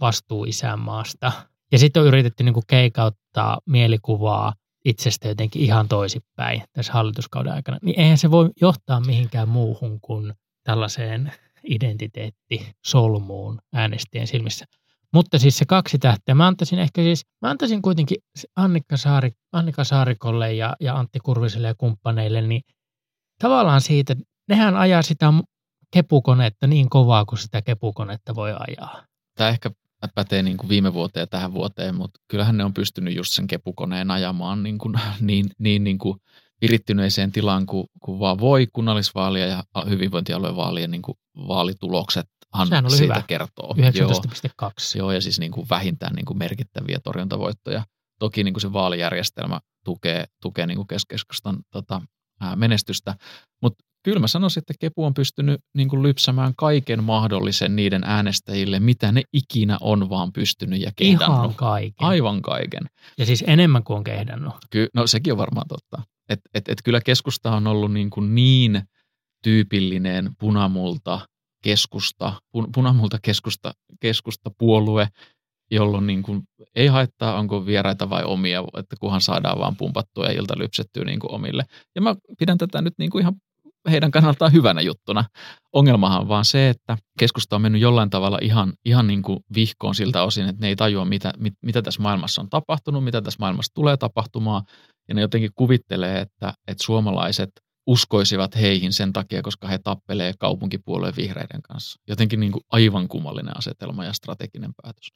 vastuu 0.00 0.44
isänmaasta. 0.44 1.32
Ja 1.72 1.78
sitten 1.78 2.00
on 2.02 2.06
yritetty 2.06 2.44
niin 2.44 2.54
keikauttaa 2.66 3.58
mielikuvaa 3.66 4.52
itsestä 4.86 5.28
jotenkin 5.28 5.62
ihan 5.62 5.88
toisinpäin 5.88 6.62
tässä 6.72 6.92
hallituskauden 6.92 7.52
aikana. 7.52 7.78
Niin 7.82 8.00
eihän 8.00 8.18
se 8.18 8.30
voi 8.30 8.50
johtaa 8.60 9.00
mihinkään 9.00 9.48
muuhun 9.48 10.00
kuin 10.00 10.34
tällaiseen 10.64 11.32
identiteettisolmuun 11.64 13.58
äänestäjien 13.72 14.26
silmissä. 14.26 14.64
Mutta 15.12 15.38
siis 15.38 15.58
se 15.58 15.64
kaksi 15.64 15.98
tähteä, 15.98 16.34
mä 16.34 16.46
antaisin 16.46 16.78
ehkä 16.78 17.02
siis, 17.02 17.22
mä 17.42 17.50
antaisin 17.50 17.82
kuitenkin 17.82 18.16
Annika, 18.56 18.96
Saari, 18.96 19.32
Annika 19.52 19.84
Saarikolle 19.84 20.52
ja, 20.52 20.76
ja 20.80 20.98
Antti 20.98 21.18
Kurviselle 21.20 21.66
ja 21.66 21.74
kumppaneille, 21.78 22.42
niin 22.42 22.62
tavallaan 23.42 23.80
siitä, 23.80 24.16
nehän 24.48 24.76
ajaa 24.76 25.02
sitä 25.02 25.32
kepukonetta 25.92 26.66
niin 26.66 26.90
kovaa 26.90 27.24
kuin 27.24 27.38
sitä 27.38 27.62
kepukonetta 27.62 28.34
voi 28.34 28.52
ajaa. 28.68 29.02
Tämä 29.36 29.50
ehkä 29.50 29.70
pätee 30.14 30.42
niin 30.42 30.56
kuin 30.56 30.68
viime 30.68 30.92
vuoteen 30.92 31.22
ja 31.22 31.26
tähän 31.26 31.54
vuoteen, 31.54 31.94
mutta 31.94 32.20
kyllähän 32.28 32.56
ne 32.56 32.64
on 32.64 32.74
pystynyt 32.74 33.14
just 33.14 33.32
sen 33.32 33.46
kepukoneen 33.46 34.10
ajamaan 34.10 34.62
niin, 34.62 34.78
kuin, 34.78 34.94
niin, 35.20 35.46
niin, 35.58 35.84
niin 35.84 35.98
kuin 35.98 36.18
virittyneeseen 36.60 37.32
tilaan 37.32 37.66
kuin, 37.66 37.86
kuin 38.02 38.18
vaan 38.18 38.38
voi 38.38 38.66
kunnallisvaalia 38.72 39.46
ja 39.46 39.64
hyvinvointialuevaalien 39.88 40.90
niin 40.90 41.02
kuin 41.02 41.18
vaalitulokset 41.48 42.26
Sehän 42.68 42.86
oli 42.86 42.96
siitä 42.96 43.14
hyvä. 43.14 43.24
kertoo. 43.26 43.74
19,2. 43.74 43.78
Joo, 43.82 44.70
joo, 44.94 45.12
ja 45.12 45.20
siis 45.20 45.40
niin 45.40 45.52
kuin 45.52 45.66
vähintään 45.70 46.14
niin 46.14 46.24
kuin 46.24 46.38
merkittäviä 46.38 46.98
torjuntavoittoja. 47.04 47.84
Toki 48.18 48.44
niin 48.44 48.54
kuin 48.54 48.62
se 48.62 48.72
vaalijärjestelmä 48.72 49.60
tukee, 49.84 50.24
tukee 50.42 50.66
niin 50.66 50.76
kuin 50.76 50.86
keskustan 51.08 51.58
tota, 51.70 52.02
menestystä, 52.56 53.14
mutta 53.62 53.84
kyllä 54.06 54.20
mä 54.20 54.26
sanoisin, 54.26 54.60
että 54.60 54.74
Kepu 54.80 55.04
on 55.04 55.14
pystynyt 55.14 55.60
niin 55.74 55.88
kuin 55.88 56.02
lypsämään 56.02 56.52
kaiken 56.56 57.04
mahdollisen 57.04 57.76
niiden 57.76 58.04
äänestäjille, 58.04 58.80
mitä 58.80 59.12
ne 59.12 59.22
ikinä 59.32 59.78
on 59.80 60.10
vaan 60.10 60.32
pystynyt 60.32 60.80
ja 60.80 60.90
kehdannut. 60.96 61.38
Ihan 61.38 61.54
kaiken. 61.54 62.06
Aivan 62.06 62.42
kaiken. 62.42 62.82
Ja 63.18 63.26
siis 63.26 63.44
enemmän 63.46 63.84
kuin 63.84 63.96
on 63.96 64.04
kehdannut. 64.04 64.54
Ky- 64.70 64.88
no 64.94 65.06
sekin 65.06 65.32
on 65.32 65.38
varmaan 65.38 65.66
totta. 65.68 66.02
Et, 66.28 66.40
et, 66.54 66.68
et 66.68 66.78
kyllä 66.84 67.00
keskusta 67.00 67.50
on 67.50 67.66
ollut 67.66 67.92
niin, 67.92 68.10
kuin 68.10 68.34
niin 68.34 68.82
tyypillinen 69.42 70.30
punamulta 70.40 71.20
keskusta, 71.62 72.32
pun, 72.52 72.72
punamulta 72.74 73.18
keskusta, 73.22 73.72
keskusta 74.00 74.50
puolue, 74.58 75.08
jolloin 75.70 76.06
niin 76.06 76.22
kuin 76.22 76.42
ei 76.74 76.86
haittaa, 76.86 77.38
onko 77.38 77.66
vieraita 77.66 78.10
vai 78.10 78.24
omia, 78.24 78.64
että 78.78 78.96
kunhan 79.00 79.20
saadaan 79.20 79.58
vaan 79.58 79.76
pumpattua 79.76 80.24
ja 80.24 80.32
ilta 80.32 80.58
lypsettyä 80.58 81.04
niin 81.04 81.20
kuin 81.20 81.34
omille. 81.34 81.64
Ja 81.94 82.02
mä 82.02 82.14
pidän 82.38 82.58
tätä 82.58 82.82
nyt 82.82 82.94
niin 82.98 83.10
kuin 83.10 83.22
ihan 83.22 83.34
heidän 83.90 84.10
kannaltaan 84.10 84.52
hyvänä 84.52 84.80
juttuna. 84.80 85.24
Ongelmahan 85.72 86.20
on 86.20 86.28
vaan 86.28 86.44
se, 86.44 86.68
että 86.68 86.98
keskusta 87.18 87.56
on 87.56 87.62
mennyt 87.62 87.80
jollain 87.80 88.10
tavalla 88.10 88.38
ihan, 88.42 88.72
ihan 88.84 89.06
niin 89.06 89.22
kuin 89.22 89.38
vihkoon 89.54 89.94
siltä 89.94 90.22
osin, 90.22 90.48
että 90.48 90.60
ne 90.60 90.68
ei 90.68 90.76
tajua, 90.76 91.04
mitä, 91.04 91.32
mit, 91.38 91.54
mitä 91.62 91.82
tässä 91.82 92.02
maailmassa 92.02 92.42
on 92.42 92.50
tapahtunut, 92.50 93.04
mitä 93.04 93.22
tässä 93.22 93.38
maailmassa 93.40 93.74
tulee 93.74 93.96
tapahtumaan. 93.96 94.62
Ja 95.08 95.14
ne 95.14 95.20
jotenkin 95.20 95.50
kuvittelee, 95.54 96.20
että, 96.20 96.52
että 96.68 96.84
suomalaiset 96.84 97.50
uskoisivat 97.86 98.56
heihin 98.56 98.92
sen 98.92 99.12
takia, 99.12 99.42
koska 99.42 99.68
he 99.68 99.78
tappelee 99.78 100.32
kaupunkipuolueen 100.38 101.16
vihreiden 101.16 101.62
kanssa. 101.62 102.00
Jotenkin 102.08 102.40
niin 102.40 102.52
kuin 102.52 102.62
aivan 102.72 103.08
kummallinen 103.08 103.56
asetelma 103.58 104.04
ja 104.04 104.12
strateginen 104.12 104.70
päätös. 104.82 105.08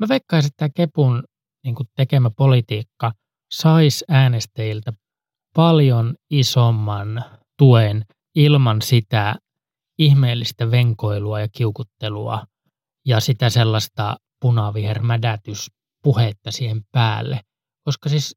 Mä 0.00 0.08
veikkaisin, 0.08 0.48
että 0.48 0.56
tämä 0.56 0.70
Kepun 0.74 1.24
niin 1.64 1.74
kuin 1.74 1.86
tekemä 1.96 2.30
politiikka 2.30 3.12
saisi 3.52 4.04
äänestäjiltä 4.08 4.92
paljon 5.54 6.14
isomman 6.30 7.24
tuen 7.58 8.04
ilman 8.34 8.82
sitä 8.82 9.34
ihmeellistä 9.98 10.70
venkoilua 10.70 11.40
ja 11.40 11.48
kiukuttelua 11.48 12.46
ja 13.06 13.20
sitä 13.20 13.50
sellaista 13.50 14.16
punavihermädätyspuhetta 14.40 16.50
siihen 16.50 16.80
päälle. 16.92 17.40
Koska 17.84 18.08
siis 18.08 18.36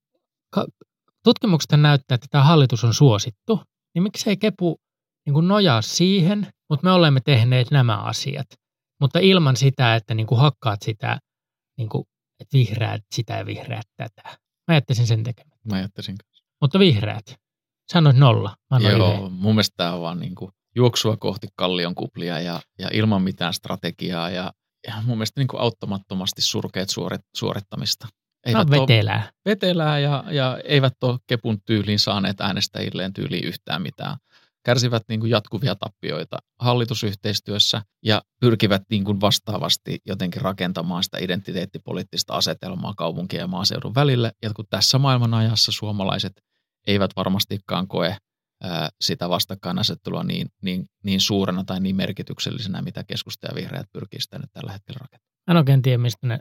tutkimukset 1.24 1.82
näyttää, 1.82 2.15
että 2.15 2.28
tämä 2.30 2.43
hallitus 2.43 2.84
on 2.84 2.93
suosittu, 2.93 3.61
niin 3.95 4.03
miksei 4.03 4.38
Kepu 4.38 4.80
niin 5.26 5.34
kuin 5.34 5.47
nojaa 5.47 5.82
siihen, 5.82 6.47
mutta 6.70 6.84
me 6.84 6.91
olemme 6.91 7.20
tehneet 7.26 7.72
nämä 7.72 7.97
asiat. 7.97 8.47
Mutta 9.01 9.20
ilman 9.20 9.55
sitä, 9.55 9.95
että 9.95 10.13
niin 10.13 10.28
kuin 10.28 10.41
hakkaat 10.41 10.82
sitä, 10.82 11.20
niin 11.78 11.89
kuin, 11.89 12.05
että 12.39 12.57
vihreät 12.57 13.01
sitä 13.15 13.38
ja 13.38 13.45
vihreät 13.45 13.88
tätä. 13.97 14.38
Mä 14.67 14.74
jättäisin 14.74 15.07
sen 15.07 15.24
tekemään. 15.24 15.59
Mä 15.70 15.80
jättäisin. 15.80 16.15
Mutta 16.61 16.80
vihreät. 16.80 17.36
Sanoit 17.93 18.17
nolla. 18.17 18.55
Mä 18.71 18.89
Joo, 18.89 19.13
yhden. 19.13 19.31
mun 19.31 19.55
mielestä 19.55 19.73
tämä 19.77 19.93
on 19.93 20.01
vaan 20.01 20.19
niin 20.19 20.35
kuin 20.35 20.51
juoksua 20.75 21.17
kohti 21.17 21.47
kallion 21.55 21.95
kuplia 21.95 22.39
ja, 22.39 22.61
ja 22.79 22.89
ilman 22.93 23.21
mitään 23.21 23.53
strategiaa 23.53 24.29
ja, 24.29 24.53
ja 24.87 24.93
mun 25.05 25.17
mielestä 25.17 25.41
niin 25.41 25.47
kuin 25.47 25.61
auttamattomasti 25.61 26.41
surkeet 26.41 26.89
suorit, 26.89 27.21
suorittamista. 27.35 28.07
Eivät 28.45 28.67
no, 28.67 28.81
vetelää. 28.81 29.21
Ole, 29.23 29.31
vetelää 29.45 29.99
ja, 29.99 30.23
ja 30.31 30.59
eivät 30.63 30.93
ole 31.03 31.19
kepun 31.27 31.61
tyyliin 31.65 31.99
saaneet 31.99 32.41
äänestäjilleen 32.41 33.13
tyyliin 33.13 33.43
yhtään 33.43 33.81
mitään. 33.81 34.17
Kärsivät 34.65 35.03
niin 35.09 35.19
kuin 35.19 35.29
jatkuvia 35.29 35.75
tappioita 35.75 36.37
hallitusyhteistyössä 36.59 37.81
ja 38.05 38.21
pyrkivät 38.39 38.81
niin 38.89 39.03
kuin 39.03 39.21
vastaavasti 39.21 39.99
jotenkin 40.05 40.41
rakentamaan 40.41 41.03
sitä 41.03 41.17
identiteettipoliittista 41.21 42.33
asetelmaa 42.33 42.93
kaupunkien 42.97 43.41
ja 43.41 43.47
maaseudun 43.47 43.95
välille. 43.95 44.31
Ja 44.43 44.51
kun 44.55 44.65
tässä 44.69 44.97
maailmanajassa 44.97 45.71
suomalaiset 45.71 46.33
eivät 46.88 47.11
varmastikaan 47.15 47.88
koe 47.88 48.17
ää, 48.63 48.89
sitä 49.01 49.30
vastakkainasettelua 49.30 50.23
niin, 50.23 50.47
niin, 50.61 50.86
niin 51.03 51.21
suurena 51.21 51.63
tai 51.63 51.80
niin 51.80 51.95
merkityksellisenä, 51.95 52.82
mitä 52.82 53.03
keskusta 53.03 53.47
ja 53.47 53.55
vihreät 53.55 53.88
pyrkii 53.93 54.21
sitä 54.21 54.39
nyt 54.39 54.51
tällä 54.53 54.71
hetkellä 54.71 54.99
rakentamaan. 55.01 55.30
En 55.49 55.57
oikein 55.57 55.82
tiedä, 55.82 55.97
mistä 55.97 56.27
ne 56.27 56.39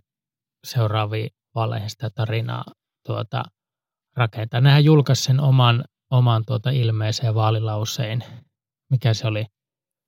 seuraavia 0.66 1.28
vaaleihin 1.54 1.90
sitä 1.90 2.10
tarinaa 2.10 2.64
tuota, 3.06 3.42
rakentaa. 4.16 4.60
Nehän 4.60 4.84
julkaisi 4.84 5.22
sen 5.22 5.40
oman 5.40 5.84
omaan 6.10 6.42
tuota 6.46 6.70
ilmeeseen 6.70 7.34
vaalilausein. 7.34 8.24
Mikä 8.90 9.14
se 9.14 9.26
oli? 9.26 9.46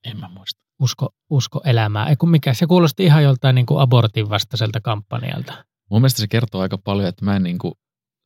En 0.07 0.21
mä 0.21 0.29
muista. 0.29 0.61
Usko, 0.83 1.09
usko 1.31 1.61
elämää. 1.65 2.09
Ei 2.09 2.17
kun 2.17 2.31
mikä, 2.31 2.55
se 2.55 2.67
kuulosti 2.67 3.05
ihan 3.05 3.23
joltain 3.23 3.55
niin 3.55 3.67
kuin 3.67 3.81
abortin 3.81 4.31
vastaiselta 4.31 4.81
kampanjalta. 4.81 5.65
Mun 5.91 6.01
mielestä 6.01 6.21
se 6.21 6.29
kertoo 6.29 6.61
aika 6.61 6.79
paljon, 6.79 7.09
että 7.09 7.25
mä 7.25 7.37
en 7.37 7.43
niin 7.43 7.59
kuin 7.59 7.75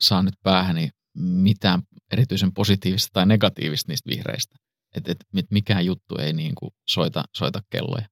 saa 0.01 0.23
nyt 0.23 0.35
päähäni 0.43 0.91
mitään 1.19 1.83
erityisen 2.13 2.53
positiivista 2.53 3.11
tai 3.13 3.27
negatiivista 3.27 3.93
niistä 3.93 4.11
vihreistä. 4.11 4.57
Että 4.97 5.13
et, 5.13 5.19
et 5.37 5.51
mikään 5.51 5.87
juttu 5.87 6.17
ei 6.17 6.33
niin 6.33 6.55
kuin 6.55 6.71
soita, 6.89 7.25
soita 7.37 7.61
kelloja. 7.71 8.07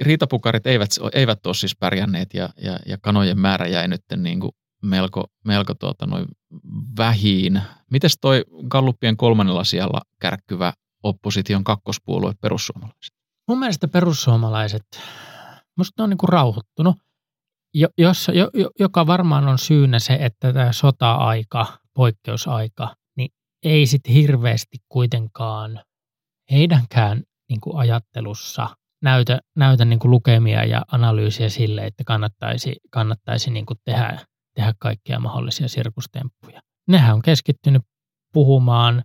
Riitapukarit 0.00 0.66
eivät, 0.66 0.90
eivät 1.12 1.46
ole 1.46 1.54
siis 1.54 1.76
pärjänneet 1.76 2.34
ja, 2.34 2.48
ja, 2.56 2.78
ja 2.86 2.98
kanojen 2.98 3.38
määrä 3.38 3.66
jäi 3.66 3.88
nyt 3.88 4.04
niin 4.16 4.40
kuin 4.40 4.52
melko, 4.82 5.24
melko 5.44 5.74
tuota, 5.74 6.06
noin 6.06 6.26
vähiin. 6.98 7.62
Mites 7.90 8.16
toi 8.20 8.44
Galluppien 8.68 9.16
kolmannella 9.16 9.64
sijalla 9.64 10.00
kärkkyvä 10.20 10.72
opposition 11.02 11.64
kakkospuolue 11.64 12.32
perussuomalaiset? 12.40 13.14
Mun 13.48 13.58
mielestä 13.58 13.88
perussuomalaiset, 13.88 14.82
musta 15.76 15.94
ne 15.98 16.04
on 16.04 16.10
niin 16.10 16.18
kuin 16.18 16.28
rauhoittunut, 16.28 16.96
jo, 17.74 17.88
jos, 17.98 18.30
jo, 18.34 18.50
joka 18.78 19.06
varmaan 19.06 19.48
on 19.48 19.58
syynä 19.58 19.98
se, 19.98 20.18
että 20.20 20.52
tämä 20.52 20.72
sota-aika, 20.72 21.78
poikkeusaika, 21.94 22.94
niin 23.16 23.30
ei 23.64 23.86
sitten 23.86 24.12
hirveästi 24.12 24.78
kuitenkaan 24.88 25.80
heidänkään 26.50 27.22
niin 27.48 27.60
kuin 27.60 27.76
ajattelussa 27.76 28.76
näytä, 29.02 29.40
näytä 29.56 29.84
niin 29.84 29.98
kuin 29.98 30.10
lukemia 30.10 30.64
ja 30.64 30.82
analyysiä 30.92 31.48
sille, 31.48 31.86
että 31.86 32.04
kannattaisi, 32.04 32.76
kannattaisi 32.90 33.50
niin 33.50 33.66
kuin 33.66 33.78
tehdä, 33.84 34.18
tehdä 34.54 34.74
kaikkia 34.78 35.20
mahdollisia 35.20 35.68
sirkustemppuja. 35.68 36.60
Nehän 36.88 37.14
on 37.14 37.22
keskittynyt 37.22 37.82
puhumaan 38.32 39.04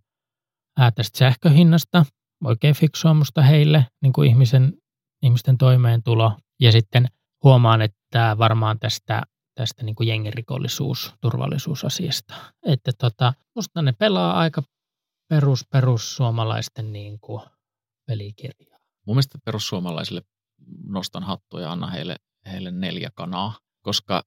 ää, 0.79 0.91
tästä 0.91 1.17
sähköhinnasta, 1.17 2.05
oikein 2.43 2.75
fiksua 2.75 3.13
musta 3.13 3.41
heille, 3.41 3.85
niin 4.01 4.13
kuin 4.13 4.29
ihmisen, 4.29 4.73
ihmisten 5.21 5.57
toimeentulo. 5.57 6.37
Ja 6.61 6.71
sitten 6.71 7.07
huomaan, 7.43 7.81
että 7.81 8.35
varmaan 8.39 8.79
tästä, 8.79 9.21
tästä 9.55 9.83
niin 9.83 9.95
kuin 9.95 10.07
jengirikollisuus, 10.07 11.13
turvallisuusasiasta. 11.21 12.33
Että 12.65 12.91
tota, 12.97 13.33
musta 13.55 13.81
ne 13.81 13.93
pelaa 13.93 14.39
aika 14.39 14.63
perus, 15.29 15.65
perussuomalaisten 15.71 16.91
niin 16.93 17.19
kuin 17.19 17.41
pelikirjaa. 18.07 18.79
Mun 19.07 19.15
mielestä 19.15 19.37
perussuomalaisille 19.45 20.21
nostan 20.87 21.23
hattua 21.23 21.61
ja 21.61 21.71
annan 21.71 21.91
heille, 21.91 22.15
heille 22.51 22.71
neljä 22.71 23.11
kanaa, 23.15 23.59
koska 23.81 24.23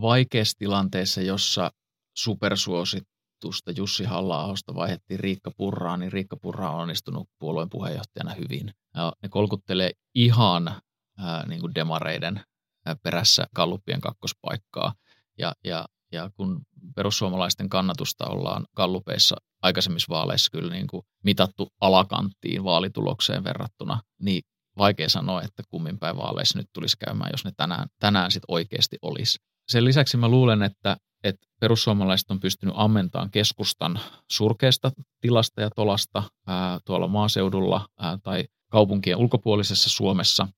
vaikeassa 0.00 0.58
tilanteessa, 0.58 1.20
jossa 1.20 1.72
supersuositusta 2.16 3.70
Jussi 3.76 4.04
halla 4.04 4.54
vaihdettiin 4.74 5.20
Riikka 5.20 5.50
Purraan, 5.56 6.00
niin 6.00 6.12
Riikka 6.12 6.36
Purra 6.36 6.70
on 6.70 6.80
onnistunut 6.80 7.28
puolueen 7.38 7.70
puheenjohtajana 7.70 8.34
hyvin. 8.34 8.74
Ne 9.22 9.28
kolkuttelee 9.28 9.90
ihan 10.14 10.82
ää, 11.18 11.46
niin 11.46 11.60
kuin 11.60 11.74
demareiden 11.74 12.44
ää, 12.86 12.96
perässä 13.02 13.46
kalluppien 13.54 14.00
kakkospaikkaa. 14.00 14.94
Ja, 15.38 15.52
ja, 15.64 15.86
ja 16.12 16.30
kun 16.36 16.60
perussuomalaisten 16.96 17.68
kannatusta 17.68 18.26
ollaan 18.26 18.66
kallupeissa 18.76 19.36
aikaisemmissa 19.62 20.14
vaaleissa 20.14 20.50
kyllä 20.50 20.72
niin 20.72 20.86
kuin 20.86 21.02
mitattu 21.24 21.68
alakanttiin 21.80 22.64
vaalitulokseen 22.64 23.44
verrattuna, 23.44 24.00
niin 24.20 24.42
vaikea 24.78 25.08
sanoa, 25.08 25.42
että 25.42 25.62
kummin 25.70 25.98
päin 25.98 26.16
vaaleissa 26.16 26.58
nyt 26.58 26.68
tulisi 26.72 26.96
käymään, 27.06 27.30
jos 27.32 27.44
ne 27.44 27.52
tänään, 27.56 27.88
tänään 27.98 28.30
sitten 28.30 28.54
oikeasti 28.54 28.96
olisi. 29.02 29.38
Sen 29.68 29.84
lisäksi 29.84 30.16
mä 30.16 30.28
luulen, 30.28 30.62
että, 30.62 30.96
että 31.24 31.46
perussuomalaiset 31.60 32.30
on 32.30 32.40
pystynyt 32.40 32.74
ammentamaan 32.78 33.30
keskustan 33.30 34.00
surkeasta 34.30 34.92
tilasta 35.20 35.60
ja 35.60 35.70
tolasta 35.70 36.22
ää, 36.46 36.78
tuolla 36.84 37.08
maaseudulla 37.08 37.88
ää, 37.98 38.18
tai 38.22 38.44
kaupunkien 38.70 39.18
ulkopuolisessa 39.18 39.90
Suomessa. 39.90 40.48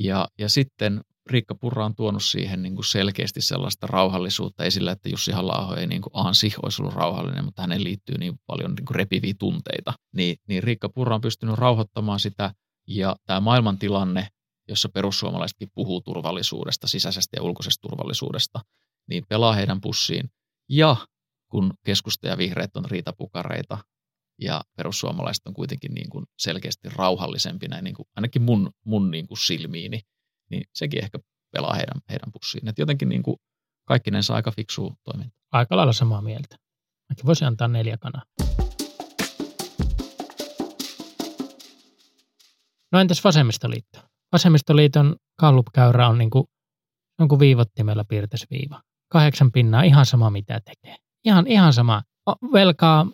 Ja, 0.00 0.28
ja 0.38 0.48
sitten 0.48 1.00
Riikka 1.30 1.54
Purra 1.54 1.84
on 1.84 1.94
tuonut 1.94 2.24
siihen 2.24 2.62
niin 2.62 2.74
kuin 2.74 2.84
selkeästi 2.84 3.40
sellaista 3.40 3.86
rauhallisuutta 3.86 4.64
esillä, 4.64 4.92
että 4.92 5.08
Jussi 5.08 5.32
halla 5.32 5.76
ei 5.76 5.86
niin 5.86 6.02
kuin 6.02 6.12
ansi 6.14 6.52
olisi 6.62 6.82
ollut 6.82 6.94
rauhallinen, 6.94 7.44
mutta 7.44 7.62
hänen 7.62 7.84
liittyy 7.84 8.18
niin 8.18 8.38
paljon 8.46 8.74
niin 8.74 8.86
kuin 8.86 8.94
repiviä 8.94 9.34
tunteita. 9.38 9.92
Niin, 10.14 10.36
niin 10.48 10.62
Riikka 10.62 10.88
Purra 10.88 11.14
on 11.14 11.20
pystynyt 11.20 11.58
rauhoittamaan 11.58 12.20
sitä 12.20 12.52
ja 12.88 13.16
tämä 13.26 13.40
maailmantilanne, 13.40 14.28
jossa 14.68 14.88
perussuomalaisetkin 14.88 15.68
puhuu 15.74 16.00
turvallisuudesta, 16.00 16.86
sisäisestä 16.86 17.36
ja 17.36 17.42
ulkoisesta 17.42 17.88
turvallisuudesta, 17.88 18.60
niin 19.08 19.24
pelaa 19.28 19.52
heidän 19.52 19.80
pussiin. 19.80 20.30
Ja 20.68 20.96
kun 21.50 21.74
keskusta 21.84 22.28
ja 22.28 22.38
vihreät 22.38 22.76
on 22.76 22.84
riitapukareita 22.84 23.78
ja 24.40 24.62
perussuomalaiset 24.76 25.46
on 25.46 25.54
kuitenkin 25.54 25.94
niin 25.94 26.10
kuin 26.10 26.24
selkeästi 26.38 26.88
rauhallisempina, 26.88 27.80
niin 27.80 27.94
kuin 27.94 28.06
ainakin 28.16 28.42
mun, 28.42 28.70
mun 28.84 29.10
niin 29.10 29.28
kuin 29.28 29.38
silmiini, 29.38 30.00
niin 30.50 30.64
sekin 30.74 31.02
ehkä 31.02 31.18
pelaa 31.52 31.74
heidän, 31.74 32.00
heidän 32.10 32.32
pussiin. 32.32 32.68
Et 32.68 32.78
jotenkin 32.78 33.08
niin 33.08 33.22
kuin 33.22 33.36
kaikkinensa 33.88 34.34
aika 34.34 34.50
fiksu 34.50 34.92
toiminta. 35.04 35.36
Aika 35.52 35.76
lailla 35.76 35.92
samaa 35.92 36.22
mieltä. 36.22 36.56
Mäkin 37.08 37.26
voisin 37.26 37.46
antaa 37.46 37.68
neljä 37.68 37.96
kanaa. 37.96 38.22
No 42.92 43.00
entäs 43.00 43.24
vasemmistoliitto? 43.24 43.98
Vasemmistoliiton 44.32 45.16
kallupkäyrä 45.40 46.08
on 46.08 46.18
niin 46.18 46.30
kuin, 46.30 46.44
on 47.20 47.28
kuin 47.28 47.38
viivottimella 47.38 48.04
piirtäisi 48.04 48.46
viiva. 48.50 48.82
Kahdeksan 49.12 49.52
pinnaa, 49.52 49.82
ihan 49.82 50.06
sama 50.06 50.30
mitä 50.30 50.60
tekee. 50.60 50.96
Ihan, 51.24 51.46
ihan 51.46 51.72
sama. 51.72 52.02
Velkaa 52.52 53.06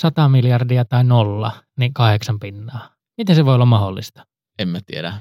100 0.00 0.28
miljardia 0.28 0.84
tai 0.84 1.04
nolla, 1.04 1.52
niin 1.78 1.94
kahdeksan 1.94 2.40
pinnaa. 2.40 2.94
Miten 3.18 3.36
se 3.36 3.44
voi 3.44 3.54
olla 3.54 3.66
mahdollista? 3.66 4.26
En 4.58 4.68
mä 4.68 4.80
tiedä. 4.86 5.14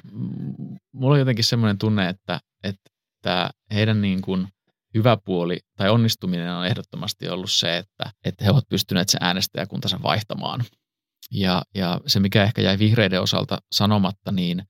Mulla 0.94 1.14
on 1.14 1.20
jotenkin 1.20 1.46
semmoinen 1.46 1.78
tunne, 1.78 2.10
että, 2.10 2.40
että 2.64 3.50
heidän 3.74 4.02
niin 4.02 4.22
kuin 4.22 4.48
hyvä 4.94 5.18
puoli 5.26 5.60
tai 5.78 5.90
onnistuminen 5.90 6.54
on 6.54 6.68
ehdottomasti 6.68 7.30
ollut 7.30 7.52
se, 7.52 7.78
että, 7.78 8.12
että 8.26 8.46
he 8.46 8.52
ovat 8.52 8.70
pystyneet 8.70 9.10
se 9.10 9.18
äänestäjäkuntansa 9.22 10.00
vaihtamaan 10.04 10.64
ja, 11.32 11.62
ja 11.76 12.02
se, 12.08 12.20
mikä 12.20 12.44
ehkä 12.44 12.62
jäi 12.62 12.80
vihreiden 12.80 13.22
osalta 13.22 13.58
sanomatta, 13.72 14.32
niin, 14.32 14.64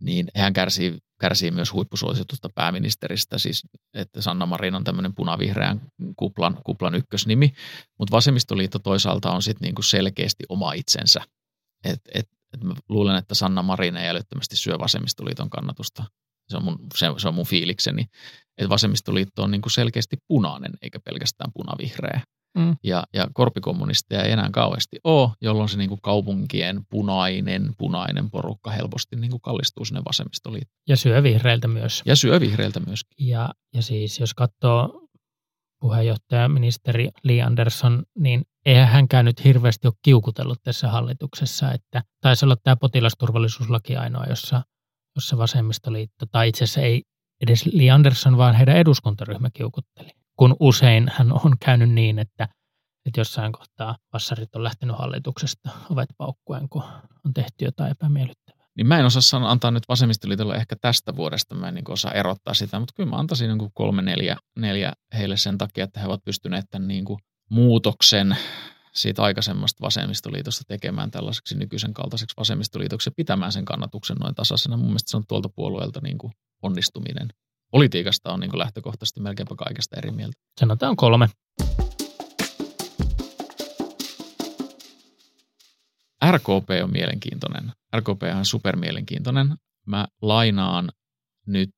niin 0.00 0.28
hän 0.36 0.52
kärsii, 0.52 0.98
kärsii 1.20 1.50
myös 1.50 1.72
huippusuositusta 1.72 2.48
pääministeristä, 2.54 3.38
siis 3.38 3.62
että 3.94 4.22
Sanna 4.22 4.46
Marin 4.46 4.74
on 4.74 4.84
tämmöinen 4.84 5.14
punavihreän 5.14 5.80
kuplan, 6.16 6.58
kuplan 6.64 6.94
ykkösnimi, 6.94 7.52
mutta 7.98 8.16
vasemmistoliitto 8.16 8.78
toisaalta 8.78 9.30
on 9.30 9.42
sitten 9.42 9.66
niinku 9.66 9.82
selkeästi 9.82 10.44
oma 10.48 10.72
itsensä. 10.72 11.20
Et, 11.84 12.00
et, 12.14 12.28
et 12.54 12.64
mä 12.64 12.74
luulen, 12.88 13.16
että 13.16 13.34
Sanna 13.34 13.62
Marin 13.62 13.96
ei 13.96 14.08
älyttömästi 14.08 14.56
syö 14.56 14.78
vasemmistoliiton 14.78 15.50
kannatusta. 15.50 16.04
Se 16.48 16.56
on 16.56 16.64
mun, 16.64 16.78
se, 16.94 17.06
se 17.18 17.28
on 17.28 17.34
mun 17.34 17.46
fiilikseni. 17.46 18.06
Että 18.58 18.68
vasemmistoliitto 18.68 19.42
on 19.42 19.50
niinku 19.50 19.68
selkeästi 19.68 20.16
punainen 20.28 20.72
eikä 20.82 21.00
pelkästään 21.00 21.50
punavihreä. 21.54 22.20
Mm. 22.58 22.76
Ja, 22.84 23.04
ja 23.14 23.26
korpikommunisteja 23.32 24.22
ei 24.22 24.32
enää 24.32 24.50
kauheasti 24.52 24.96
ole, 25.04 25.30
jolloin 25.40 25.68
se 25.68 25.78
niin 25.78 25.88
kuin 25.88 26.00
kaupunkien 26.02 26.80
punainen, 26.90 27.74
punainen 27.78 28.30
porukka 28.30 28.70
helposti 28.70 29.16
niin 29.16 29.30
kuin 29.30 29.40
kallistuu 29.40 29.84
sinne 29.84 30.02
vasemmistoliittoon. 30.08 30.82
Ja 30.88 30.96
syö 30.96 31.22
vihreiltä 31.22 31.68
myös. 31.68 32.02
Ja 32.04 32.16
syö 32.16 32.40
vihreiltä 32.40 32.80
myös. 32.80 33.00
Ja, 33.18 33.54
ja 33.74 33.82
siis 33.82 34.20
jos 34.20 34.34
katsoo 34.34 35.06
puheenjohtaja 35.80 36.48
ministeri 36.48 37.08
Li 37.22 37.42
Andersson, 37.42 38.02
niin 38.18 38.42
eihän 38.66 38.88
hänkään 38.88 39.24
nyt 39.24 39.44
hirveästi 39.44 39.88
ole 39.88 39.94
kiukutellut 40.02 40.62
tässä 40.62 40.88
hallituksessa, 40.88 41.72
että 41.72 42.02
taisi 42.20 42.44
olla 42.44 42.56
tämä 42.56 42.76
potilasturvallisuuslaki 42.76 43.96
ainoa, 43.96 44.24
jossa, 44.24 44.62
jossa 45.16 45.38
vasemmistoliitto, 45.38 46.26
tai 46.26 46.48
itse 46.48 46.64
asiassa 46.64 46.80
ei 46.80 47.02
edes 47.40 47.66
Li 47.66 47.90
Andersson, 47.90 48.36
vaan 48.36 48.54
heidän 48.54 48.76
eduskuntaryhmä 48.76 49.50
kiukutteli 49.50 50.19
kun 50.40 50.56
usein 50.60 51.10
hän 51.12 51.32
on 51.32 51.58
käynyt 51.64 51.90
niin, 51.90 52.18
että, 52.18 52.48
että 53.06 53.20
jossain 53.20 53.52
kohtaa 53.52 53.96
passarit 54.10 54.56
on 54.56 54.64
lähtenyt 54.64 54.98
hallituksesta 54.98 55.70
ovet 55.90 56.08
paukkuen, 56.16 56.68
kun 56.68 56.82
on 57.24 57.34
tehty 57.34 57.64
jotain 57.64 57.90
epämiellyttävää. 57.90 58.66
Niin 58.76 58.86
mä 58.86 58.98
en 58.98 59.06
osaa 59.06 59.22
sanoa, 59.22 59.50
antaa 59.50 59.70
nyt 59.70 59.88
vasemmistoliitolle 59.88 60.54
ehkä 60.54 60.76
tästä 60.80 61.16
vuodesta, 61.16 61.54
mä 61.54 61.68
en 61.68 61.74
niin 61.74 61.90
osaa 61.90 62.12
erottaa 62.12 62.54
sitä, 62.54 62.78
mutta 62.78 62.92
kyllä 62.96 63.10
mä 63.10 63.16
antaisin 63.16 63.58
niin 63.58 63.70
kolme, 63.74 64.02
neljä, 64.02 64.36
neljä 64.58 64.92
heille 65.14 65.36
sen 65.36 65.58
takia, 65.58 65.84
että 65.84 66.00
he 66.00 66.06
ovat 66.06 66.24
pystyneet 66.24 66.64
tämän 66.70 66.88
niin 66.88 67.04
kuin 67.04 67.18
muutoksen 67.50 68.36
siitä 68.94 69.22
aikaisemmasta 69.22 69.80
vasemmistoliitosta 69.80 70.64
tekemään 70.68 71.10
tällaiseksi 71.10 71.58
nykyisen 71.58 71.94
kaltaiseksi 71.94 72.36
vasemmistoliitoksi 72.36 73.08
ja 73.08 73.14
pitämään 73.16 73.52
sen 73.52 73.64
kannatuksen 73.64 74.16
noin 74.16 74.34
tasaisena. 74.34 74.76
Mun 74.76 74.86
mielestä 74.86 75.10
se 75.10 75.16
on 75.16 75.24
tuolta 75.28 75.48
puolueelta 75.48 76.00
niin 76.02 76.18
kuin 76.18 76.32
onnistuminen 76.62 77.28
politiikasta 77.70 78.32
on 78.32 78.40
niin 78.40 78.50
kuin 78.50 78.58
lähtökohtaisesti 78.58 79.20
melkeinpä 79.20 79.54
kaikesta 79.54 79.96
eri 79.96 80.10
mieltä. 80.10 80.40
Sanotaan 80.60 80.96
kolme. 80.96 81.28
RKP 86.30 86.68
on 86.82 86.92
mielenkiintoinen. 86.92 87.72
RKP 87.96 88.22
on 88.38 88.44
supermielenkiintoinen. 88.44 89.56
Mä 89.86 90.08
lainaan 90.22 90.88
nyt 91.46 91.72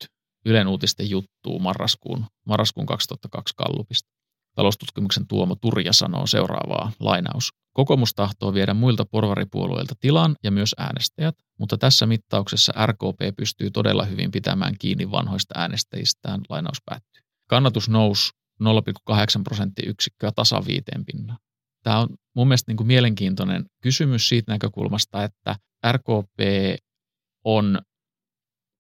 Ylen 0.47 0.69
uutisten 0.69 1.11
juttuu 1.11 1.59
marraskuun, 1.59 2.27
marraskuun 2.47 2.87
2002 2.87 3.55
Kallupista. 3.57 4.11
Taloustutkimuksen 4.55 5.27
Tuomo 5.27 5.55
Turja 5.55 5.93
sanoo 5.93 6.27
seuraavaa, 6.27 6.93
lainaus. 7.01 7.53
Kokoomus 7.73 8.15
tahtoo 8.15 8.55
viedä 8.55 8.75
muilta 8.75 9.05
porvaripuolueilta 9.05 9.95
tilan 10.01 10.37
ja 10.43 10.51
myös 10.51 10.75
äänestäjät, 10.79 11.35
mutta 11.59 11.79
tässä 11.79 12.07
mittauksessa 12.07 12.73
RKP 12.87 13.37
pystyy 13.37 13.71
todella 13.71 14.05
hyvin 14.05 14.31
pitämään 14.31 14.75
kiinni 14.79 15.11
vanhoista 15.11 15.55
äänestäjistään, 15.59 16.41
lainaus 16.49 16.79
päättyy. 16.85 17.23
Kannatus 17.49 17.89
nousi 17.89 18.31
0,8 18.63 19.17
prosenttiyksikköä 19.45 20.31
tasa 20.37 20.63
viiteen 20.67 21.05
pinnaan. 21.05 21.39
Tämä 21.83 21.99
on 21.99 22.09
mun 22.37 22.49
mielestä 22.49 22.71
niin 22.71 22.77
kuin 22.77 22.87
mielenkiintoinen 22.87 23.67
kysymys 23.83 24.29
siitä 24.29 24.53
näkökulmasta, 24.53 25.25
että 25.25 25.57
RKP 25.93 26.41
on 27.45 27.79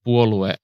puolue, 0.05 0.55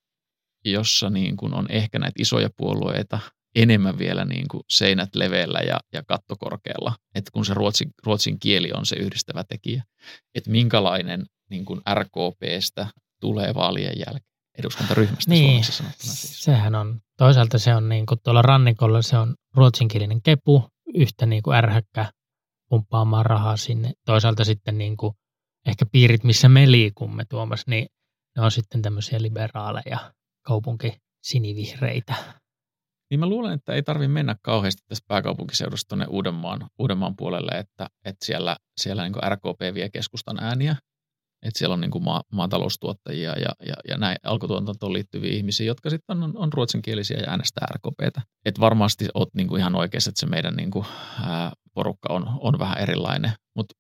jossa 0.65 1.11
niin 1.11 1.37
kuin 1.37 1.55
on 1.55 1.67
ehkä 1.71 1.99
näitä 1.99 2.23
isoja 2.23 2.49
puolueita 2.57 3.19
enemmän 3.55 3.99
vielä 3.99 4.25
niin 4.25 4.49
kuin 4.49 4.63
seinät 4.69 5.15
leveällä 5.15 5.59
ja, 5.59 5.81
ja 5.93 6.03
katto 6.03 6.37
korkealla, 6.37 6.95
että 7.15 7.31
kun 7.31 7.45
se 7.45 7.55
ruotsin, 7.55 7.91
ruotsin 8.07 8.39
kieli 8.41 8.73
on 8.73 8.87
se 8.87 8.97
yhdistävä 8.97 9.45
tekijä, 9.45 9.83
että 10.35 10.51
minkälainen 10.51 11.27
niin 11.51 11.65
kuin 11.65 11.81
RKPstä 11.95 12.87
tulee 13.21 13.55
vaalien 13.55 13.99
jälkeen 13.99 14.29
eduskuntaryhmästä 14.59 15.31
Niin, 15.31 15.51
Suomessa 15.51 15.73
sanottuna 15.73 16.13
siis. 16.13 16.43
sehän 16.45 16.75
on, 16.75 17.01
toisaalta 17.19 17.59
se 17.59 17.75
on 17.75 17.89
niin 17.89 18.07
kuin 18.07 18.19
tuolla 18.25 18.43
rannikolla, 18.43 19.03
se 19.03 19.19
on 19.19 19.35
ruotsinkielinen 19.55 20.23
kepu, 20.23 20.65
yhtä 20.95 21.27
niin 21.27 21.43
kuin 21.43 21.57
ärhäkkä 21.57 22.13
pumppaamaan 22.69 23.27
rahaa 23.27 23.57
sinne. 23.57 23.93
Toisaalta 24.07 24.45
sitten 24.45 24.79
niin 24.79 24.97
kuin 24.97 25.15
ehkä 25.67 25.87
piirit, 25.93 26.25
missä 26.25 26.49
me 26.49 26.71
liikumme 26.71 27.25
Tuomas, 27.31 27.67
niin 27.67 27.87
ne 28.37 28.43
on 28.43 28.51
sitten 28.51 28.83
tämmöisiä 28.83 29.23
liberaaleja, 29.23 30.13
kaupunkisinivihreitä. 30.43 32.15
Niin 33.11 33.21
mä 33.21 33.27
luulen, 33.27 33.53
että 33.53 33.73
ei 33.73 33.83
tarvitse 33.83 34.09
mennä 34.09 34.37
kauheasti 34.43 34.83
tästä 34.89 35.05
pääkaupunkiseudusta 35.09 35.89
tuonne 35.89 36.07
Uudenmaan, 36.09 36.67
Uudenmaan 36.79 37.17
puolelle, 37.17 37.59
että, 37.59 37.87
että 38.05 38.27
siellä, 38.27 38.57
siellä 38.81 39.03
niin 39.03 39.33
RKP 39.33 39.75
vie 39.75 39.89
keskustan 39.91 40.37
ääniä. 40.41 40.77
Että 41.43 41.59
siellä 41.59 41.75
on 41.75 41.81
niin 41.81 42.05
maa, 42.05 42.23
maataloustuottajia 42.33 43.31
ja, 43.31 43.67
ja, 43.67 43.75
ja 43.89 43.97
näin 43.97 44.17
alkutuotantoon 44.25 44.93
liittyviä 44.93 45.33
ihmisiä, 45.33 45.67
jotka 45.67 45.91
sitten 45.91 46.23
on, 46.23 46.37
on 46.37 46.53
ruotsinkielisiä 46.53 47.19
ja 47.19 47.31
äänestää 47.31 47.67
RKPtä. 47.75 48.23
Et 48.45 48.61
varmasti 48.61 49.09
oot 49.15 49.29
niin 49.35 49.49
kuin 49.49 49.61
ihan 49.61 49.75
oikeassa, 49.75 50.11
että 50.11 50.21
se 50.21 50.27
meidän 50.27 50.55
niin 50.55 50.71
kuin, 50.71 50.87
ää, 51.27 51.53
porukka 51.75 52.13
on, 52.13 52.27
on 52.41 52.59
vähän 52.59 52.79
erilainen. 52.79 53.33
Mutta 53.57 53.75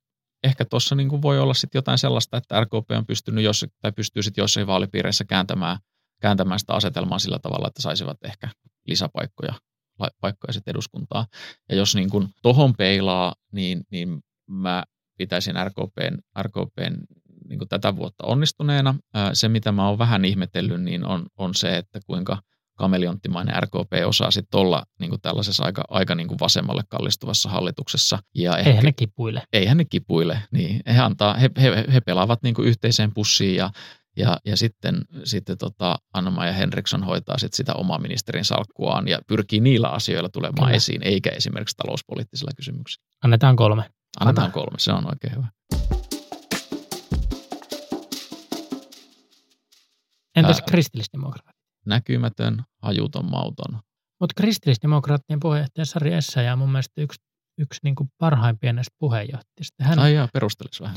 ehkä 0.45 0.65
tuossa 0.65 0.95
niin 0.95 1.23
voi 1.23 1.41
olla 1.41 1.55
sitten 1.55 1.79
jotain 1.79 1.99
sellaista, 1.99 2.37
että 2.37 2.61
RKP 2.61 2.91
on 2.91 3.07
pystynyt 3.07 3.45
jos, 3.45 3.67
tai 3.83 3.93
pystyy 3.93 4.23
sitten 4.23 4.43
jossain 4.43 4.67
vaalipiireissä 4.67 5.25
kääntämään, 5.25 5.79
kääntämään 6.21 6.61
sitä 6.61 6.75
asetelmaa 6.75 7.19
sillä 7.19 7.39
tavalla, 7.39 7.69
että 7.69 7.83
saisivat 7.83 8.17
ehkä 8.25 8.49
lisäpaikkoja 8.87 9.55
paikkoja 10.21 10.53
sitten 10.53 10.73
eduskuntaa. 10.73 11.27
Ja 11.69 11.77
jos 11.77 11.95
niin 11.95 12.11
kuin 12.11 12.29
tohon 12.43 12.75
peilaa, 12.75 13.35
niin, 13.53 13.81
niin 13.91 14.21
mä 14.51 14.85
pitäisin 15.19 15.55
RKPn, 15.65 16.19
RKPn 16.43 16.97
niin 17.49 17.59
kuin 17.59 17.69
tätä 17.69 17.97
vuotta 17.97 18.27
onnistuneena. 18.27 18.95
Se, 19.33 19.49
mitä 19.49 19.73
mä 19.73 19.89
oon 19.89 19.99
vähän 19.99 20.25
ihmetellyt, 20.25 20.83
niin 20.83 21.05
on, 21.05 21.27
on 21.37 21.55
se, 21.55 21.77
että 21.77 22.01
kuinka 22.07 22.39
kameleonttimainen 22.79 23.63
RKP 23.63 23.93
osaa 24.07 24.31
sitten 24.31 24.61
olla 24.61 24.85
niin 25.01 25.11
kuin 25.11 25.21
tällaisessa 25.21 25.65
aika, 25.65 25.85
aika 25.89 26.15
niin 26.15 26.29
kuin 26.29 26.39
vasemmalle 26.41 26.83
kallistuvassa 26.89 27.49
hallituksessa. 27.49 28.19
Ja 28.35 28.57
Eihän 28.57 28.75
ehkä, 28.75 28.83
ne 28.83 28.93
kipuile. 28.93 29.43
eihän 29.53 29.77
ne 29.77 29.85
kipuile. 29.85 30.43
Niin. 30.51 30.81
He, 30.87 31.01
antaa, 31.01 31.35
he, 31.35 31.51
he, 31.63 31.85
he 31.93 32.01
pelaavat 32.01 32.43
niin 32.43 32.55
kuin 32.55 32.69
yhteiseen 32.69 33.15
pussiin 33.15 33.57
ja, 33.57 33.71
ja, 34.19 34.39
ja 34.45 34.57
sitten, 34.57 35.03
sitten 35.25 35.59
tota 35.59 35.97
Anna-Maja 36.15 36.53
Henriksson 36.53 37.05
hoitaa 37.05 37.39
sit 37.39 37.55
sitä 37.55 37.75
omaa 37.75 37.99
ministerin 37.99 38.45
salkkuaan 38.45 39.09
ja 39.09 39.19
pyrkii 39.27 39.61
niillä 39.61 39.89
asioilla 39.89 40.29
tulemaan 40.29 40.67
Kyllä. 40.67 40.77
esiin, 40.77 41.03
eikä 41.03 41.31
esimerkiksi 41.31 41.77
talouspoliittisilla 41.77 42.51
kysymyksillä. 42.57 43.05
Annetaan 43.25 43.57
kolme. 43.57 43.91
Annetaan 44.21 44.45
Anna. 44.45 44.55
kolme, 44.55 44.79
se 44.79 44.93
on 44.93 45.07
oikein 45.07 45.37
hyvä. 45.37 45.49
Entäs 50.37 50.63
kristillisdemokraatit? 50.71 51.59
Näkymätön, 51.87 52.63
hajuton, 52.83 53.31
mauton. 53.31 53.81
Mutta 54.21 54.35
kristillisdemokraattien 54.37 55.41
puheenjohtaja 55.41 55.85
Sari 55.85 56.15
Essayah 56.15 56.53
on 56.53 56.59
mun 56.59 56.73
mielestä 56.73 57.01
yksi, 57.01 57.21
yksi 57.59 57.81
niin 57.85 57.95
kuin 57.95 58.09
parhaimpia 58.19 58.73
näistä 58.73 58.97
puheenjohtajista. 58.99 59.85
Hän, 59.85 59.99
Ai 59.99 60.15
jaa, 60.15 60.29
perustelisi 60.33 60.83
vähän. 60.83 60.97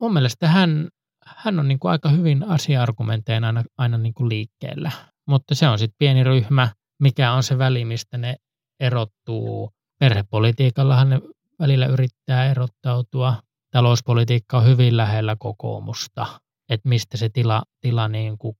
mun 0.00 0.12
mielestä 0.12 0.48
hän, 0.48 0.88
hän 1.36 1.58
on 1.58 1.68
niin 1.68 1.78
kuin 1.78 1.92
aika 1.92 2.08
hyvin 2.08 2.48
asia-argumentein 2.48 3.44
aina, 3.44 3.64
aina 3.78 3.98
niin 3.98 4.14
kuin 4.14 4.28
liikkeellä. 4.28 4.92
Mutta 5.28 5.54
se 5.54 5.68
on 5.68 5.78
sitten 5.78 5.96
pieni 5.98 6.24
ryhmä, 6.24 6.68
mikä 7.00 7.32
on 7.32 7.42
se 7.42 7.58
väli, 7.58 7.84
mistä 7.84 8.18
ne 8.18 8.36
erottuu. 8.80 9.70
Perhepolitiikallahan 9.98 11.10
ne 11.10 11.20
välillä 11.58 11.86
yrittää 11.86 12.50
erottautua. 12.50 13.42
Talouspolitiikka 13.70 14.58
on 14.58 14.66
hyvin 14.66 14.96
lähellä 14.96 15.36
kokoomusta, 15.38 16.40
että 16.68 16.88
mistä 16.88 17.16
se 17.16 17.28
tila, 17.28 17.62
tila 17.80 18.08
niin 18.08 18.38
kuin 18.38 18.56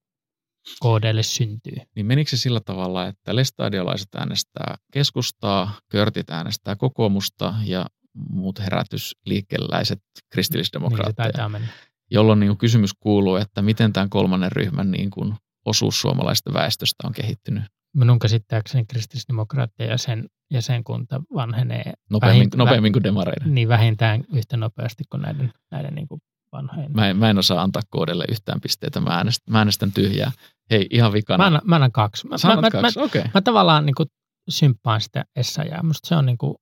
KDlle 0.83 1.23
syntyy. 1.23 1.77
Niin 1.97 2.07
menikö 2.07 2.31
se 2.31 2.37
sillä 2.37 2.61
tavalla, 2.61 3.07
että 3.07 3.37
lestadiolaiset 3.37 4.14
äänestää 4.14 4.77
keskustaa, 4.93 5.79
körtit 5.89 6.31
äänestää 6.31 6.77
kokoomusta 6.77 7.55
ja 7.64 7.87
muut 8.31 8.59
herätysliikkeelläiset 8.59 9.99
Niin 9.99 10.14
se 10.16 10.23
kristillisdemokraatteja, 10.33 11.14
taitaa 11.14 11.49
mennä. 11.49 11.68
Jolloin 12.11 12.40
niin 12.40 12.48
kuin 12.48 12.58
kysymys 12.58 12.90
kuuluu, 13.00 13.36
että 13.36 13.62
miten 13.62 13.92
tämän 13.92 14.11
kolmannen 14.11 14.52
ryhmän 14.52 14.90
niin 14.90 15.11
kuin 15.11 15.34
osuus 15.66 16.00
suomalaisesta 16.00 16.52
väestöstä 16.52 17.06
on 17.06 17.12
kehittynyt 17.12 17.62
Minun 17.96 18.18
käsittääkseni 18.18 18.84
kristillisdemokraattien 18.84 19.90
jäsen, 19.90 20.26
jäsenkunta 20.50 21.22
vanhenee 21.34 21.92
nopeammin, 22.11 22.40
vähin- 22.40 22.58
nopeammin 22.58 22.92
kuin 22.92 23.02
demareiden. 23.04 23.54
niin 23.54 23.68
vähintään 23.68 24.24
yhtä 24.34 24.56
nopeasti 24.56 25.04
kuin 25.11 25.22
näiden, 25.22 25.52
näiden 25.70 25.94
niin 25.94 26.08
kuin 26.08 26.20
vanhojen. 26.52 26.92
Mä 26.92 27.08
en, 27.08 27.16
mä 27.16 27.30
en 27.30 27.38
osaa 27.38 27.62
antaa 27.62 27.82
koodelle 27.90 28.24
yhtään 28.28 28.61
pisteitä, 28.61 29.00
mä 29.00 29.11
äänestän, 29.11 29.52
mä 29.52 29.58
äänestän 29.58 29.92
tyhjää. 29.92 30.32
Hei, 30.70 30.86
ihan 30.90 31.12
vikana. 31.12 31.38
Mä 31.38 31.46
annan, 31.46 31.62
mä 31.64 31.74
annan 31.74 31.92
kaksi. 31.92 32.28
Mä, 32.28 32.36
mä, 32.44 32.61
mä, 32.61 32.70
kaksi, 32.70 32.98
mä. 32.98 33.04
Okay. 33.04 33.22
mä 33.34 33.40
tavallaan 33.40 33.86
niin 33.86 33.94
kuin 33.94 34.08
symppaan 34.48 35.00
sitä 35.00 35.24
Essayaa. 35.36 35.82
Musta 35.82 36.08
se 36.08 36.14
on, 36.14 36.26
niin 36.26 36.38
kuin, 36.38 36.54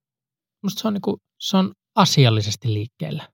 musta 0.63 0.81
se 0.81 0.89
on, 0.89 0.95
niin 0.95 1.03
kuin, 1.03 1.17
se 1.41 1.57
on 1.57 1.73
asiallisesti 1.97 2.75
liikkeellä. 2.75 3.29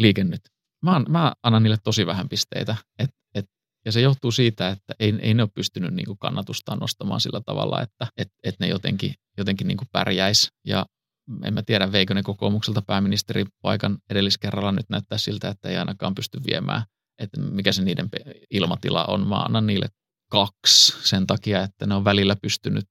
Liike 0.00 0.24
nyt. 0.24 0.40
Mä, 0.82 1.00
mä 1.08 1.32
annan 1.42 1.62
niille 1.62 1.78
tosi 1.84 2.06
vähän 2.06 2.28
pisteitä. 2.28 2.76
Et, 2.98 3.10
et, 3.34 3.46
ja 3.84 3.92
se 3.92 4.00
johtuu 4.00 4.32
siitä, 4.32 4.68
että 4.68 4.94
ei, 5.00 5.14
ei 5.22 5.34
ne 5.34 5.42
ole 5.42 5.50
pystynyt 5.54 5.94
niin 5.94 6.18
kannatustaan 6.18 6.78
nostamaan 6.78 7.20
sillä 7.20 7.40
tavalla, 7.46 7.82
että 7.82 8.06
et, 8.16 8.28
et 8.44 8.54
ne 8.60 8.68
jotenkin, 8.68 9.14
jotenkin 9.38 9.66
niin 9.66 9.78
pärjäisi. 9.92 10.48
Ja 10.66 10.86
en 11.44 11.54
mä 11.54 11.62
tiedä, 11.62 11.92
veikö 11.92 12.14
ne 12.14 12.22
kokoomukselta 12.22 12.82
pääministerin 12.82 13.46
paikan 13.62 13.98
edelliskerralla 14.10 14.72
nyt 14.72 14.90
näyttää 14.90 15.18
siltä, 15.18 15.48
että 15.48 15.68
ei 15.68 15.76
ainakaan 15.76 16.14
pysty 16.14 16.40
viemään, 16.46 16.82
että 17.18 17.40
mikä 17.40 17.72
se 17.72 17.82
niiden 17.82 18.08
ilmatila 18.50 19.04
on. 19.04 19.26
Mä 19.26 19.36
annan 19.36 19.66
niille 19.66 19.86
kaksi 20.30 21.08
sen 21.08 21.26
takia, 21.26 21.62
että 21.62 21.86
ne 21.86 21.94
on 21.94 22.04
välillä 22.04 22.36
pystynyt 22.42 22.88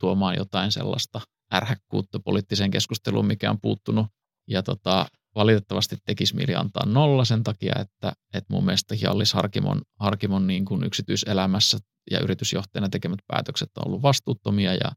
tuomaan 0.00 0.36
jotain 0.36 0.72
sellaista 0.72 1.20
ärhäkkuutta 1.54 2.20
poliittiseen 2.20 2.70
keskusteluun, 2.70 3.26
mikä 3.26 3.50
on 3.50 3.60
puuttunut. 3.60 4.06
Ja 4.48 4.62
tota, 4.62 5.06
valitettavasti 5.34 5.96
tekisi 6.04 6.36
mieli 6.36 6.54
antaa 6.54 6.86
nolla 6.86 7.24
sen 7.24 7.42
takia, 7.42 7.72
että, 7.80 8.12
että 8.34 8.54
mun 8.54 8.64
mielestä 8.64 8.94
Hjallis 8.94 9.32
Harkimon, 9.32 9.82
Harkimon 10.00 10.46
niin 10.46 10.64
kuin 10.64 10.84
yksityiselämässä 10.84 11.78
ja 12.10 12.20
yritysjohtajana 12.20 12.88
tekemät 12.88 13.20
päätökset 13.26 13.70
on 13.76 13.86
ollut 13.86 14.02
vastuuttomia 14.02 14.74
ja, 14.74 14.92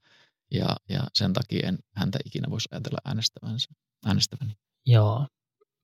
ja, 0.51 0.75
ja 0.89 1.03
sen 1.13 1.34
takia 1.34 1.67
en 1.67 1.77
häntä 1.95 2.19
ikinä 2.25 2.49
voisi 2.49 2.69
ajatella 2.71 2.97
äänestävänsä, 3.05 3.69
äänestäväni. 4.05 4.53
Joo. 4.86 5.27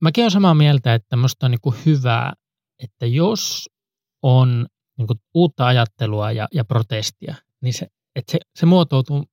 Mäkin 0.01 0.23
olen 0.23 0.31
samaa 0.31 0.53
mieltä, 0.53 0.93
että 0.93 1.15
musta 1.15 1.45
on 1.45 1.51
niin 1.51 1.61
kuin 1.61 1.75
hyvä, 1.85 2.33
että 2.83 3.05
jos 3.05 3.69
on 4.23 4.67
niin 4.97 5.07
kuin 5.07 5.19
uutta 5.33 5.67
ajattelua 5.67 6.31
ja, 6.31 6.47
ja 6.53 6.65
protestia, 6.65 7.35
niin 7.61 7.73
se, 7.73 7.87
että 8.15 8.31
se, 8.31 8.39
se 8.55 8.65
muotoutuu 8.65 9.25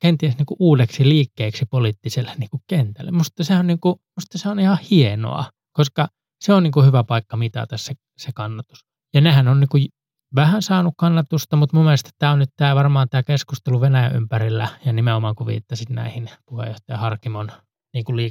kenties 0.00 0.38
niin 0.38 0.46
kuin 0.46 0.56
uudeksi 0.60 1.08
liikkeeksi 1.08 1.66
poliittiselle 1.70 2.32
niin 2.38 2.50
kuin 2.50 2.62
kentälle. 2.66 3.10
Musta 3.10 3.44
se, 3.44 3.56
on 3.56 3.66
niin 3.66 3.80
kuin, 3.80 3.96
musta 4.16 4.38
se 4.38 4.48
on 4.48 4.60
ihan 4.60 4.78
hienoa, 4.90 5.44
koska 5.72 6.08
se 6.40 6.52
on 6.52 6.62
niin 6.62 6.72
kuin 6.72 6.86
hyvä 6.86 7.04
paikka 7.04 7.36
mitata 7.36 7.76
se, 7.76 7.94
se 8.18 8.30
kannatus. 8.34 8.78
Ja 9.14 9.20
nehän 9.20 9.48
on 9.48 9.60
niin 9.60 9.68
kuin 9.68 9.88
vähän 10.34 10.62
saanut 10.62 10.94
kannatusta, 10.98 11.56
mutta 11.56 11.76
mun 11.76 11.84
mielestä 11.84 12.10
tämä 12.18 12.32
on 12.32 12.38
nyt 12.38 12.50
tämä 12.56 12.74
varmaan 12.74 13.08
tämä 13.08 13.22
keskustelu 13.22 13.80
Venäjän 13.80 14.16
ympärillä 14.16 14.68
ja 14.84 14.92
nimenomaan 14.92 15.34
kun 15.34 15.46
viittasit 15.46 15.90
näihin 15.90 16.30
puheenjohtaja 16.46 16.98
Harkimon 16.98 17.48
niin 17.94 18.04
kuin 18.04 18.30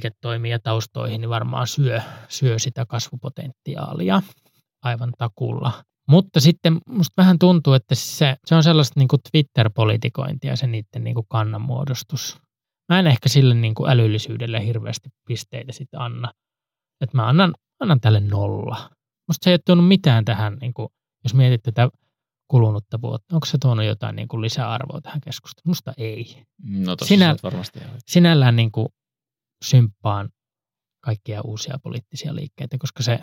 ja 0.50 0.58
taustoihin, 0.58 1.20
niin 1.20 1.28
varmaan 1.28 1.66
syö, 1.66 2.00
syö 2.28 2.58
sitä 2.58 2.86
kasvupotentiaalia 2.86 4.22
aivan 4.82 5.12
takulla. 5.18 5.84
Mutta 6.08 6.40
sitten 6.40 6.80
musta 6.88 7.22
vähän 7.22 7.38
tuntuu, 7.38 7.72
että 7.72 7.94
se, 7.94 8.36
se 8.46 8.54
on 8.54 8.62
sellaista 8.62 9.00
niin 9.00 9.08
kuin 9.08 9.22
Twitter-politikointia 9.30 10.56
se 10.56 10.66
niiden 10.66 11.04
niin 11.04 11.14
kuin 11.14 11.26
kannanmuodostus. 11.28 12.38
Mä 12.88 12.98
en 12.98 13.06
ehkä 13.06 13.28
sille 13.28 13.54
niin 13.54 13.74
kuin 13.74 13.90
älyllisyydelle 13.90 14.66
hirveästi 14.66 15.08
pisteitä 15.28 15.72
sitten 15.72 16.00
anna. 16.00 16.32
Että 17.00 17.16
mä 17.16 17.28
annan, 17.28 17.54
annan 17.80 18.00
tälle 18.00 18.20
nolla. 18.20 18.90
musta 19.28 19.44
se 19.44 19.50
ei 19.50 19.54
ole 19.54 19.60
tuonut 19.66 19.88
mitään 19.88 20.24
tähän, 20.24 20.58
niin 20.60 20.74
kuin, 20.74 20.88
jos 21.24 21.34
mietit 21.34 21.62
tätä 21.62 21.88
kulunutta 22.48 23.00
vuotta. 23.00 23.36
Onko 23.36 23.46
se 23.46 23.58
tuonut 23.58 23.84
jotain 23.84 24.16
niin 24.16 24.28
kuin 24.28 24.40
lisäarvoa 24.40 25.00
tähän 25.00 25.20
keskusteluun? 25.20 25.70
Musta 25.70 25.92
ei. 25.96 26.42
No 26.62 26.96
Sinä- 27.02 27.06
Sinä... 27.06 27.36
varmasti 27.42 27.78
ihan. 27.78 27.98
Sinällään 28.06 28.56
niin 28.56 28.72
kuin 28.72 28.88
symppaan 29.64 30.28
kaikkia 31.04 31.40
uusia 31.42 31.78
poliittisia 31.82 32.34
liikkeitä, 32.34 32.78
koska 32.78 33.02
se, 33.02 33.20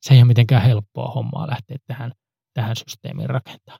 se 0.00 0.14
ei 0.14 0.20
ole 0.20 0.26
mitenkään 0.26 0.62
helppoa 0.62 1.12
hommaa 1.12 1.46
lähteä 1.46 1.76
tähän, 1.86 2.12
tähän 2.54 2.76
systeemiin 2.76 3.30
rakentaa. 3.30 3.78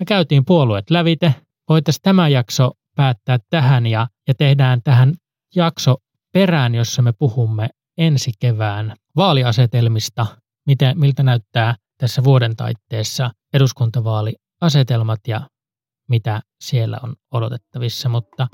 Me 0.00 0.06
käytiin 0.06 0.44
puolueet 0.44 0.90
lävite. 0.90 1.34
Voitaisiin 1.68 2.02
tämä 2.02 2.28
jakso 2.28 2.70
päättää 2.96 3.38
tähän 3.50 3.86
ja, 3.86 4.08
ja 4.28 4.34
tehdään 4.34 4.82
tähän 4.82 5.14
jakso 5.54 5.96
perään, 6.32 6.74
jossa 6.74 7.02
me 7.02 7.12
puhumme 7.12 7.68
ensi 7.98 8.30
kevään 8.40 8.94
vaaliasetelmista, 9.16 10.26
miten, 10.66 11.00
miltä 11.00 11.22
näyttää 11.22 11.74
tässä 11.98 12.24
vuoden 12.24 12.56
taitteessa 12.56 13.30
eduskuntavaaliasetelmat 13.54 15.20
ja 15.28 15.40
mitä 16.08 16.40
siellä 16.60 16.98
on 17.02 17.14
odotettavissa. 17.32 18.08
Mutta 18.08 18.48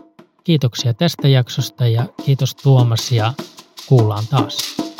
kiitoksia 0.44 0.94
tästä 0.94 1.28
jaksosta 1.28 1.86
ja 1.86 2.06
kiitos 2.24 2.54
Tuomas 2.54 3.12
ja 3.12 3.32
kuullaan 3.86 4.24
taas. 4.30 4.91